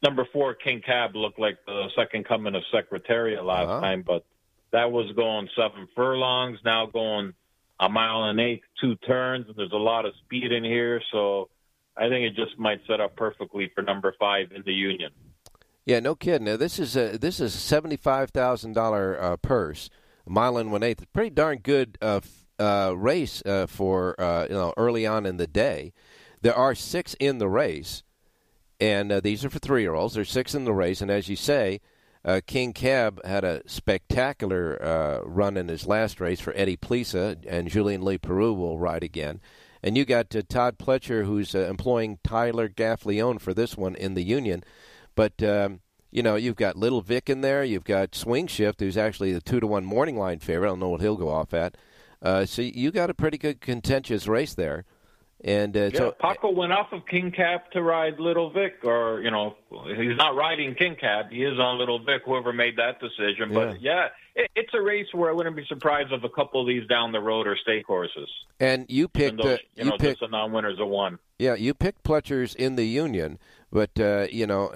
number 0.01 0.25
four, 0.31 0.53
King 0.53 0.81
Cab, 0.85 1.15
looked 1.15 1.39
like 1.39 1.57
the 1.65 1.89
second 1.97 2.23
coming 2.25 2.55
of 2.55 2.63
Secretariat 2.71 3.43
last 3.43 3.67
Uh-huh. 3.67 3.81
time, 3.81 4.03
but 4.07 4.23
that 4.71 4.89
was 4.91 5.11
going 5.17 5.49
seven 5.53 5.89
furlongs. 5.95 6.59
Now 6.63 6.85
going 6.85 7.33
a 7.83 7.89
mile 7.89 8.23
and 8.29 8.39
eight, 8.39 8.61
two 8.79 8.95
turns, 8.97 9.47
and 9.47 9.55
there's 9.55 9.71
a 9.73 9.75
lot 9.75 10.05
of 10.05 10.13
speed 10.23 10.51
in 10.51 10.63
here. 10.63 11.01
So 11.11 11.49
I 11.97 12.07
think 12.09 12.25
it 12.25 12.35
just 12.35 12.57
might 12.57 12.79
set 12.87 13.01
up 13.01 13.15
perfectly 13.15 13.71
for 13.75 13.81
number 13.81 14.15
five 14.17 14.51
in 14.55 14.63
the 14.65 14.73
Union. 14.73 15.11
Yeah, 15.85 15.99
no 15.99 16.15
kidding. 16.15 16.45
Now, 16.45 16.55
this 16.55 16.79
is 16.79 16.95
a 16.95 17.17
this 17.17 17.41
is 17.41 17.53
a 17.53 17.57
seventy 17.57 17.97
five 17.97 18.29
thousand 18.29 18.73
dollar 18.73 19.21
uh, 19.21 19.37
purse, 19.37 19.89
a 20.25 20.29
mile 20.29 20.57
and 20.57 20.71
one 20.71 20.81
eighth. 20.81 21.05
Pretty 21.11 21.29
darn 21.29 21.57
good 21.57 21.97
uh, 22.01 22.21
uh, 22.57 22.93
race 22.95 23.43
uh, 23.45 23.67
for 23.67 24.19
uh, 24.19 24.47
you 24.47 24.55
know 24.55 24.73
early 24.77 25.05
on 25.05 25.25
in 25.25 25.37
the 25.37 25.47
day. 25.47 25.91
There 26.41 26.55
are 26.55 26.73
six 26.75 27.15
in 27.19 27.37
the 27.37 27.49
race, 27.49 28.03
and 28.79 29.11
uh, 29.11 29.19
these 29.19 29.43
are 29.43 29.49
for 29.49 29.59
three-year-olds. 29.59 30.13
There's 30.13 30.31
six 30.31 30.55
in 30.55 30.65
the 30.65 30.73
race, 30.73 31.01
and 31.01 31.11
as 31.11 31.27
you 31.27 31.35
say, 31.35 31.81
uh, 32.25 32.41
King 32.45 32.73
Cab 32.73 33.23
had 33.25 33.43
a 33.43 33.61
spectacular 33.65 34.81
uh, 34.81 35.21
run 35.25 35.57
in 35.57 35.67
his 35.67 35.85
last 35.85 36.21
race 36.21 36.39
for 36.39 36.53
Eddie 36.55 36.77
Plesa, 36.77 37.37
and 37.47 37.69
Julien 37.69 38.01
Leparoux 38.01 38.55
will 38.55 38.79
ride 38.79 39.03
again. 39.03 39.41
And 39.81 39.97
you 39.97 40.05
got 40.05 40.33
uh, 40.35 40.41
Todd 40.47 40.77
Pletcher, 40.77 41.25
who's 41.25 41.53
uh, 41.53 41.59
employing 41.59 42.19
Tyler 42.23 42.69
Gaffalione 42.69 43.41
for 43.41 43.53
this 43.53 43.75
one 43.75 43.95
in 43.95 44.13
the 44.13 44.23
Union. 44.23 44.63
But 45.15 45.43
um, 45.43 45.81
you 46.11 46.23
know, 46.23 46.35
you've 46.35 46.55
got 46.55 46.77
Little 46.77 47.01
Vic 47.01 47.29
in 47.29 47.41
there. 47.41 47.63
You've 47.63 47.83
got 47.83 48.15
Swing 48.15 48.47
Shift, 48.47 48.79
who's 48.79 48.97
actually 48.97 49.33
the 49.33 49.41
two 49.41 49.59
to 49.59 49.67
one 49.67 49.83
morning 49.83 50.17
line 50.17 50.39
favorite. 50.39 50.67
I 50.67 50.71
don't 50.71 50.79
know 50.79 50.89
what 50.89 51.01
he'll 51.01 51.17
go 51.17 51.29
off 51.29 51.53
at. 51.53 51.75
Uh, 52.21 52.45
so 52.45 52.61
you 52.61 52.91
got 52.91 53.09
a 53.09 53.13
pretty 53.13 53.37
good 53.37 53.59
contentious 53.59 54.27
race 54.27 54.53
there. 54.53 54.85
And 55.43 55.75
uh, 55.75 55.89
yeah, 55.91 55.97
so 55.97 56.11
Paco 56.11 56.51
went 56.51 56.71
off 56.71 56.93
of 56.93 57.05
King 57.05 57.31
Cab 57.31 57.61
to 57.73 57.81
ride 57.81 58.17
Little 58.17 58.49
Vic, 58.49 58.75
or 58.83 59.19
you 59.21 59.29
know, 59.29 59.57
he's 59.87 60.15
not 60.15 60.35
riding 60.37 60.73
King 60.73 60.95
Cab. 60.95 61.31
He 61.31 61.43
is 61.43 61.59
on 61.59 61.77
Little 61.77 61.99
Vic. 61.99 62.21
Whoever 62.25 62.53
made 62.53 62.77
that 62.77 63.01
decision, 63.01 63.53
but 63.53 63.81
yeah, 63.81 64.07
it, 64.35 64.49
it's 64.55 64.73
a 64.73 64.81
race 64.81 65.07
where 65.11 65.29
I 65.29 65.33
wouldn't 65.33 65.57
be 65.57 65.65
surprised 65.67 66.13
if 66.13 66.23
a 66.23 66.29
couple 66.29 66.61
of 66.61 66.67
these 66.67 66.87
down 66.87 67.11
the 67.11 67.19
road 67.19 67.45
are 67.45 67.57
stake 67.57 67.85
horses. 67.85 68.29
And 68.61 68.85
you 68.87 69.09
picked, 69.09 69.41
though, 69.41 69.55
uh, 69.55 69.57
you 69.75 69.83
you 69.83 69.85
know, 69.85 69.97
picked, 69.97 70.19
just 70.19 70.19
the 70.21 70.27
non-winners 70.27 70.79
of 70.79 70.87
one. 70.87 71.19
yeah, 71.39 71.55
you 71.55 71.73
picked 71.73 72.03
Pletcher's 72.03 72.55
in 72.55 72.77
the 72.77 72.85
Union, 72.85 73.37
but 73.71 73.99
uh, 73.99 74.27
you 74.31 74.47
know. 74.47 74.73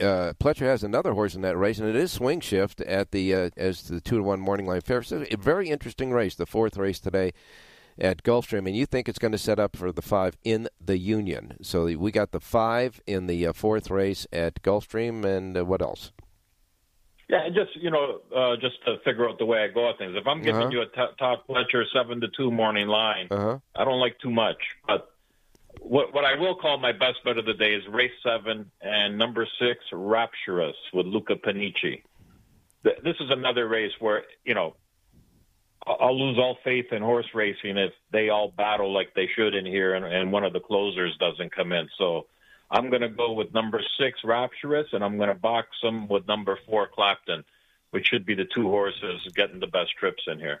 Uh, 0.00 0.34
Pletcher 0.38 0.66
has 0.66 0.82
another 0.82 1.14
horse 1.14 1.34
in 1.34 1.40
that 1.40 1.56
race, 1.56 1.78
and 1.78 1.88
it 1.88 1.96
is 1.96 2.12
Swing 2.12 2.40
Shift 2.40 2.82
at 2.82 3.12
the 3.12 3.34
uh, 3.34 3.50
as 3.56 3.84
the 3.84 4.00
two 4.00 4.18
to 4.18 4.22
one 4.22 4.40
morning 4.40 4.66
line 4.66 4.82
fair. 4.82 5.02
So 5.02 5.24
a 5.30 5.36
very 5.36 5.70
interesting 5.70 6.10
race, 6.10 6.34
the 6.34 6.44
fourth 6.44 6.76
race 6.76 6.98
today 6.98 7.32
at 7.98 8.22
Gulfstream, 8.22 8.66
and 8.66 8.76
you 8.76 8.86
think 8.86 9.08
it's 9.08 9.18
going 9.18 9.32
to 9.32 9.38
set 9.38 9.58
up 9.58 9.76
for 9.76 9.92
the 9.92 10.02
five 10.02 10.36
in 10.44 10.68
the 10.84 10.98
Union. 10.98 11.56
So 11.62 11.84
we 11.96 12.10
got 12.10 12.32
the 12.32 12.40
five 12.40 13.00
in 13.06 13.26
the 13.26 13.46
uh, 13.46 13.52
fourth 13.52 13.90
race 13.90 14.26
at 14.32 14.62
Gulfstream, 14.62 15.24
and 15.24 15.56
uh, 15.56 15.64
what 15.64 15.80
else? 15.82 16.12
Yeah, 17.28 17.48
just 17.48 17.74
you 17.74 17.90
know, 17.90 18.20
uh, 18.34 18.56
just 18.60 18.76
to 18.84 18.98
figure 19.04 19.28
out 19.28 19.38
the 19.38 19.46
way 19.46 19.58
I 19.58 19.68
go 19.68 19.90
at 19.90 19.98
things. 19.98 20.14
If 20.14 20.26
I'm 20.26 20.42
giving 20.42 20.62
Uh-huh. 20.62 20.70
you 20.70 20.82
a 20.82 20.86
t- 20.86 21.14
Todd 21.18 21.38
Pletcher 21.48 21.82
seven 21.92 22.20
to 22.20 22.28
two 22.36 22.50
morning 22.52 22.86
line, 22.86 23.26
Uh-huh. 23.30 23.58
I 23.74 23.84
don't 23.84 23.98
like 23.98 24.18
too 24.20 24.30
much. 24.30 24.58
But 24.86 25.10
what 25.80 26.14
what 26.14 26.24
I 26.24 26.38
will 26.38 26.54
call 26.54 26.78
my 26.78 26.92
best 26.92 27.18
bet 27.24 27.36
of 27.36 27.44
the 27.44 27.54
day 27.54 27.74
is 27.74 27.82
race 27.88 28.12
seven 28.22 28.70
and 28.80 29.18
number 29.18 29.46
six, 29.58 29.80
Rapturous 29.92 30.76
with 30.92 31.06
Luca 31.06 31.34
Panici. 31.34 32.02
Th- 32.84 32.98
This 33.02 33.16
is 33.18 33.30
another 33.30 33.66
race 33.66 33.92
where 33.98 34.22
you 34.44 34.54
know 34.54 34.76
I'll 35.86 36.18
lose 36.18 36.38
all 36.38 36.58
faith 36.64 36.86
in 36.92 37.02
horse 37.02 37.28
racing 37.34 37.76
if 37.76 37.92
they 38.12 38.28
all 38.28 38.52
battle 38.56 38.92
like 38.92 39.14
they 39.14 39.28
should 39.36 39.54
in 39.54 39.64
here, 39.64 39.94
and, 39.94 40.04
and 40.04 40.32
one 40.32 40.44
of 40.44 40.52
the 40.52 40.60
closers 40.60 41.16
doesn't 41.18 41.54
come 41.54 41.72
in. 41.72 41.88
So 41.96 42.26
I'm 42.70 42.90
going 42.90 43.02
to 43.02 43.08
go 43.08 43.32
with 43.32 43.54
number 43.54 43.80
six, 43.98 44.20
Rapturous, 44.24 44.88
and 44.92 45.04
I'm 45.04 45.16
going 45.16 45.28
to 45.28 45.34
box 45.34 45.68
them 45.82 46.08
with 46.08 46.26
number 46.26 46.58
four, 46.66 46.88
Clapton, 46.92 47.44
which 47.90 48.08
should 48.08 48.26
be 48.26 48.34
the 48.34 48.46
two 48.52 48.68
horses 48.68 49.26
getting 49.36 49.60
the 49.60 49.68
best 49.68 49.92
trips 49.98 50.24
in 50.26 50.38
here. 50.38 50.60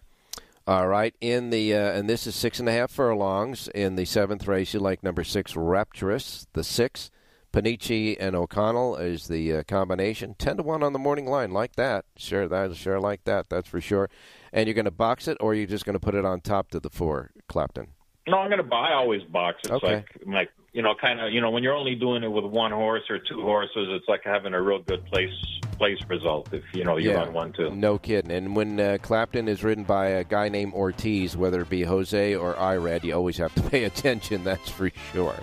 All 0.68 0.88
right, 0.88 1.14
in 1.20 1.50
the 1.50 1.74
uh, 1.74 1.92
and 1.92 2.08
this 2.08 2.26
is 2.26 2.34
six 2.34 2.58
and 2.58 2.68
a 2.68 2.72
half 2.72 2.90
furlongs 2.90 3.68
in 3.68 3.94
the 3.94 4.04
seventh 4.04 4.48
race. 4.48 4.74
You 4.74 4.80
like 4.80 5.02
number 5.02 5.22
six, 5.22 5.54
Rapturous, 5.54 6.46
the 6.52 6.64
six. 6.64 7.10
Panici 7.52 8.16
and 8.20 8.36
O'Connell 8.36 8.96
is 8.96 9.28
the 9.28 9.54
uh, 9.54 9.62
combination. 9.62 10.34
Ten 10.34 10.58
to 10.58 10.62
one 10.62 10.82
on 10.82 10.92
the 10.92 10.98
morning 10.98 11.26
line, 11.26 11.52
like 11.52 11.76
that. 11.76 12.04
Sure, 12.16 12.46
that 12.48 12.76
sure 12.76 13.00
like 13.00 13.24
that. 13.24 13.48
That's 13.48 13.68
for 13.68 13.80
sure. 13.80 14.10
And 14.56 14.66
you're 14.66 14.74
going 14.74 14.86
to 14.86 14.90
box 14.90 15.28
it, 15.28 15.36
or 15.40 15.54
you're 15.54 15.66
just 15.66 15.84
going 15.84 15.94
to 15.94 16.00
put 16.00 16.14
it 16.16 16.24
on 16.24 16.40
top 16.40 16.70
to 16.70 16.80
the 16.80 16.90
four, 16.90 17.30
Clapton. 17.46 17.88
No, 18.26 18.38
I'm 18.38 18.48
going 18.48 18.58
to 18.58 18.64
buy. 18.68 18.88
I 18.88 18.94
always 18.94 19.22
box. 19.22 19.58
It's 19.64 19.70
Okay. 19.70 19.94
like 19.96 20.06
like 20.26 20.50
you 20.72 20.82
know, 20.82 20.94
kind 21.00 21.20
of 21.20 21.32
you 21.32 21.40
know, 21.40 21.50
when 21.50 21.62
you're 21.62 21.74
only 21.76 21.94
doing 21.94 22.22
it 22.24 22.28
with 22.28 22.44
one 22.44 22.72
horse 22.72 23.04
or 23.08 23.18
two 23.18 23.40
horses, 23.42 23.86
it's 23.90 24.08
like 24.08 24.22
having 24.24 24.52
a 24.52 24.60
real 24.60 24.80
good 24.80 25.04
place 25.06 25.30
place 25.78 25.98
result 26.08 26.52
if 26.54 26.64
you 26.72 26.82
know 26.84 26.96
you 26.96 27.10
yeah, 27.10 27.16
run 27.18 27.32
one 27.34 27.52
too. 27.52 27.70
no 27.70 27.98
kidding. 27.98 28.30
And 28.32 28.56
when 28.56 28.80
uh, 28.80 28.96
Clapton 29.02 29.46
is 29.46 29.62
ridden 29.62 29.84
by 29.84 30.06
a 30.08 30.24
guy 30.24 30.48
named 30.48 30.72
Ortiz, 30.72 31.36
whether 31.36 31.60
it 31.60 31.68
be 31.70 31.82
Jose 31.82 32.34
or 32.34 32.54
Irad, 32.54 33.04
you 33.04 33.14
always 33.14 33.36
have 33.36 33.54
to 33.56 33.62
pay 33.70 33.84
attention. 33.84 34.42
That's 34.42 34.70
for 34.70 34.90
sure. 35.12 35.36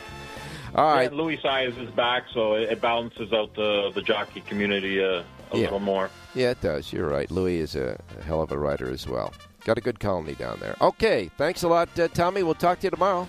All 0.75 0.91
right. 0.95 1.11
Yeah, 1.11 1.17
Luis 1.17 1.39
Saez 1.41 1.79
is 1.81 1.89
back, 1.91 2.23
so 2.33 2.55
it, 2.55 2.71
it 2.71 2.81
balances 2.81 3.31
out 3.31 3.53
the 3.55 3.91
the 3.93 4.01
jockey 4.01 4.41
community 4.41 5.03
uh, 5.03 5.21
a 5.53 5.57
Yeah. 5.57 5.63
little 5.63 5.79
more. 5.79 6.09
Yeah, 6.35 6.51
it 6.51 6.61
does. 6.61 6.91
You're 6.91 7.07
right. 7.07 7.29
Luis 7.31 7.75
is 7.75 7.75
a, 7.75 7.97
hell 8.25 8.41
of 8.41 8.51
a 8.51 8.57
writer 8.57 8.89
as 8.91 9.07
well. 9.07 9.33
Got 9.65 9.77
a 9.77 9.81
good 9.81 9.99
colony 9.99 10.33
down 10.33 10.59
there. 10.59 10.75
Okay, 10.81 11.29
thanks 11.37 11.63
a 11.63 11.67
lot, 11.67 11.87
uh, 11.99 12.07
Tommy. 12.09 12.43
We'll 12.43 12.53
talk 12.55 12.79
to 12.79 12.87
you 12.87 12.91
tomorrow. 12.91 13.27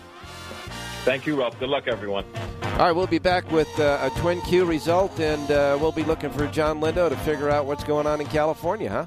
Thank 1.04 1.26
you, 1.26 1.38
Ralph. 1.38 1.58
Good 1.60 1.68
luck, 1.68 1.84
everyone. 1.86 2.24
All 2.62 2.78
right, 2.78 2.92
we'll 2.92 3.06
be 3.06 3.18
back 3.18 3.48
with 3.52 3.68
uh, 3.78 4.10
a 4.10 4.20
twin 4.20 4.40
Q 4.40 4.64
result, 4.64 5.20
and 5.20 5.50
uh, 5.50 5.76
we'll 5.80 5.92
be 5.92 6.02
looking 6.02 6.30
for 6.30 6.46
John 6.48 6.80
Lindo 6.80 7.08
to 7.10 7.16
figure 7.18 7.50
out 7.50 7.66
what's 7.66 7.84
going 7.84 8.06
on 8.06 8.20
in 8.22 8.26
California, 8.26 8.88
huh? 8.90 9.06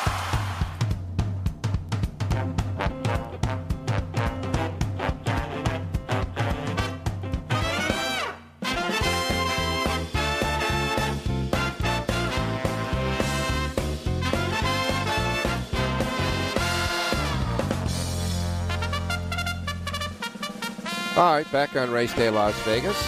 All 21.21 21.35
right, 21.35 21.51
back 21.51 21.75
on 21.75 21.91
Race 21.91 22.11
Day 22.15 22.31
Las 22.31 22.59
Vegas. 22.63 22.99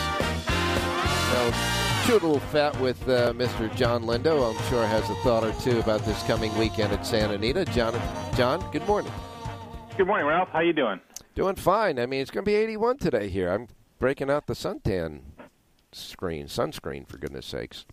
Now, 0.47 2.03
shoot 2.05 2.21
a 2.21 2.27
little 2.27 2.39
fat 2.39 2.79
with 2.79 3.01
uh, 3.09 3.33
Mr. 3.33 3.75
John 3.75 4.03
Lindo. 4.03 4.47
I'm 4.55 4.69
sure 4.69 4.85
has 4.85 5.09
a 5.09 5.15
thought 5.23 5.43
or 5.43 5.51
two 5.63 5.79
about 5.79 6.01
this 6.05 6.21
coming 6.27 6.55
weekend 6.55 6.93
at 6.93 7.07
Santa 7.07 7.33
Anita. 7.33 7.65
John, 7.65 7.99
John, 8.35 8.63
good 8.71 8.85
morning. 8.85 9.11
Good 9.97 10.05
morning, 10.05 10.27
Ralph. 10.27 10.49
How 10.49 10.59
you 10.59 10.73
doing? 10.73 10.99
Doing 11.33 11.55
fine. 11.55 11.97
I 11.97 12.05
mean, 12.05 12.21
it's 12.21 12.29
going 12.29 12.45
to 12.45 12.51
be 12.51 12.53
81 12.53 12.99
today 12.99 13.29
here. 13.29 13.51
I'm 13.51 13.67
breaking 13.97 14.29
out 14.29 14.45
the 14.45 14.53
suntan 14.53 15.21
screen, 15.91 16.45
sunscreen, 16.45 17.07
for 17.07 17.17
goodness 17.17 17.47
sakes. 17.47 17.87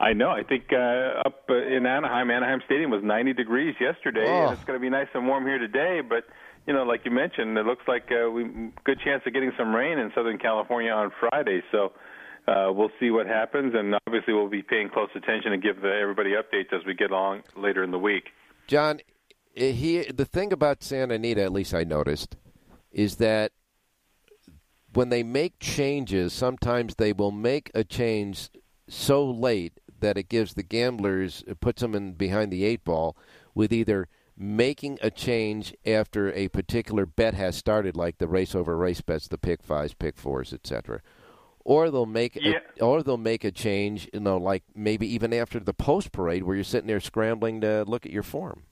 I 0.00 0.14
know. 0.14 0.30
I 0.30 0.42
think 0.42 0.72
uh, 0.72 1.20
up 1.26 1.44
uh, 1.50 1.54
in 1.54 1.84
Anaheim, 1.84 2.30
Anaheim 2.30 2.62
Stadium 2.64 2.90
was 2.90 3.02
90 3.04 3.34
degrees 3.34 3.74
yesterday, 3.78 4.24
Oh. 4.26 4.46
and 4.46 4.56
it's 4.56 4.64
going 4.64 4.78
to 4.78 4.82
be 4.82 4.88
nice 4.88 5.08
and 5.12 5.26
warm 5.26 5.44
here 5.44 5.58
today. 5.58 6.00
But 6.00 6.24
you 6.66 6.72
know, 6.72 6.82
like 6.82 7.02
you 7.04 7.10
mentioned, 7.10 7.56
it 7.56 7.64
looks 7.64 7.84
like 7.86 8.10
uh, 8.10 8.30
we 8.30 8.44
good 8.84 9.00
chance 9.04 9.22
of 9.26 9.32
getting 9.32 9.52
some 9.56 9.74
rain 9.74 9.98
in 9.98 10.10
Southern 10.14 10.38
California 10.38 10.90
on 10.90 11.12
Friday. 11.20 11.62
So 11.70 11.92
uh, 12.48 12.72
we'll 12.72 12.90
see 12.98 13.10
what 13.10 13.26
happens, 13.26 13.74
and 13.74 13.94
obviously 14.06 14.34
we'll 14.34 14.48
be 14.48 14.62
paying 14.62 14.88
close 14.88 15.08
attention 15.14 15.52
and 15.52 15.62
give 15.62 15.84
everybody 15.84 16.32
updates 16.32 16.72
as 16.72 16.84
we 16.84 16.94
get 16.94 17.10
along 17.10 17.42
later 17.56 17.82
in 17.82 17.90
the 17.90 17.98
week. 17.98 18.24
John, 18.66 19.00
eh, 19.56 19.70
he 19.70 20.02
the 20.02 20.24
thing 20.24 20.52
about 20.52 20.82
Santa 20.82 21.14
Anita, 21.14 21.42
at 21.42 21.52
least 21.52 21.72
I 21.72 21.84
noticed, 21.84 22.36
is 22.90 23.16
that 23.16 23.52
when 24.92 25.10
they 25.10 25.22
make 25.22 25.60
changes, 25.60 26.32
sometimes 26.32 26.96
they 26.96 27.12
will 27.12 27.30
make 27.30 27.70
a 27.74 27.84
change 27.84 28.48
so 28.88 29.24
late 29.24 29.78
that 30.00 30.18
it 30.18 30.28
gives 30.28 30.54
the 30.54 30.62
gamblers, 30.62 31.44
it 31.46 31.60
puts 31.60 31.80
them 31.80 31.94
in 31.94 32.12
behind 32.12 32.52
the 32.52 32.64
eight 32.64 32.84
ball 32.84 33.16
with 33.54 33.72
either 33.72 34.08
making 34.36 34.98
a 35.02 35.10
change 35.10 35.74
after 35.86 36.32
a 36.32 36.48
particular 36.48 37.06
bet 37.06 37.34
has 37.34 37.56
started, 37.56 37.96
like 37.96 38.18
the 38.18 38.28
race 38.28 38.54
over 38.54 38.76
race 38.76 39.00
bets, 39.00 39.28
the 39.28 39.38
pick 39.38 39.62
fives, 39.62 39.94
pick 39.94 40.16
fours, 40.16 40.52
etc. 40.52 41.00
Or 41.64 41.90
they'll 41.90 42.06
make 42.06 42.36
yeah. 42.36 42.58
a, 42.80 42.84
or 42.84 43.02
they'll 43.02 43.16
make 43.16 43.44
a 43.44 43.50
change, 43.50 44.08
you 44.12 44.20
know, 44.20 44.36
like 44.36 44.62
maybe 44.74 45.12
even 45.12 45.32
after 45.32 45.58
the 45.58 45.74
post 45.74 46.12
parade, 46.12 46.44
where 46.44 46.54
you're 46.54 46.64
sitting 46.64 46.86
there 46.86 47.00
scrambling 47.00 47.60
to 47.62 47.84
look 47.84 48.06
at 48.06 48.12
your 48.12 48.22
form. 48.22 48.62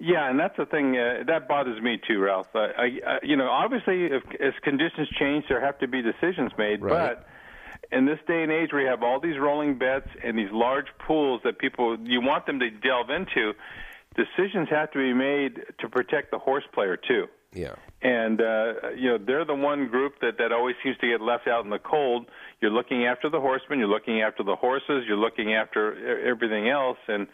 Yeah, 0.00 0.30
and 0.30 0.38
that's 0.38 0.56
the 0.56 0.66
thing 0.66 0.96
uh, 0.96 1.24
that 1.26 1.48
bothers 1.48 1.82
me 1.82 2.00
too, 2.06 2.20
Ralph. 2.20 2.46
Uh, 2.54 2.58
I, 2.58 3.00
I, 3.04 3.18
you 3.22 3.36
know, 3.36 3.48
obviously, 3.48 4.04
if 4.04 4.22
as 4.40 4.54
conditions 4.62 5.08
change, 5.18 5.46
there 5.48 5.60
have 5.60 5.78
to 5.80 5.88
be 5.88 6.02
decisions 6.02 6.52
made. 6.56 6.80
Right. 6.80 7.16
But 7.16 7.26
in 7.90 8.06
this 8.06 8.18
day 8.28 8.42
and 8.44 8.52
age, 8.52 8.72
where 8.72 8.82
you 8.82 8.88
have 8.88 9.02
all 9.02 9.18
these 9.18 9.38
rolling 9.40 9.76
bets 9.76 10.08
and 10.22 10.38
these 10.38 10.52
large 10.52 10.86
pools 11.04 11.40
that 11.42 11.58
people 11.58 11.98
you 12.04 12.20
want 12.20 12.46
them 12.46 12.60
to 12.60 12.70
delve 12.70 13.10
into, 13.10 13.54
decisions 14.14 14.68
have 14.70 14.90
to 14.92 14.98
be 14.98 15.12
made 15.12 15.60
to 15.80 15.88
protect 15.88 16.30
the 16.30 16.38
horse 16.38 16.64
player 16.72 16.96
too. 16.96 17.26
Yeah. 17.52 17.74
And 18.02 18.40
uh, 18.40 18.90
you 18.96 19.10
know, 19.10 19.18
they're 19.18 19.44
the 19.44 19.54
one 19.54 19.88
group 19.88 20.20
that 20.20 20.38
that 20.38 20.52
always 20.52 20.76
seems 20.82 20.96
to 20.98 21.08
get 21.08 21.20
left 21.20 21.48
out 21.48 21.64
in 21.64 21.70
the 21.70 21.78
cold. 21.78 22.26
You're 22.60 22.70
looking 22.70 23.06
after 23.06 23.28
the 23.28 23.40
horsemen, 23.40 23.78
you're 23.78 23.88
looking 23.88 24.20
after 24.20 24.42
the 24.42 24.56
horses, 24.56 25.04
you're 25.06 25.16
looking 25.16 25.54
after 25.54 26.24
everything 26.24 26.68
else, 26.68 26.98
and 27.08 27.26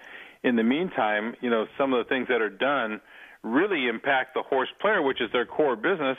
in 0.43 0.57
the 0.57 0.63
meantime, 0.63 1.35
you 1.41 1.51
know, 1.51 1.67
some 1.77 1.93
of 1.93 2.05
the 2.05 2.09
things 2.09 2.29
that 2.29 2.41
are 2.41 2.51
done 2.51 3.01
really 3.43 3.89
impact 3.89 4.35
the 4.35 4.43
horse 4.43 4.69
player, 4.81 5.03
which 5.03 5.21
is 5.21 5.31
their 5.33 5.47
core 5.47 5.77
business, 5.77 6.19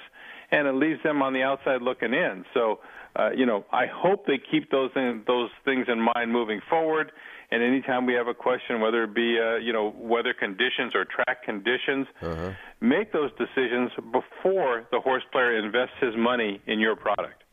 and 0.51 0.67
it 0.67 0.73
leaves 0.73 1.01
them 1.03 1.21
on 1.21 1.33
the 1.33 1.41
outside 1.41 1.81
looking 1.81 2.13
in. 2.13 2.45
So, 2.53 2.79
uh, 3.15 3.31
you 3.35 3.45
know, 3.45 3.65
I 3.71 3.85
hope 3.87 4.25
they 4.25 4.37
keep 4.37 4.69
those 4.71 4.91
in, 4.95 5.23
those 5.25 5.49
things 5.63 5.87
in 5.87 5.99
mind 6.01 6.31
moving 6.31 6.61
forward. 6.69 7.11
And 7.51 7.63
anytime 7.63 8.05
we 8.05 8.13
have 8.13 8.27
a 8.27 8.33
question, 8.33 8.81
whether 8.81 9.03
it 9.03 9.13
be 9.13 9.39
uh, 9.39 9.57
you 9.57 9.73
know 9.73 9.93
weather 9.97 10.33
conditions 10.33 10.93
or 10.95 11.05
track 11.05 11.43
conditions, 11.43 12.07
uh-huh. 12.21 12.51
make 12.81 13.11
those 13.13 13.31
decisions 13.37 13.91
before 14.11 14.87
the 14.91 14.99
horse 14.99 15.23
player 15.31 15.57
invests 15.57 15.95
his 16.01 16.15
money 16.17 16.61
in 16.67 16.79
your 16.79 16.95
product. 16.95 17.43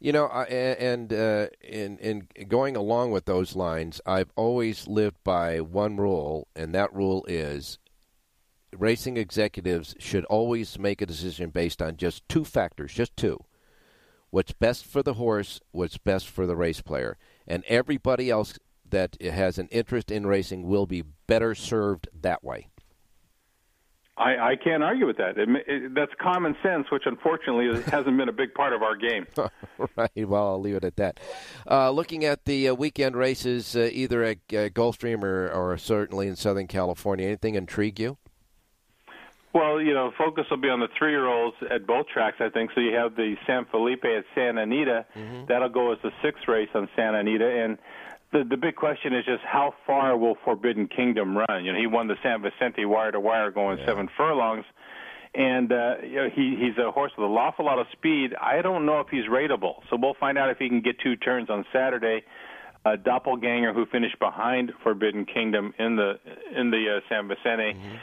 You 0.00 0.12
know, 0.12 0.26
I, 0.26 0.44
and 0.44 1.12
uh, 1.12 1.46
in 1.62 1.98
in 1.98 2.28
going 2.48 2.76
along 2.76 3.10
with 3.10 3.24
those 3.24 3.56
lines, 3.56 4.00
I've 4.04 4.30
always 4.36 4.86
lived 4.86 5.16
by 5.24 5.60
one 5.60 5.96
rule, 5.96 6.48
and 6.54 6.74
that 6.74 6.92
rule 6.94 7.24
is 7.26 7.78
racing 8.78 9.16
executives 9.16 9.94
should 9.98 10.24
always 10.26 10.78
make 10.78 11.00
a 11.00 11.06
decision 11.06 11.50
based 11.50 11.80
on 11.80 11.96
just 11.96 12.28
two 12.28 12.44
factors, 12.44 12.92
just 12.92 13.16
two. 13.16 13.42
What's 14.30 14.52
best 14.52 14.84
for 14.84 15.02
the 15.02 15.14
horse, 15.14 15.60
what's 15.70 15.96
best 15.96 16.28
for 16.28 16.44
the 16.46 16.56
race 16.56 16.80
player. 16.80 17.16
And 17.46 17.64
everybody 17.66 18.30
else 18.30 18.58
that 18.90 19.20
has 19.22 19.58
an 19.58 19.68
interest 19.68 20.10
in 20.10 20.26
racing 20.26 20.66
will 20.66 20.86
be 20.86 21.02
better 21.26 21.54
served 21.54 22.08
that 22.20 22.44
way. 22.44 22.68
I, 24.16 24.52
I 24.52 24.56
can't 24.62 24.84
argue 24.84 25.06
with 25.06 25.16
that. 25.16 25.36
It, 25.36 25.48
it, 25.66 25.94
that's 25.94 26.12
common 26.20 26.54
sense, 26.62 26.86
which 26.92 27.02
unfortunately 27.04 27.82
hasn't 27.90 28.16
been 28.16 28.28
a 28.28 28.32
big 28.32 28.54
part 28.54 28.72
of 28.72 28.82
our 28.82 28.94
game. 28.94 29.26
right. 29.96 30.28
Well, 30.28 30.46
I'll 30.46 30.60
leave 30.60 30.76
it 30.76 30.84
at 30.84 30.96
that. 30.96 31.18
Uh, 31.68 31.90
looking 31.90 32.24
at 32.24 32.44
the 32.44 32.68
uh, 32.68 32.74
weekend 32.74 33.16
races, 33.16 33.74
uh, 33.74 33.88
either 33.92 34.22
at 34.22 34.38
uh, 34.50 34.68
Gulfstream 34.70 35.24
or, 35.24 35.50
or 35.50 35.76
certainly 35.78 36.28
in 36.28 36.36
Southern 36.36 36.68
California, 36.68 37.26
anything 37.26 37.56
intrigue 37.56 37.98
you? 37.98 38.18
Well, 39.52 39.80
you 39.80 39.94
know, 39.94 40.12
focus 40.18 40.46
will 40.50 40.58
be 40.58 40.68
on 40.68 40.80
the 40.80 40.88
three-year-olds 40.98 41.56
at 41.70 41.86
both 41.86 42.06
tracks, 42.08 42.38
I 42.40 42.48
think. 42.50 42.70
So 42.74 42.80
you 42.80 42.94
have 42.94 43.14
the 43.14 43.36
San 43.46 43.64
Felipe 43.66 44.04
at 44.04 44.24
Santa 44.34 44.62
Anita. 44.62 45.06
Mm-hmm. 45.16 45.46
That'll 45.46 45.68
go 45.68 45.92
as 45.92 45.98
the 46.02 46.10
sixth 46.22 46.48
race 46.48 46.68
on 46.74 46.88
Santa 46.96 47.18
Anita, 47.18 47.48
and 47.48 47.78
the 48.34 48.44
the 48.44 48.56
big 48.58 48.76
question 48.76 49.14
is 49.14 49.24
just 49.24 49.42
how 49.44 49.72
far 49.86 50.18
will 50.18 50.36
Forbidden 50.44 50.88
Kingdom 50.88 51.36
run? 51.38 51.64
You 51.64 51.72
know, 51.72 51.78
he 51.78 51.86
won 51.86 52.08
the 52.08 52.16
San 52.22 52.42
Vicente 52.42 52.84
wire 52.84 53.12
to 53.12 53.20
wire 53.20 53.50
going 53.50 53.78
Yeah. 53.78 53.86
seven 53.86 54.08
furlongs, 54.16 54.64
and 55.34 55.72
uh, 55.72 55.94
you 56.02 56.16
know 56.16 56.28
he 56.34 56.56
he's 56.60 56.76
a 56.76 56.90
horse 56.90 57.12
with 57.16 57.24
an 57.30 57.32
awful 57.36 57.64
lot 57.64 57.78
of 57.78 57.86
speed. 57.92 58.34
I 58.40 58.60
don't 58.60 58.84
know 58.84 59.00
if 59.00 59.08
he's 59.08 59.24
rateable, 59.26 59.76
so 59.88 59.96
we'll 59.96 60.14
find 60.20 60.36
out 60.36 60.50
if 60.50 60.58
he 60.58 60.68
can 60.68 60.80
get 60.82 60.98
two 61.00 61.16
turns 61.16 61.48
on 61.48 61.64
Saturday. 61.72 62.22
Uh, 62.86 62.96
Doppelganger, 62.96 63.72
who 63.72 63.86
finished 63.86 64.18
behind 64.18 64.70
Forbidden 64.82 65.24
Kingdom 65.24 65.72
in 65.78 65.96
the 65.96 66.18
in 66.54 66.70
the 66.70 66.96
uh, 66.98 67.00
San 67.08 67.28
Vicente. 67.28 67.70
Uh, 67.70 67.96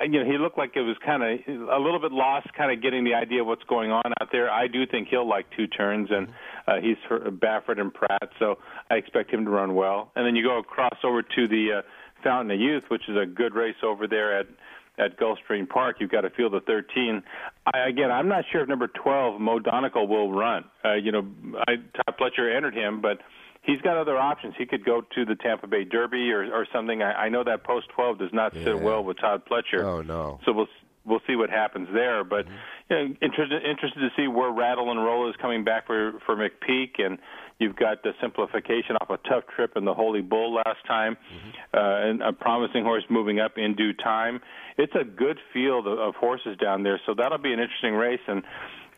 You 0.00 0.24
know, 0.24 0.30
he 0.30 0.38
looked 0.38 0.58
like 0.58 0.72
it 0.76 0.82
was 0.82 0.96
kind 1.04 1.22
of 1.22 1.68
a 1.68 1.78
little 1.78 2.00
bit 2.00 2.12
lost, 2.12 2.48
kind 2.56 2.72
of 2.72 2.82
getting 2.82 3.04
the 3.04 3.14
idea 3.14 3.42
of 3.42 3.46
what's 3.46 3.64
going 3.64 3.90
on 3.90 4.12
out 4.20 4.28
there. 4.32 4.50
I 4.50 4.66
do 4.66 4.86
think 4.86 5.08
he'll 5.08 5.28
like 5.28 5.46
two 5.56 5.66
turns, 5.66 6.08
and 6.10 6.28
uh, 6.66 6.80
he's 6.80 6.96
for 7.06 7.20
Baffert 7.30 7.80
and 7.80 7.92
Prat, 7.92 8.30
so 8.38 8.56
I 8.90 8.94
expect 8.94 9.30
him 9.30 9.44
to 9.44 9.50
run 9.50 9.74
well. 9.74 10.10
And 10.16 10.26
then 10.26 10.36
you 10.36 10.42
go 10.42 10.58
across 10.58 10.98
over 11.04 11.22
to 11.22 11.48
the 11.48 11.78
uh, 11.78 11.82
Fountain 12.22 12.50
of 12.52 12.60
Youth, 12.60 12.84
which 12.88 13.08
is 13.08 13.16
a 13.16 13.26
good 13.26 13.54
race 13.54 13.76
over 13.82 14.06
there 14.06 14.38
at 14.38 14.46
at 14.98 15.18
Gulfstream 15.18 15.68
Park. 15.68 15.96
You've 15.98 16.10
got 16.10 16.20
to 16.20 16.30
field 16.30 16.52
the 16.52 16.60
13. 16.60 17.22
I, 17.66 17.88
again, 17.88 18.10
I'm 18.10 18.28
not 18.28 18.44
sure 18.50 18.62
if 18.62 18.68
number 18.68 18.86
12 18.86 19.40
Mo 19.40 19.58
Donegal 19.58 20.06
will 20.06 20.32
run. 20.32 20.64
Uh, 20.84 20.94
you 20.94 21.10
know, 21.10 21.26
I, 21.66 21.76
Todd 21.76 22.16
Pletcher 22.18 22.54
entered 22.54 22.74
him, 22.74 23.00
but 23.00 23.18
he's 23.64 23.80
got 23.80 23.96
other 23.96 24.16
options. 24.16 24.54
He 24.58 24.66
could 24.66 24.84
go 24.84 25.00
to 25.14 25.24
the 25.24 25.34
Tampa 25.34 25.66
Bay 25.66 25.84
Derby 25.84 26.30
or, 26.32 26.44
or 26.54 26.66
something. 26.72 27.02
I, 27.02 27.24
I 27.24 27.28
know 27.28 27.44
that 27.44 27.64
post 27.64 27.88
12 27.94 28.18
does 28.18 28.30
not 28.32 28.54
Yeah. 28.54 28.64
sit 28.64 28.80
well 28.80 29.02
with 29.04 29.18
Todd 29.18 29.42
Pletcher. 29.50 29.82
Oh, 29.82 30.02
no. 30.02 30.40
So 30.44 30.52
we'll 30.52 30.68
we'll 31.06 31.20
see 31.26 31.36
what 31.36 31.50
happens 31.50 31.88
there. 31.92 32.24
But 32.24 32.46
you 32.90 32.96
know, 32.96 33.02
interested 33.20 33.62
interested 33.64 34.00
to 34.00 34.10
see 34.16 34.26
where 34.28 34.50
Rattle 34.50 34.90
and 34.90 35.02
Roll 35.04 35.28
is 35.28 35.36
coming 35.40 35.64
back 35.64 35.86
for 35.86 36.14
for 36.24 36.36
McPeek, 36.36 36.98
and 36.98 37.18
you've 37.58 37.76
got 37.76 38.02
the 38.02 38.12
simplification 38.20 38.96
off 39.00 39.10
a 39.10 39.18
tough 39.28 39.44
trip 39.54 39.72
in 39.76 39.84
the 39.84 39.94
Holy 39.94 40.22
Bull 40.22 40.54
last 40.54 40.84
time, 40.86 41.16
uh, 41.72 41.78
and 41.78 42.22
a 42.22 42.32
promising 42.32 42.84
horse 42.84 43.04
moving 43.10 43.38
up 43.40 43.58
in 43.58 43.74
due 43.74 43.92
time. 43.92 44.40
It's 44.76 44.94
a 44.94 45.04
good 45.04 45.38
field 45.52 45.86
of, 45.86 45.98
of 45.98 46.14
horses 46.16 46.56
down 46.58 46.82
there, 46.82 47.00
so 47.06 47.14
that'll 47.14 47.38
be 47.38 47.52
an 47.52 47.60
interesting 47.60 47.94
race 47.94 48.20
and. 48.26 48.42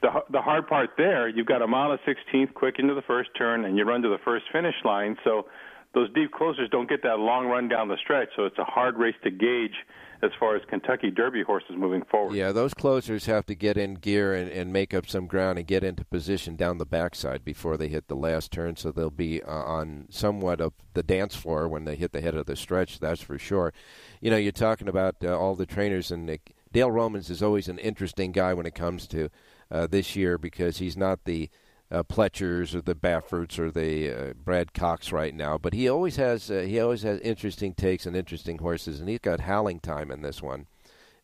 The, 0.03 0.11
the 0.30 0.42
hard 0.42 0.66
part 0.66 0.90
there, 0.97 1.28
you've 1.28 1.47
got 1.47 1.62
a 1.62 1.66
mile 1.66 1.92
of 1.92 2.01
16th 2.01 2.55
quick 2.55 2.76
into 2.78 2.94
the 2.94 3.03
first 3.03 3.30
turn, 3.36 3.64
and 3.64 3.76
you 3.76 3.84
run 3.84 4.03
to 4.03 4.09
the 4.09 4.18
first 4.24 4.44
finish 4.53 4.74
line. 4.84 5.16
So 5.24 5.47
those 5.94 6.12
deep 6.12 6.30
closers 6.32 6.68
don't 6.70 6.88
get 6.88 7.03
that 7.05 7.18
long 7.18 7.47
run 7.47 7.68
down 7.68 7.88
the 7.88 7.97
stretch, 8.03 8.28
so 8.36 8.44
it's 8.44 8.59
a 8.59 8.64
hard 8.64 8.99
race 8.99 9.14
to 9.24 9.30
gauge 9.30 9.74
as 10.22 10.30
far 10.38 10.55
as 10.55 10.62
Kentucky 10.68 11.11
Derby 11.11 11.42
horses 11.42 11.76
moving 11.76 12.03
forward. 12.11 12.34
Yeah, 12.34 12.53
those 12.53 12.74
closers 12.74 13.26
have 13.26 13.47
to 13.47 13.55
get 13.55 13.78
in 13.78 13.94
gear 13.94 14.34
and, 14.34 14.51
and 14.51 14.72
make 14.72 14.92
up 14.92 15.09
some 15.09 15.26
ground 15.26 15.59
and 15.59 15.66
get 15.66 15.82
into 15.82 16.05
position 16.05 16.57
down 16.57 16.78
the 16.78 16.86
backside 16.86 17.44
before 17.44 17.78
they 17.78 17.88
hit 17.88 18.09
the 18.09 18.14
last 18.14 18.53
turn, 18.53 18.76
so 18.76 18.92
they'll 18.92 19.11
be 19.11 19.42
uh, 19.42 19.51
on 19.51 20.07
somewhat 20.11 20.61
of 20.61 20.74
the 20.92 21.03
dance 21.03 21.34
floor 21.34 21.66
when 21.66 21.84
they 21.84 21.97
hit 21.97 22.12
the 22.12 22.20
head 22.20 22.34
of 22.34 22.44
the 22.44 22.57
stretch, 22.57 22.99
that's 22.99 23.22
for 23.22 23.38
sure. 23.38 23.72
You 24.20 24.30
know, 24.30 24.36
you're 24.36 24.53
talking 24.53 24.88
about 24.88 25.16
uh, 25.24 25.38
all 25.38 25.55
the 25.55 25.66
trainers, 25.66 26.11
and 26.11 26.38
Dale 26.72 26.90
Romans 26.90 27.30
is 27.30 27.42
always 27.42 27.68
an 27.68 27.78
interesting 27.78 28.32
guy 28.32 28.53
when 28.53 28.66
it 28.66 28.74
comes 28.74 29.07
to 29.09 29.30
uh, 29.71 29.87
this 29.87 30.17
year 30.17 30.39
because 30.39 30.79
he's 30.79 30.97
not 30.97 31.25
the 31.25 31.51
uh, 31.91 32.03
Pletchers 32.03 32.75
or 32.75 32.81
the 32.81 32.95
Bafferts 32.95 33.59
or 33.59 33.71
the 33.71 34.11
uh, 34.11 34.33
Brad 34.35 34.73
Cox 34.75 35.12
right 35.12 35.35
now, 35.35 35.57
but 35.57 35.73
he 35.73 35.89
always 35.89 36.17
has 36.17 36.51
uh, 36.51 36.64
he 36.67 36.81
always 36.81 37.03
has 37.03 37.21
interesting 37.21 37.75
takes 37.75 38.07
and 38.07 38.17
interesting 38.17 38.59
horses, 38.59 39.01
and 39.01 39.09
he's 39.09 39.21
got 39.21 39.41
howling 39.41 39.81
time 39.81 40.11
in 40.11 40.23
this 40.23 40.43
one 40.43 40.67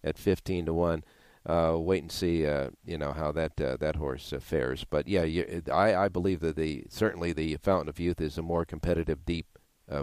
at 0.05 0.19
fifteen 0.19 0.67
to 0.67 0.75
one. 0.75 1.03
Uh, 1.45 1.77
wait 1.77 2.03
and 2.03 2.13
see, 2.13 2.47
uh, 2.47 2.71
you 2.85 2.97
know 2.97 3.13
how 3.13 3.33
that 3.33 3.61
uh, 3.61 3.77
that 3.79 3.97
horse 3.97 4.33
fares. 4.41 4.85
But 4.89 5.09
yeah, 5.09 5.25
you, 5.25 5.63
I 5.73 5.97
I 5.97 6.09
believe 6.09 6.39
that 6.41 6.55
the 6.55 6.85
certainly 6.89 7.33
the 7.33 7.57
Fountain 7.57 7.89
of 7.89 7.99
Youth 7.99 8.21
is 8.21 8.39
a 8.39 8.43
more 8.43 8.65
competitive, 8.65 9.25
deep 9.25 9.47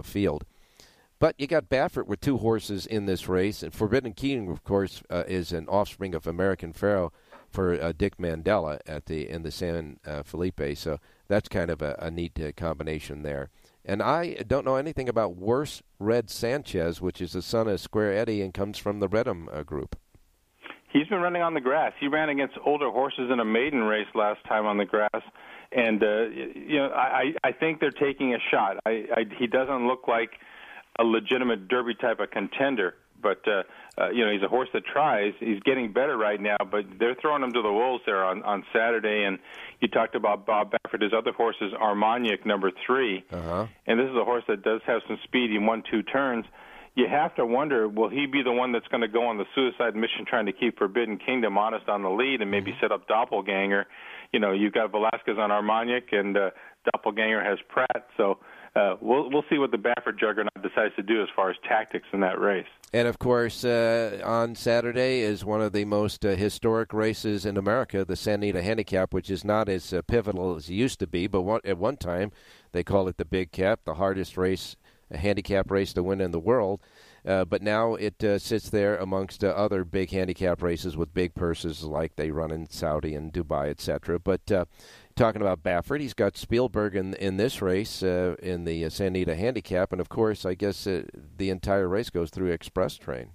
field. 0.02 0.44
But 1.18 1.34
you 1.38 1.46
got 1.46 1.68
Baffert 1.68 2.06
with 2.06 2.20
two 2.20 2.38
horses 2.38 2.86
in 2.86 3.04
this 3.04 3.28
race, 3.28 3.62
and 3.62 3.74
Forbidden 3.74 4.12
Kingdom, 4.14 4.50
of 4.50 4.62
course, 4.62 5.02
is 5.10 5.52
an 5.52 5.68
offspring 5.68 6.14
of 6.14 6.26
American 6.26 6.72
Pharoah 6.72 7.10
for 7.50 7.80
uh, 7.80 7.92
Dick 7.96 8.18
Mandella 8.18 8.78
at 8.86 9.06
the 9.06 9.28
in 9.28 9.42
the 9.42 9.50
San 9.50 9.98
uh, 10.06 10.22
Felipe. 10.22 10.76
So 10.76 10.98
that's 11.28 11.48
kind 11.48 11.70
of 11.70 11.82
a, 11.82 11.96
a 11.98 12.10
neat 12.10 12.40
uh, 12.40 12.52
combination 12.56 13.22
there. 13.22 13.50
And 13.84 14.02
I 14.02 14.34
don't 14.46 14.64
know 14.64 14.76
anything 14.76 15.08
about 15.08 15.36
Worse 15.36 15.82
Red 15.98 16.30
Sanchez, 16.30 17.00
which 17.00 17.20
is 17.20 17.32
the 17.32 17.42
son 17.42 17.66
of 17.66 17.80
Square 17.80 18.14
Eddie 18.14 18.42
and 18.42 18.52
comes 18.52 18.78
from 18.78 19.00
the 19.00 19.08
Reddam 19.08 19.54
uh, 19.54 19.62
group. 19.62 19.96
He's 20.92 21.06
been 21.06 21.20
running 21.20 21.42
on 21.42 21.54
the 21.54 21.60
grass. 21.60 21.92
He 22.00 22.08
ran 22.08 22.28
against 22.28 22.56
older 22.66 22.90
horses 22.90 23.30
in 23.32 23.38
a 23.38 23.44
maiden 23.44 23.82
race 23.82 24.08
last 24.14 24.44
time 24.44 24.66
on 24.66 24.76
the 24.76 24.84
grass, 24.84 25.22
and 25.70 26.02
uh, 26.02 26.22
you 26.22 26.78
know 26.78 26.88
I 26.88 27.32
I 27.44 27.52
think 27.52 27.80
they're 27.80 27.92
taking 27.92 28.34
a 28.34 28.38
shot. 28.50 28.78
I, 28.84 29.06
I 29.16 29.24
he 29.38 29.46
doesn't 29.46 29.86
look 29.86 30.08
like 30.08 30.32
a 30.98 31.04
legitimate 31.04 31.68
Derby 31.68 31.94
type 31.94 32.18
of 32.18 32.30
contender, 32.32 32.96
but 33.22 33.40
uh, 33.46 33.62
uh, 34.00 34.10
you 34.10 34.24
know 34.24 34.32
he's 34.32 34.42
a 34.42 34.48
horse 34.48 34.68
that 34.72 34.82
tries. 34.84 35.32
He's 35.40 35.60
getting 35.60 35.92
better 35.92 36.16
right 36.16 36.40
now, 36.40 36.56
but 36.70 36.84
they're 36.98 37.16
throwing 37.20 37.42
him 37.42 37.52
to 37.52 37.62
the 37.62 37.72
wolves 37.72 38.02
there 38.06 38.24
on 38.24 38.42
on 38.42 38.64
Saturday. 38.72 39.24
And 39.24 39.38
you 39.80 39.88
talked 39.88 40.14
about 40.14 40.46
Bob 40.46 40.72
Baffert. 40.72 41.02
His 41.02 41.12
other 41.16 41.32
horse 41.32 41.56
is 41.60 41.72
Armagnac, 41.74 42.44
number 42.46 42.70
3 42.86 43.24
Uh-huh. 43.32 43.66
and 43.86 43.98
this 43.98 44.08
is 44.08 44.16
a 44.16 44.24
horse 44.24 44.44
that 44.48 44.62
does 44.62 44.80
have 44.86 45.02
some 45.08 45.18
speed. 45.24 45.50
He 45.50 45.58
won 45.58 45.82
two 45.90 46.02
turns. 46.02 46.44
You 46.96 47.06
have 47.08 47.34
to 47.36 47.46
wonder, 47.46 47.88
will 47.88 48.08
he 48.10 48.26
be 48.26 48.42
the 48.42 48.50
one 48.52 48.72
that's 48.72 48.88
going 48.88 49.00
to 49.02 49.08
go 49.08 49.24
on 49.28 49.38
the 49.38 49.44
suicide 49.54 49.94
mission 49.94 50.24
trying 50.26 50.46
to 50.46 50.52
keep 50.52 50.76
Forbidden 50.76 51.18
Kingdom 51.18 51.56
honest 51.56 51.88
on 51.88 52.02
the 52.02 52.10
lead 52.10 52.42
and 52.42 52.50
maybe 52.50 52.76
set 52.80 52.90
up 52.90 53.06
Doppelganger? 53.06 53.86
You 54.32 54.40
know, 54.40 54.50
you've 54.52 54.72
got 54.72 54.90
Velazquez 54.90 55.36
on 55.38 55.52
Armagnac 55.52 56.12
and 56.12 56.36
uh, 56.36 56.50
Doppelganger 56.92 57.42
has 57.44 57.58
Prat. 57.68 58.06
So 58.16 58.38
uh, 58.76 58.94
we'll 59.00 59.28
we'll 59.30 59.44
see 59.50 59.58
what 59.58 59.72
the 59.72 59.76
Baffert 59.76 60.18
juggernaut 60.18 60.62
decides 60.62 60.94
to 60.96 61.02
do 61.02 61.22
as 61.22 61.28
far 61.34 61.50
as 61.50 61.56
tactics 61.68 62.06
in 62.12 62.20
that 62.20 62.40
race. 62.40 62.66
And 62.92 63.08
of 63.08 63.18
course, 63.18 63.64
uh, 63.64 64.20
on 64.24 64.54
Saturday 64.54 65.20
is 65.20 65.44
one 65.44 65.60
of 65.60 65.72
the 65.72 65.84
most 65.84 66.24
uh, 66.24 66.30
historic 66.30 66.92
races 66.92 67.44
in 67.44 67.56
America, 67.56 68.04
the 68.04 68.16
Santa 68.16 68.46
Anita 68.46 68.62
Handicap, 68.62 69.12
which 69.12 69.30
is 69.30 69.44
not 69.44 69.68
as 69.68 69.92
uh, 69.92 70.02
pivotal 70.02 70.56
as 70.56 70.68
it 70.68 70.74
used 70.74 71.00
to 71.00 71.06
be. 71.06 71.26
But 71.26 71.42
one, 71.42 71.60
at 71.64 71.78
one 71.78 71.96
time, 71.96 72.30
they 72.72 72.84
called 72.84 73.08
it 73.08 73.16
the 73.16 73.24
Big 73.24 73.50
Cap, 73.50 73.80
the 73.84 73.94
hardest 73.94 74.36
race, 74.36 74.76
a 75.10 75.18
handicap 75.18 75.70
race 75.70 75.92
to 75.94 76.02
win 76.02 76.20
in 76.20 76.30
the 76.30 76.40
world. 76.40 76.80
Uh, 77.26 77.44
but 77.44 77.60
now 77.62 77.96
it 77.96 78.14
sits 78.38 78.70
there 78.70 78.96
amongst 78.96 79.44
other 79.44 79.84
big 79.84 80.10
handicap 80.10 80.62
races 80.62 80.96
with 80.96 81.12
big 81.12 81.34
purses 81.34 81.84
like 81.84 82.16
they 82.16 82.30
run 82.30 82.50
in 82.50 82.70
Saudi 82.70 83.14
and 83.14 83.30
Dubai, 83.30 83.68
etc. 83.68 84.18
But 84.18 84.50
talking 85.20 85.42
about 85.42 85.62
Baffert, 85.62 86.00
he's 86.00 86.14
got 86.14 86.36
Spielberg 86.38 86.96
in 86.96 87.12
in 87.14 87.36
this 87.36 87.60
race 87.60 88.02
uh, 88.02 88.36
in 88.42 88.64
the 88.64 88.86
uh, 88.86 88.88
Santa 88.88 89.18
Anita 89.18 89.36
Handicap, 89.36 89.92
and 89.92 90.00
of 90.00 90.08
course, 90.08 90.46
I 90.46 90.54
guess 90.54 90.86
uh, 90.86 91.02
the 91.36 91.50
entire 91.50 91.88
race 91.88 92.08
goes 92.08 92.30
through 92.30 92.50
Express 92.50 92.96
Train. 92.96 93.28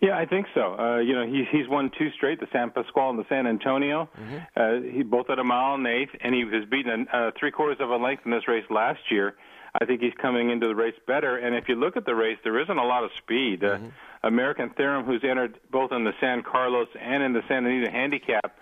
Yeah, 0.00 0.16
I 0.16 0.24
think 0.26 0.46
so. 0.54 0.78
Uh, 0.78 0.98
you 0.98 1.14
know, 1.14 1.26
he, 1.26 1.44
he's 1.50 1.68
won 1.68 1.90
two 1.98 2.10
straight, 2.16 2.40
the 2.40 2.46
San 2.52 2.70
Pasqual 2.70 3.10
and 3.10 3.18
the 3.18 3.26
San 3.28 3.46
Antonio. 3.46 4.08
Uh, 4.56 4.80
he 4.80 5.02
both 5.02 5.28
at 5.28 5.38
a 5.38 5.44
mile 5.44 5.74
and 5.74 5.86
eighth, 5.86 6.10
and 6.20 6.34
he 6.34 6.44
was 6.44 6.64
beaten 6.70 7.06
uh, 7.12 7.32
three 7.38 7.50
quarters 7.50 7.78
of 7.80 7.90
a 7.90 7.96
length 7.96 8.22
in 8.24 8.30
this 8.30 8.46
race 8.48 8.64
last 8.70 9.00
year. 9.10 9.34
I 9.80 9.84
think 9.84 10.00
he's 10.00 10.14
coming 10.20 10.50
into 10.50 10.68
the 10.68 10.74
race 10.74 10.94
better. 11.06 11.36
And 11.36 11.54
if 11.54 11.68
you 11.68 11.74
look 11.74 11.96
at 11.96 12.06
the 12.06 12.14
race, 12.14 12.38
there 12.44 12.58
isn't 12.60 12.78
a 12.78 12.84
lot 12.84 13.04
of 13.04 13.10
speed. 13.18 13.64
Uh, 13.64 13.78
American 14.22 14.70
Theorem, 14.70 15.04
who's 15.04 15.22
entered 15.22 15.58
both 15.70 15.92
in 15.92 16.04
the 16.04 16.14
San 16.20 16.42
Carlos 16.42 16.88
and 17.00 17.22
in 17.22 17.32
the 17.32 17.42
Santa 17.48 17.68
Anita 17.68 17.90
Handicap, 17.90 18.58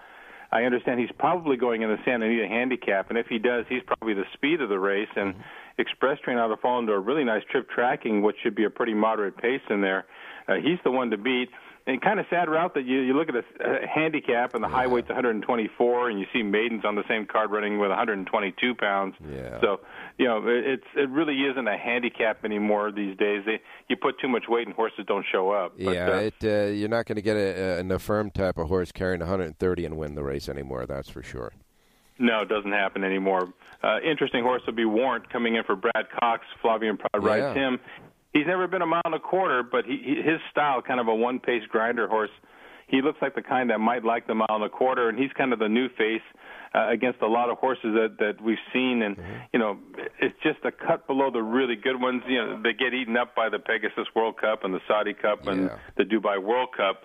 I 0.53 0.63
understand 0.63 1.01
he's 1.01 1.11
probably 1.19 1.57
going 1.57 1.83
in 1.83 1.91
the 1.91 1.99
Santa 2.05 2.27
Anita 2.27 2.47
Handicap, 2.49 3.09
and 3.11 3.19
if 3.19 3.27
he 3.27 3.39
does, 3.39 3.65
he's 3.69 3.83
probably 3.87 4.15
the 4.15 4.25
speed 4.35 4.61
of 4.61 4.69
the 4.69 4.79
race. 4.79 5.09
And 5.17 5.35
mm-hmm. 5.35 5.43
Express 5.79 6.19
Train 6.21 6.39
ought 6.39 6.49
to 6.49 6.57
fall 6.57 6.79
into 6.79 6.93
a 6.93 6.99
really 6.99 7.25
nice 7.25 7.43
trip 7.51 7.69
tracking, 7.69 8.23
which 8.23 8.37
should 8.43 8.55
be 8.55 8.65
a 8.65 8.71
pretty 8.71 8.95
moderate 8.95 9.37
pace 9.37 9.61
in 9.69 9.81
there. 9.81 10.07
Uh, 10.49 10.55
he's 10.55 10.79
the 10.85 10.91
one 10.91 11.11
to 11.11 11.17
beat. 11.17 11.49
And 11.89 12.03
kind 12.03 12.19
of 12.19 12.27
sad 12.29 12.49
route 12.49 12.75
that 12.75 12.85
you 12.85 12.99
you 12.99 13.15
look 13.15 13.29
at 13.29 13.37
a, 13.37 13.45
a 13.85 13.87
handicap 13.87 14.57
and 14.57 14.65
the 14.65 14.67
high 14.69 14.89
weight's 14.89 15.09
124, 15.09 16.11
and 16.11 16.19
you 16.19 16.27
see 16.33 16.43
maidens 16.43 16.85
on 16.85 16.97
the 16.97 17.05
same 17.09 17.27
card 17.27 17.53
running 17.53 17.79
with 17.79 17.91
122 17.91 18.75
pounds. 18.75 19.15
Yeah. 19.25 19.61
So 19.61 19.79
you 20.19 20.25
know 20.25 20.39
it, 20.49 20.67
it's 20.67 20.87
it 20.97 21.09
really 21.11 21.43
isn't 21.43 21.69
a 21.69 21.79
handicap 21.79 22.45
anymore 22.45 22.91
these 22.91 23.17
days. 23.17 23.45
They 23.47 23.61
you 23.89 23.95
put 23.95 24.19
too 24.19 24.27
much 24.27 24.47
weight 24.49 24.67
and 24.67 24.75
horses 24.75 25.05
don't 25.07 25.25
show 25.31 25.53
up. 25.53 25.75
But, 25.79 25.95
yeah, 25.95 26.11
uh, 26.11 26.17
it, 26.19 26.35
uh, 26.43 26.73
you're 26.73 26.89
not 26.89 27.07
going 27.07 27.17
to 27.17 27.23
get 27.23 27.37
a, 27.37 27.77
a, 27.77 27.79
an 27.79 27.93
affirmed 27.93 28.35
type 28.35 28.59
of 28.59 28.67
horse 28.67 28.91
carrying 28.91 29.21
130 29.21 29.85
and 29.85 29.97
win 29.97 30.17
the 30.17 30.25
race 30.25 30.49
anymore. 30.49 30.87
That's 30.87 31.09
for 31.09 31.23
sure. 31.23 31.53
No, 32.19 32.41
it 32.43 32.49
doesn't 32.49 32.73
happen 32.73 33.05
anymore. 33.05 33.53
Uh, 33.85 33.99
interesting 34.01 34.43
horse 34.43 34.63
would 34.67 34.75
be 34.75 34.87
Warrant 34.87 35.31
coming 35.31 35.55
in 35.55 35.63
for 35.65 35.77
Brad 35.77 36.07
Cox. 36.19 36.45
Flavien 36.65 36.99
Prat 36.99 37.11
Yeah. 37.23 37.29
rides 37.29 37.57
him. 37.57 37.79
He's 38.37 38.47
never 38.47 38.67
been 38.69 38.83
a 38.83 38.87
mile 38.87 39.01
and 39.07 39.15
a 39.15 39.19
quarter, 39.19 39.63
but 39.63 39.85
he, 39.87 39.97
he 40.05 40.15
his 40.17 40.41
style, 40.51 40.83
kind 40.83 41.01
of 41.01 41.09
a 41.09 41.15
one-pace 41.15 41.63
grinder 41.71 42.07
horse. 42.07 42.31
He 42.89 43.01
looks 43.03 43.19
like 43.23 43.35
the 43.35 43.43
kind 43.43 43.71
that 43.71 43.79
might 43.81 44.05
like 44.05 44.27
the 44.27 44.35
mile 44.35 44.47
and 44.51 44.65
a 44.65 44.69
quarter, 44.69 45.09
and 45.09 45.19
he's 45.19 45.33
kind 45.33 45.53
of 45.53 45.59
the 45.59 45.69
new 45.69 45.89
face 45.89 46.23
uh, 46.75 46.89
against 46.91 47.21
a 47.23 47.27
lot 47.27 47.49
of 47.51 47.57
horses 47.59 47.95
that 47.95 48.17
that 48.19 48.41
we've 48.45 48.65
seen. 48.73 49.03
And 49.03 49.17
you 49.53 49.59
know, 49.59 49.79
it's 50.21 50.37
just 50.43 50.59
a 50.65 50.71
cut 50.71 51.07
below 51.07 51.31
the 51.33 51.43
really 51.43 51.77
good 51.77 52.01
ones. 52.01 52.23
You 52.29 52.39
know, 52.39 52.63
they 52.63 52.75
get 52.75 52.93
eaten 52.93 53.17
up 53.17 53.35
by 53.35 53.49
the 53.49 53.59
Pegasus 53.59 54.07
World 54.15 54.37
Cup 54.39 54.65
and 54.65 54.75
the 54.75 54.81
Saudi 54.87 55.15
Cup 55.15 55.47
and 55.47 55.65
Yeah. 55.65 55.79
the 55.97 56.05
Dubai 56.05 56.41
World 56.43 56.69
Cup 56.77 57.03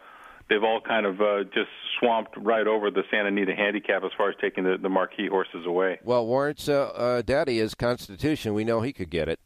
they've 0.50 0.64
all 0.64 0.82
kind 0.82 1.06
of 1.06 1.22
uh, 1.22 1.44
just 1.46 1.70
swamped 1.98 2.36
right 2.36 2.68
over 2.68 2.92
the 2.92 3.04
Santa 3.10 3.30
Anita 3.30 3.56
handicap 3.56 4.04
as 4.04 4.12
far 4.18 4.30
as 4.30 4.36
taking 4.42 4.66
the, 4.66 4.76
the 4.82 4.90
marquee 4.90 5.30
horses 5.30 5.66
away. 5.66 5.98
Well, 6.04 6.28
Warrant's 6.28 6.68
uh, 6.68 6.88
uh, 6.94 7.22
daddy 7.22 7.60
is 7.60 7.74
Constitution. 7.74 8.54
We 8.54 8.66
know 8.66 8.82
he 8.82 8.92
could 8.92 9.10
get 9.10 9.30
it. 9.30 9.40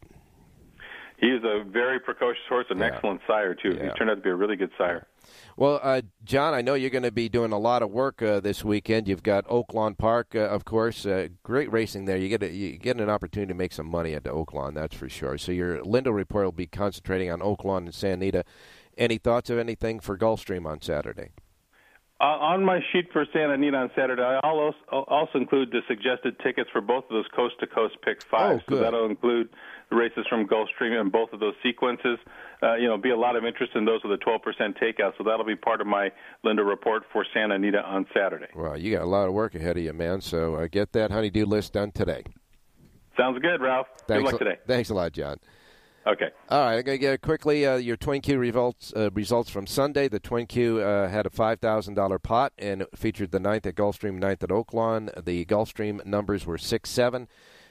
He 1.18 1.28
is 1.28 1.44
a 1.44 1.64
very 1.64 2.00
precocious 2.00 2.44
horse, 2.50 2.66
an 2.70 2.80
Yeah. 2.80 2.86
excellent 2.88 3.22
sire 3.26 3.54
too. 3.56 3.76
Yeah. 3.76 3.84
He's 3.86 3.94
turned 3.94 4.10
out 4.10 4.16
to 4.16 4.22
be 4.22 4.30
a 4.30 4.36
really 4.36 4.56
good 4.56 4.72
sire. 4.78 5.08
Well, 5.58 5.80
uh, 5.82 6.02
John, 6.24 6.54
I 6.54 6.62
know 6.62 6.74
you're 6.74 6.90
going 6.90 7.04
to 7.04 7.12
be 7.12 7.30
doing 7.30 7.52
a 7.52 7.58
lot 7.58 7.82
of 7.82 7.90
work 7.90 8.22
uh, 8.22 8.42
this 8.42 8.64
weekend. 8.64 9.08
You've 9.08 9.24
got 9.24 9.46
Oaklawn 9.48 9.98
Park, 9.98 10.36
uh, 10.36 10.40
of 10.40 10.66
course, 10.66 11.06
uh, 11.06 11.30
great 11.44 11.72
racing 11.72 12.06
there. 12.06 12.18
You 12.18 12.30
get 12.30 12.44
a, 12.44 12.52
you 12.52 12.78
get 12.78 13.00
an 13.00 13.10
opportunity 13.10 13.48
to 13.52 13.58
make 13.58 13.72
some 13.72 13.88
money 13.88 14.14
at 14.14 14.24
the 14.24 14.30
Oaklawn, 14.32 14.76
that's 14.76 14.96
for 14.96 15.10
sure. 15.10 15.38
So 15.38 15.52
your 15.52 15.80
Lindo 15.80 16.14
report 16.14 16.46
will 16.46 16.52
be 16.52 16.68
concentrating 16.68 17.32
on 17.32 17.40
Oaklawn 17.40 17.86
and 17.86 17.94
San 17.96 18.14
Anita. 18.14 18.44
Any 18.98 19.18
thoughts 19.18 19.50
of 19.50 19.58
anything 19.58 20.00
for 20.00 20.18
Gulfstream 20.18 20.66
on 20.66 20.82
Saturday? 20.82 21.32
Uh, 22.22 22.24
on 22.24 22.64
my 22.64 22.80
sheet 22.94 23.12
for 23.12 23.26
Santa 23.34 23.54
Anita 23.54 23.76
on 23.76 23.92
Saturday, 23.94 24.22
I'll 24.42 24.58
also, 24.60 24.78
I'll 24.90 25.00
also 25.10 25.38
include 25.38 25.72
the 25.72 25.82
suggested 25.88 26.40
tickets 26.40 26.70
for 26.72 26.80
both 26.80 27.04
of 27.06 27.10
those 27.10 27.28
coast 27.36 27.56
to 27.60 27.68
coast 27.68 27.96
pick 28.04 28.24
fives. 28.24 28.62
Oh, 28.68 28.70
good. 28.70 28.78
So 28.78 28.82
that'll 28.84 29.06
include 29.10 29.50
races 29.92 30.26
from 30.30 30.48
Gulfstream 30.48 31.00
and 31.00 31.12
both 31.12 31.32
of 31.34 31.40
those 31.40 31.54
sequences. 31.64 32.18
Uh, 32.64 32.76
you 32.76 32.88
know, 32.88 32.98
be 32.98 33.12
a 33.12 33.18
lot 33.18 33.36
of 33.36 33.46
interest 33.46 33.74
in 33.76 33.86
those 33.86 34.02
with 34.04 34.20
a 34.20 34.24
12% 34.24 34.40
takeout. 34.82 35.12
So 35.18 35.24
that'll 35.24 35.46
be 35.46 35.56
part 35.56 35.82
of 35.82 35.88
my 35.88 36.10
Lindo 36.46 36.68
report 36.68 37.04
for 37.12 37.26
Santa 37.34 37.56
Anita 37.56 37.80
on 37.80 38.06
Saturday. 38.14 38.48
Well, 38.56 38.78
you 38.78 38.92
got 38.94 39.04
a 39.04 39.08
lot 39.08 39.28
of 39.28 39.34
work 39.34 39.56
ahead 39.56 39.78
of 39.78 39.84
you, 39.84 39.94
man. 39.94 40.22
So 40.22 40.56
uh, 40.56 40.68
get 40.68 40.94
that 40.94 41.12
honeydew 41.12 41.46
list 41.46 41.74
done 41.74 41.92
today. 41.92 42.24
Sounds 43.18 43.40
good, 43.40 43.62
Ralph. 43.62 43.88
Thanks 44.08 44.24
good 44.24 44.32
luck 44.34 44.42
a- 44.42 44.44
today. 44.44 44.60
Thanks 44.68 44.90
a 44.90 44.94
lot, 44.94 45.12
John. 45.12 45.38
Okay. 46.08 46.30
All 46.50 46.60
right, 46.60 46.78
I'm 46.78 46.84
going 46.84 47.00
to 47.00 47.02
get 47.02 47.22
quickly 47.22 47.66
uh, 47.66 47.78
your 47.78 47.98
Twin 47.98 48.22
Q 48.22 48.38
results 48.38 48.94
uh, 48.96 49.10
results 49.12 49.50
from 49.50 49.66
Sunday. 49.66 50.08
The 50.08 50.20
Twin 50.20 50.46
Q 50.46 50.80
uh, 50.80 51.10
had 51.10 51.26
a 51.26 51.32
five 51.32 51.60
thousand 51.60 51.96
dollar 51.96 52.20
pot 52.20 52.54
and 52.60 52.86
featured 52.96 53.32
the 53.32 53.40
ninth 53.40 53.66
at 53.66 53.74
Gulfstream, 53.74 54.20
ninth 54.20 54.44
at 54.44 54.50
Oaklawn. 54.50 55.26
The 55.26 55.46
Gulfstream 55.46 56.06
numbers 56.06 56.46
were 56.46 56.60
six 56.60 56.92
seven. 56.92 57.28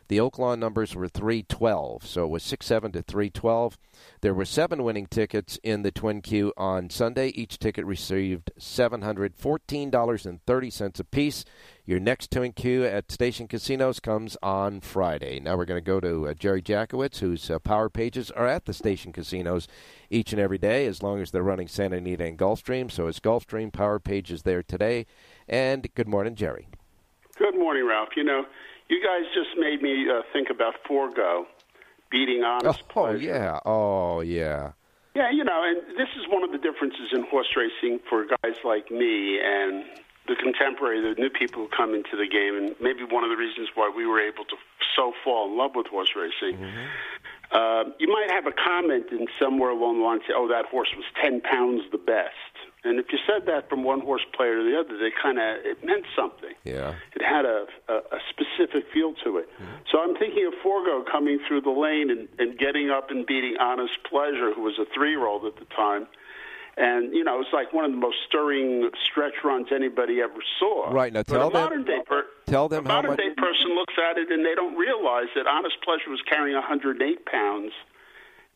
The 0.09 0.19
Oaklawn 0.19 0.59
numbers 0.59 0.95
were 0.95 1.09
three 1.09 1.43
twelve. 1.43 2.07
So 2.07 2.25
it 2.25 2.31
was 2.31 2.43
six 2.43 2.67
seven 2.67 2.93
to 2.93 3.03
three 3.03 3.31
twelve. 3.31 3.79
There 4.21 4.35
were 4.35 4.45
seven 4.45 4.83
winning 4.83 5.07
tickets 5.07 5.59
in 5.63 5.83
the 5.83 5.91
Twin 5.91 6.21
Q 6.21 6.53
on 6.57 6.91
Sunday. 6.91 7.29
Each 7.29 7.59
ticket 7.59 7.87
received 7.87 8.51
seven 8.59 9.03
hundred 9.03 9.35
fourteen 9.35 9.91
dollars 9.91 10.27
and 10.27 10.45
thirty 10.45 10.71
cents 10.71 11.01
apiece. 11.01 11.45
Your 11.87 12.01
next 12.01 12.31
Twin 12.31 12.53
Q 12.53 12.85
at 12.85 13.11
Station 13.11 13.49
Casinos 13.49 14.01
comes 14.01 14.37
on 14.43 14.81
Friday. 14.81 15.41
Now 15.41 15.57
we're 15.57 15.65
going 15.65 15.83
to 15.83 15.87
go 15.87 16.01
to 16.01 16.29
uh, 16.29 16.35
Jerry 16.35 16.63
Jackowitz, 16.63 17.19
whose 17.19 17.51
uh, 17.51 17.59
power 17.59 17.89
pages 17.89 18.31
are 18.31 18.47
at 18.47 18.65
the 18.65 18.73
station 18.73 19.13
casinos 19.13 19.69
each 20.11 20.33
and 20.33 20.41
every 20.41 20.59
day, 20.59 20.87
as 20.87 21.03
long 21.03 21.21
as 21.21 21.31
they're 21.31 21.43
running 21.43 21.69
Santa 21.69 21.97
Anita 21.97 22.25
and 22.25 22.39
Gulfstream. 22.39 22.91
So 22.91 23.07
it's 23.07 23.21
Gulfstream 23.21 23.73
power 23.73 23.99
pages 23.99 24.43
there 24.43 24.63
today. 24.63 25.07
And 25.49 25.87
good 25.95 26.09
morning, 26.09 26.35
Jerry. 26.35 26.69
Good 27.37 27.59
morning, 27.59 27.87
Ralph. 27.87 28.11
You 28.17 28.25
know, 28.25 28.45
you 28.95 29.03
guys 29.03 29.27
just 29.35 29.59
made 29.59 29.83
me 29.83 30.07
uh, 30.09 30.23
think 30.33 30.49
about 30.51 30.75
Forego 30.87 31.47
beating 32.11 32.45
Honest 32.45 32.83
Oh 32.89 32.93
Pleasure. 32.93 33.19
yeah, 33.19 33.59
oh 33.67 34.21
yeah. 34.21 34.73
Yeah, 35.17 35.31
you 35.31 35.45
know, 35.45 35.63
and 35.65 35.79
this 35.97 36.09
is 36.19 36.27
one 36.29 36.43
of 36.43 36.51
the 36.51 36.59
differences 36.59 37.11
in 37.13 37.23
horse 37.31 37.47
racing 37.57 38.01
for 38.09 38.25
guys 38.43 38.57
like 38.65 38.91
me 38.91 39.39
and 39.43 39.85
the 40.27 40.35
contemporary, 40.35 41.01
the 41.03 41.21
new 41.21 41.31
people 41.31 41.63
who 41.63 41.69
come 41.77 41.95
into 41.95 42.17
the 42.17 42.27
game, 42.27 42.57
and 42.57 42.75
maybe 42.81 43.05
one 43.05 43.23
of 43.23 43.31
the 43.31 43.37
reasons 43.37 43.69
why 43.75 43.91
we 43.95 44.07
were 44.07 44.21
able 44.21 44.45
to 44.47 44.57
so 44.97 45.13
fall 45.23 45.51
in 45.51 45.57
love 45.59 45.73
with 45.75 45.87
horse 45.87 46.11
racing. 46.17 46.59
Uh, 47.53 47.85
you 48.01 48.09
might 48.09 48.31
have 48.31 48.47
a 48.47 48.53
comment 48.53 49.07
in 49.13 49.27
somewhere 49.39 49.71
along 49.71 49.99
the 49.99 50.05
line 50.05 50.21
say, 50.27 50.33
"Oh, 50.35 50.49
that 50.49 50.65
horse 50.67 50.89
was 50.97 51.05
ten 51.23 51.41
pounds 51.41 51.83
the 51.93 51.99
best," 51.99 52.54
and 52.85 52.99
if 53.01 53.07
you 53.13 53.19
said 53.27 53.47
that 53.47 53.69
from 53.69 53.83
one 53.85 54.01
horse 54.01 54.25
player 54.37 54.57
to 54.57 54.63
the 54.63 54.79
other, 54.79 54.99
they 54.99 55.11
kind 55.11 55.39
of 55.39 55.65
it 55.65 55.83
meant 55.85 56.05
something. 56.17 56.53
Yeah. 56.65 56.95
It 57.17 57.23
had 57.23 57.45
a, 57.45 57.67
a, 57.89 57.95
a 57.95 58.19
specific 58.31 58.85
feel 58.93 59.15
to 59.25 59.39
it. 59.39 59.49
Mm-hmm. 59.55 59.73
So 59.91 60.01
I'm 60.01 60.15
thinking 60.17 60.47
of 60.47 60.53
Forego 60.63 61.05
coming 61.11 61.39
through 61.49 61.63
the 61.63 61.71
lane 61.71 62.11
and, 62.11 62.29
and 62.39 62.59
getting 62.59 62.91
up 62.91 63.11
and 63.11 63.25
beating 63.27 63.57
Honest 63.61 63.99
Pleasure, 64.09 64.53
who 64.53 64.63
was 64.63 64.79
a 64.79 64.85
three-year-old 64.95 65.45
at 65.47 65.57
the 65.57 65.65
time. 65.75 66.07
And 66.77 67.15
you 67.15 67.23
know, 67.23 67.37
it 67.37 67.39
was 67.39 67.53
like 67.53 67.73
one 67.73 67.85
of 67.85 67.93
the 67.93 67.97
most 67.97 68.17
stirring 68.27 68.91
stretch 69.05 69.35
runs 69.45 69.69
anybody 69.73 70.21
ever 70.21 70.43
saw. 70.59 70.91
Right, 70.91 71.13
now 71.13 71.21
But 71.27 71.33
tell 71.39 71.49
a 71.49 71.53
them- 71.53 71.63
modern 71.63 71.85
day 71.85 71.99
per- 72.05 72.27
Tell 72.47 72.69
them 72.69 72.85
a 72.85 72.89
how 72.89 72.95
modern 72.97 73.11
much. 73.13 73.19
day 73.21 73.31
person 73.37 73.75
looks 73.75 73.95
at 74.11 74.19
it 74.19 74.31
and 74.31 74.45
they 74.45 74.55
don't 74.55 74.77
realize 74.77 75.29
that 75.37 75.47
Honest 75.47 75.77
Pleasure 75.83 76.11
was 76.11 76.21
carrying 76.29 76.55
108 76.57 77.25
pounds, 77.27 77.73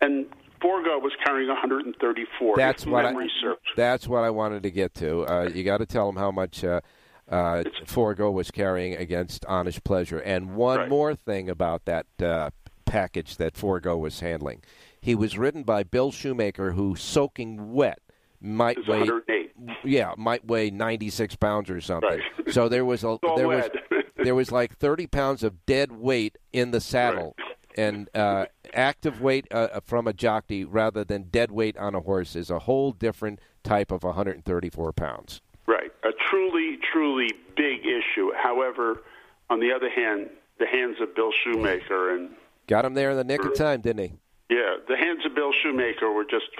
and 0.00 0.26
Forego 0.60 0.98
was 0.98 1.12
carrying 1.24 1.48
134. 1.48 2.56
That's 2.56 2.86
what 2.86 3.04
I. 3.04 3.12
serves. 3.42 3.60
That's 3.76 4.06
what 4.08 4.24
I 4.24 4.30
wanted 4.30 4.62
to 4.64 4.70
get 4.70 4.94
to. 4.94 5.22
Uh, 5.26 5.50
you 5.54 5.64
got 5.64 5.78
to 5.78 5.86
tell 5.86 6.06
them 6.06 6.16
how 6.16 6.30
much 6.30 6.64
uh, 6.64 6.80
uh, 7.28 7.62
Forego 7.86 8.30
was 8.30 8.50
carrying 8.50 8.94
against 8.96 9.44
Honest 9.46 9.84
Pleasure. 9.84 10.18
And 10.18 10.54
one 10.54 10.78
Right. 10.80 10.88
more 10.88 11.14
thing 11.14 11.48
about 11.50 11.84
that 11.84 12.06
uh, 12.22 12.50
package 12.84 13.36
that 13.36 13.56
Forego 13.56 13.96
was 13.96 14.20
handling. 14.20 14.62
He 15.00 15.14
was 15.14 15.38
ridden 15.38 15.62
by 15.62 15.82
Bill 15.84 16.10
Shoemaker, 16.10 16.72
who 16.72 16.96
soaking 16.96 17.72
wet 17.72 18.00
might 18.40 18.78
It's 18.78 18.86
weigh 18.88 19.00
108. 19.00 19.52
yeah 19.84 20.14
might 20.16 20.44
weigh 20.46 20.70
96 20.70 21.34
pounds 21.36 21.68
or 21.70 21.80
something. 21.80 22.08
Right. 22.08 22.52
So 22.54 22.68
there 22.68 22.84
was 22.84 23.02
a 23.04 23.18
there 23.36 23.48
was 23.48 23.68
there 24.16 24.34
was 24.34 24.50
like 24.52 24.76
30 24.76 25.06
pounds 25.08 25.42
of 25.42 25.66
dead 25.66 25.92
weight 25.92 26.38
in 26.52 26.70
the 26.70 26.80
saddle. 26.80 27.36
And 27.76 28.08
uh, 28.14 28.46
active 28.74 29.20
weight 29.20 29.46
uh, 29.50 29.80
from 29.80 30.06
a 30.06 30.12
jockey 30.12 30.64
rather 30.64 31.04
than 31.04 31.24
dead 31.24 31.50
weight 31.50 31.76
on 31.76 31.94
a 31.94 32.00
horse 32.00 32.36
is 32.36 32.50
a 32.50 32.60
whole 32.60 32.92
different 32.92 33.40
type 33.62 33.90
of 33.90 34.02
134 34.02 34.92
pounds. 34.92 35.40
Right. 35.66 35.92
A 36.04 36.10
truly, 36.30 36.78
truly 36.92 37.28
big 37.56 37.80
issue. 37.86 38.32
However, 38.36 39.02
on 39.50 39.60
the 39.60 39.72
other 39.72 39.90
hand, 39.90 40.30
the 40.58 40.66
hands 40.66 40.96
of 41.00 41.14
Bill 41.14 41.30
Shoemaker 41.44 42.14
and 42.14 42.30
Got 42.66 42.84
him 42.84 42.94
there 42.94 43.10
in 43.10 43.16
the 43.16 43.24
nick 43.24 43.44
of 43.44 43.54
time, 43.54 43.80
didn't 43.80 44.04
he? 44.04 44.12
yeah, 44.50 44.76
the 44.88 44.96
hands 44.96 45.24
of 45.24 45.34
Bill 45.34 45.52
Shoemaker 45.52 46.10
were 46.10 46.24
just 46.24 46.50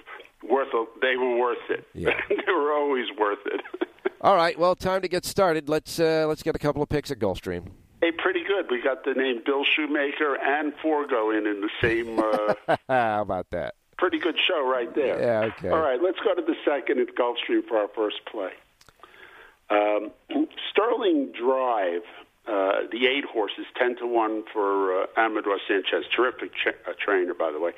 worth. 0.49 0.69
A, 0.75 0.85
they 1.03 1.17
were 1.17 1.37
worth 1.37 1.59
it. 1.71 1.87
Yeah. 1.95 2.19
they 2.29 2.53
were 2.53 2.73
always 2.73 3.07
worth 3.19 3.39
it. 3.47 3.61
All 4.21 4.35
right, 4.35 4.59
well, 4.59 4.75
time 4.75 5.03
to 5.03 5.09
get 5.09 5.25
started. 5.25 5.69
Let's 5.69 6.01
uh, 6.01 6.25
let's 6.27 6.43
get 6.43 6.57
a 6.57 6.59
couple 6.59 6.83
of 6.83 6.89
picks 6.89 7.11
at 7.11 7.19
Gulfstream. 7.19 7.69
Hey, 8.01 8.13
pretty 8.13 8.45
good. 8.45 8.71
We 8.71 8.81
got 8.81 9.05
the 9.05 9.15
name 9.15 9.43
Bill 9.45 9.65
Shoemaker 9.65 10.37
and 10.41 10.73
Forego 10.81 11.31
in 11.31 11.47
in 11.47 11.61
the 11.61 11.71
same. 11.81 12.19
Uh, 12.19 12.77
How 12.89 13.23
about 13.23 13.51
that? 13.51 13.75
pretty 13.99 14.19
good 14.19 14.37
show 14.39 14.67
right 14.67 14.95
there. 14.95 15.21
Yeah, 15.21 15.51
okay. 15.53 15.69
All 15.69 15.81
right, 15.81 16.01
let's 16.01 16.19
go 16.21 16.35
to 16.35 16.41
the 16.41 16.55
second 16.65 17.01
at 17.01 17.15
Gulfstream 17.15 17.67
for 17.69 17.77
our 17.77 17.89
first 17.89 18.25
play. 18.31 18.53
Um, 19.71 20.13
Sterling 20.71 21.33
Drive, 21.39 22.03
uh, 22.47 22.87
the 22.91 23.07
eight 23.07 23.25
horses, 23.25 23.67
ten 23.77 23.97
to 23.97 24.07
one 24.07 24.45
for 24.53 25.03
uh, 25.03 25.07
Amador 25.17 25.59
Sanchez. 25.67 26.05
Terrific 26.15 26.53
uh, 26.67 26.93
trainer, 27.05 27.35
by 27.35 27.53
the 27.53 27.61
way. 27.61 27.73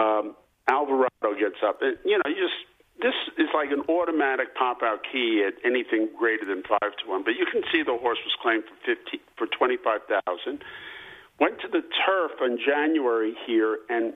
Um, 0.00 0.36
Alvarado 0.68 1.34
gets 1.38 1.62
up. 1.66 1.82
And, 1.82 1.98
you 2.04 2.16
know, 2.16 2.22
you 2.28 2.36
just 2.36 2.54
this 3.02 3.14
is 3.38 3.48
like 3.54 3.70
an 3.70 3.82
automatic 3.88 4.54
pop 4.54 4.82
out 4.82 5.00
key 5.10 5.44
at 5.46 5.54
anything 5.64 6.08
greater 6.18 6.44
than 6.44 6.62
five 6.62 6.96
to 7.02 7.10
one. 7.10 7.22
But 7.24 7.34
you 7.34 7.46
can 7.50 7.62
see 7.72 7.82
the 7.82 7.96
horse 7.96 8.18
was 8.24 8.34
claimed 8.42 8.64
for 8.64 8.76
fifty 8.84 9.20
for 9.36 9.46
twenty 9.46 9.76
five 9.76 10.00
thousand. 10.08 10.62
Went 11.38 11.60
to 11.60 11.68
the 11.68 11.82
turf 12.06 12.32
in 12.44 12.58
January 12.58 13.34
here, 13.46 13.78
and 13.88 14.12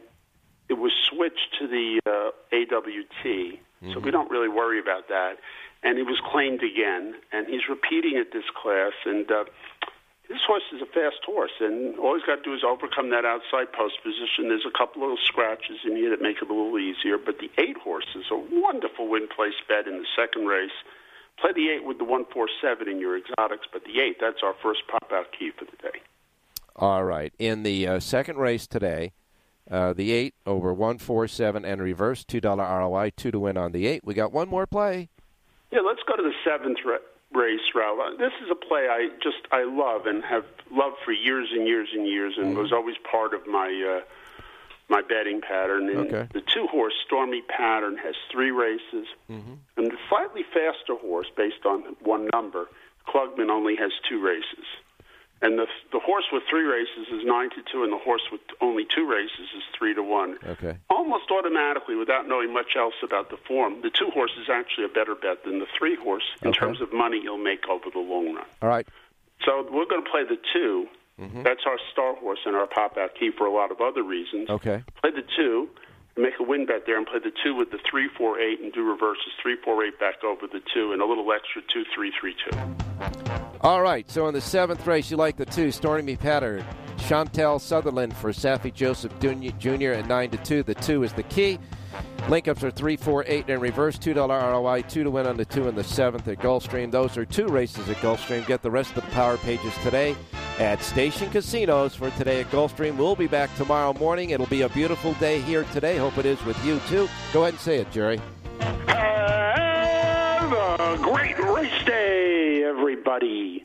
it 0.69 0.75
was 0.75 0.93
switched 1.11 1.57
to 1.59 1.67
the 1.67 2.01
uh, 2.05 2.31
AWT, 2.53 3.59
so 3.93 4.01
we 4.01 4.11
don't 4.11 4.31
really 4.31 4.49
worry 4.49 4.79
about 4.79 5.09
that. 5.09 5.35
And 5.83 5.97
he 5.99 6.05
was 6.05 6.21
claimed 6.33 6.63
again, 6.63 7.15
and 7.33 7.47
he's 7.47 7.69
repeating 7.69 8.17
at 8.17 8.33
this 8.33 8.45
class. 8.55 8.93
And 9.05 9.31
uh, 9.31 9.45
this 10.29 10.41
horse 10.47 10.63
is 10.73 10.81
a 10.81 10.87
fast 10.87 11.21
horse, 11.25 11.53
and 11.61 11.99
all 11.99 12.15
he's 12.15 12.25
got 12.25 12.37
to 12.37 12.43
do 12.43 12.55
is 12.55 12.65
overcome 12.65 13.11
that 13.11 13.25
outside 13.25 13.73
post 13.73 14.03
position. 14.03 14.49
There's 14.49 14.67
a 14.67 14.77
couple 14.77 15.03
little 15.03 15.21
scratches 15.23 15.79
in 15.85 15.97
here 15.97 16.11
that 16.11 16.23
make 16.23 16.39
it 16.41 16.49
a 16.49 16.53
little 16.53 16.79
easier, 16.79 17.19
but 17.19 17.39
the 17.39 17.51
eight 17.59 17.77
horse 17.77 18.07
is 18.15 18.25
a 18.31 18.37
wonderful 18.37 19.09
win 19.09 19.29
place 19.29 19.55
bet 19.69 19.87
in 19.87 19.99
the 19.99 20.07
second 20.17 20.47
race. 20.47 20.73
Play 21.39 21.53
the 21.53 21.69
eight 21.71 21.85
with 21.85 21.99
the 21.99 22.05
one 22.05 22.25
four 22.33 22.49
seven 22.63 22.89
in 22.89 23.01
your 23.01 23.19
exotics, 23.19 23.67
but 23.73 23.85
the 23.85 24.01
eight 24.01 24.17
that's 24.21 24.43
our 24.43 24.55
first 24.63 24.81
pop 24.89 25.13
out 25.13 25.27
key 25.39 25.51
for 25.51 25.67
the 25.67 25.77
day. 25.83 26.01
All 26.77 27.05
right. 27.05 27.33
In 27.39 27.63
the 27.63 27.87
uh, 27.87 28.01
second 28.01 28.39
race 28.39 28.67
today, 28.67 29.13
uh, 29.71 29.93
the 29.93 30.13
eight 30.13 30.35
over 30.47 30.73
one 30.73 30.99
four 30.99 31.29
seven 31.29 31.65
and 31.65 31.83
reverse 31.83 32.25
two 32.25 32.41
dollar 32.41 32.65
ROI, 32.65 33.13
two 33.17 33.31
to 33.31 33.39
win 33.41 33.57
on 33.57 33.73
the 33.73 33.87
eight. 33.87 34.05
We 34.05 34.15
got 34.15 34.33
one 34.33 34.49
more 34.49 34.67
play. 34.67 35.11
Yeah, 35.71 35.81
let's 35.81 36.03
go 36.07 36.17
to 36.17 36.23
the 36.23 36.33
seventh 36.45 36.79
ra- 36.85 36.99
race, 37.35 37.61
Ralph. 37.75 37.99
Uh, 38.01 38.17
This 38.17 38.33
is 38.43 38.51
a 38.51 38.55
play 38.55 38.89
I 38.89 39.09
just 39.23 39.43
I 39.53 39.65
love 39.65 40.07
and 40.07 40.25
have 40.25 40.45
loved 40.71 40.97
for 41.05 41.13
years 41.13 41.49
and 41.53 41.67
years 41.67 41.89
and 41.93 42.07
years, 42.07 42.35
and 42.39 42.57
was 42.57 42.73
always 42.73 42.97
part 43.11 43.35
of 43.35 43.47
my 43.47 43.69
uh, 43.69 44.01
my 44.89 45.03
betting 45.03 45.41
pattern. 45.41 45.89
And 45.89 45.99
Okay. 46.13 46.29
The 46.33 46.41
two 46.43 46.67
horse 46.67 46.95
Stormy 47.07 47.43
Pattern 47.43 47.97
has 47.99 48.15
three 48.31 48.51
races, 48.51 49.07
and 49.29 49.91
the 49.91 49.99
slightly 50.09 50.43
faster 50.43 50.95
horse, 50.95 51.29
based 51.37 51.65
on 51.67 51.97
one 52.01 52.29
number, 52.33 52.69
Klugman 53.09 53.51
only 53.51 53.77
has 53.77 53.93
two 54.09 54.21
races. 54.21 54.67
And 55.45 55.59
the 55.59 55.67
the 55.93 56.01
horse 56.01 56.25
with 56.33 56.43
three 56.49 56.65
races 56.65 57.07
is 57.13 57.23
nine 57.25 57.51
to 57.51 57.61
two, 57.71 57.85
and 57.85 57.93
the 57.93 57.99
horse 57.99 58.23
with 58.33 58.41
only 58.63 58.85
two 58.87 59.07
races 59.07 59.47
is 59.55 59.63
three 59.79 59.93
to 59.95 60.03
one 60.03 60.39
Okay. 60.47 60.79
almost 60.89 61.31
automatically, 61.31 61.97
without 61.97 62.27
knowing 62.27 62.51
much 62.53 62.77
else 62.77 62.95
about 63.03 63.29
the 63.29 63.37
form, 63.37 63.83
the 63.83 63.91
two 63.91 64.09
horse 64.11 64.33
is 64.41 64.49
actually 64.49 64.85
a 64.87 64.89
better 64.89 65.15
bet 65.15 65.45
than 65.45 65.59
the 65.59 65.67
three 65.79 65.97
horse 65.97 66.25
in 66.41 66.49
Okay. 66.49 66.59
terms 66.59 66.81
of 66.81 66.93
money 66.95 67.21
you'll 67.23 67.37
make 67.53 67.69
over 67.69 67.91
the 67.93 67.99
long 67.99 68.35
run. 68.35 68.47
All 68.63 68.71
right. 68.71 68.89
So 69.45 69.69
we're 69.71 69.85
going 69.85 70.03
to 70.03 70.11
play 70.11 70.25
the 70.25 70.39
2 70.55 70.89
Mm-hmm. 71.21 71.45
That's 71.45 71.61
our 71.65 71.79
star 71.93 72.17
horse 72.17 72.41
and 72.45 72.57
our 72.57 72.67
pop 72.67 72.97
out 72.99 73.15
key 73.15 73.31
for 73.31 73.47
a 73.47 73.53
lot 73.53 73.71
of 73.71 73.81
other 73.81 74.03
reasons. 74.03 74.51
Okay. 74.51 74.83
Play 75.01 75.13
the 75.13 75.23
two, 75.37 75.69
make 76.17 76.35
a 76.41 76.43
win 76.43 76.67
bet 76.67 76.85
there, 76.87 76.97
and 76.97 77.07
play 77.07 77.19
the 77.19 77.33
two 77.43 77.55
with 77.55 77.71
the 77.71 77.79
three, 77.91 78.09
four, 78.17 78.39
eight, 78.39 78.61
and 78.61 78.73
do 78.73 78.83
reverses 78.83 79.33
three, 79.43 79.57
four, 79.65 79.85
eight 79.85 79.99
back 79.99 80.23
over 80.25 80.47
the 80.47 80.61
two, 80.73 80.93
and 80.93 81.03
a 81.03 81.05
little 81.05 81.31
extra 81.33 81.63
two, 81.73 81.85
three, 81.95 82.13
three, 82.19 82.35
two. 82.35 82.57
All 83.61 83.83
right. 83.83 84.09
So 84.11 84.29
in 84.29 84.35
the 84.35 84.41
seventh 84.41 84.87
race, 84.87 85.11
you 85.11 85.17
like 85.17 85.37
the 85.37 85.47
two, 85.47 85.71
Stormy 85.71 86.17
Pattern. 86.17 86.65
Chantal 86.99 87.59
Sutherland 87.59 88.17
for 88.17 88.31
Saffie 88.31 88.73
Joseph 88.73 89.13
Jr. 89.21 89.93
at 89.93 90.07
nine 90.07 90.31
to 90.31 90.39
two. 90.39 90.63
The 90.63 90.75
two 90.75 91.03
is 91.03 91.13
the 91.13 91.23
key. 91.25 91.59
Link 92.29 92.49
ups 92.49 92.65
are 92.65 92.71
three, 92.71 92.97
four, 92.97 93.25
eight, 93.27 93.49
and 93.49 93.61
reverse. 93.61 93.99
Two 93.99 94.15
dollar 94.15 94.39
ROI, 94.39 94.83
two 94.83 95.05
to 95.05 95.11
win 95.11 95.27
on 95.27 95.37
the 95.37 95.45
two 95.45 95.69
in 95.69 95.75
the 95.75 95.85
seventh 95.85 96.27
at 96.29 96.39
Gulfstream. 96.39 96.91
Those 96.91 97.17
are 97.17 97.25
two 97.25 97.47
races 97.49 97.89
at 97.89 97.97
Gulfstream. 97.97 98.47
Get 98.47 98.63
the 98.63 98.71
rest 98.71 98.97
of 98.97 99.05
the 99.05 99.11
power 99.11 99.37
pages 99.37 99.75
today 99.83 100.17
at 100.59 100.83
Station 100.83 101.31
Casinos 101.31 101.95
for 101.95 102.11
today 102.13 102.41
at 102.41 102.51
Gulfstream. 102.51 102.97
We'll 102.97 103.17
be 103.17 103.27
back 103.27 103.55
tomorrow 103.57 103.93
morning. 103.95 104.31
It'll 104.31 104.47
be 104.47 104.63
a 104.63 104.69
beautiful 104.71 105.13
day 105.15 105.41
here 105.41 105.65
today. 105.73 105.99
Hope 105.99 106.17
it 106.19 106.27
is 106.27 106.43
with 106.45 106.63
you 106.65 106.81
too. 106.89 107.09
Go 107.33 107.43
ahead 107.43 107.55
and 107.55 107.61
say 107.61 107.79
it, 107.79 107.91
Jerry. 107.91 108.21
Have 108.87 110.53
a 110.53 110.99
great 111.03 111.39
race 111.39 111.85
day, 111.85 112.65
everybody. 112.65 113.63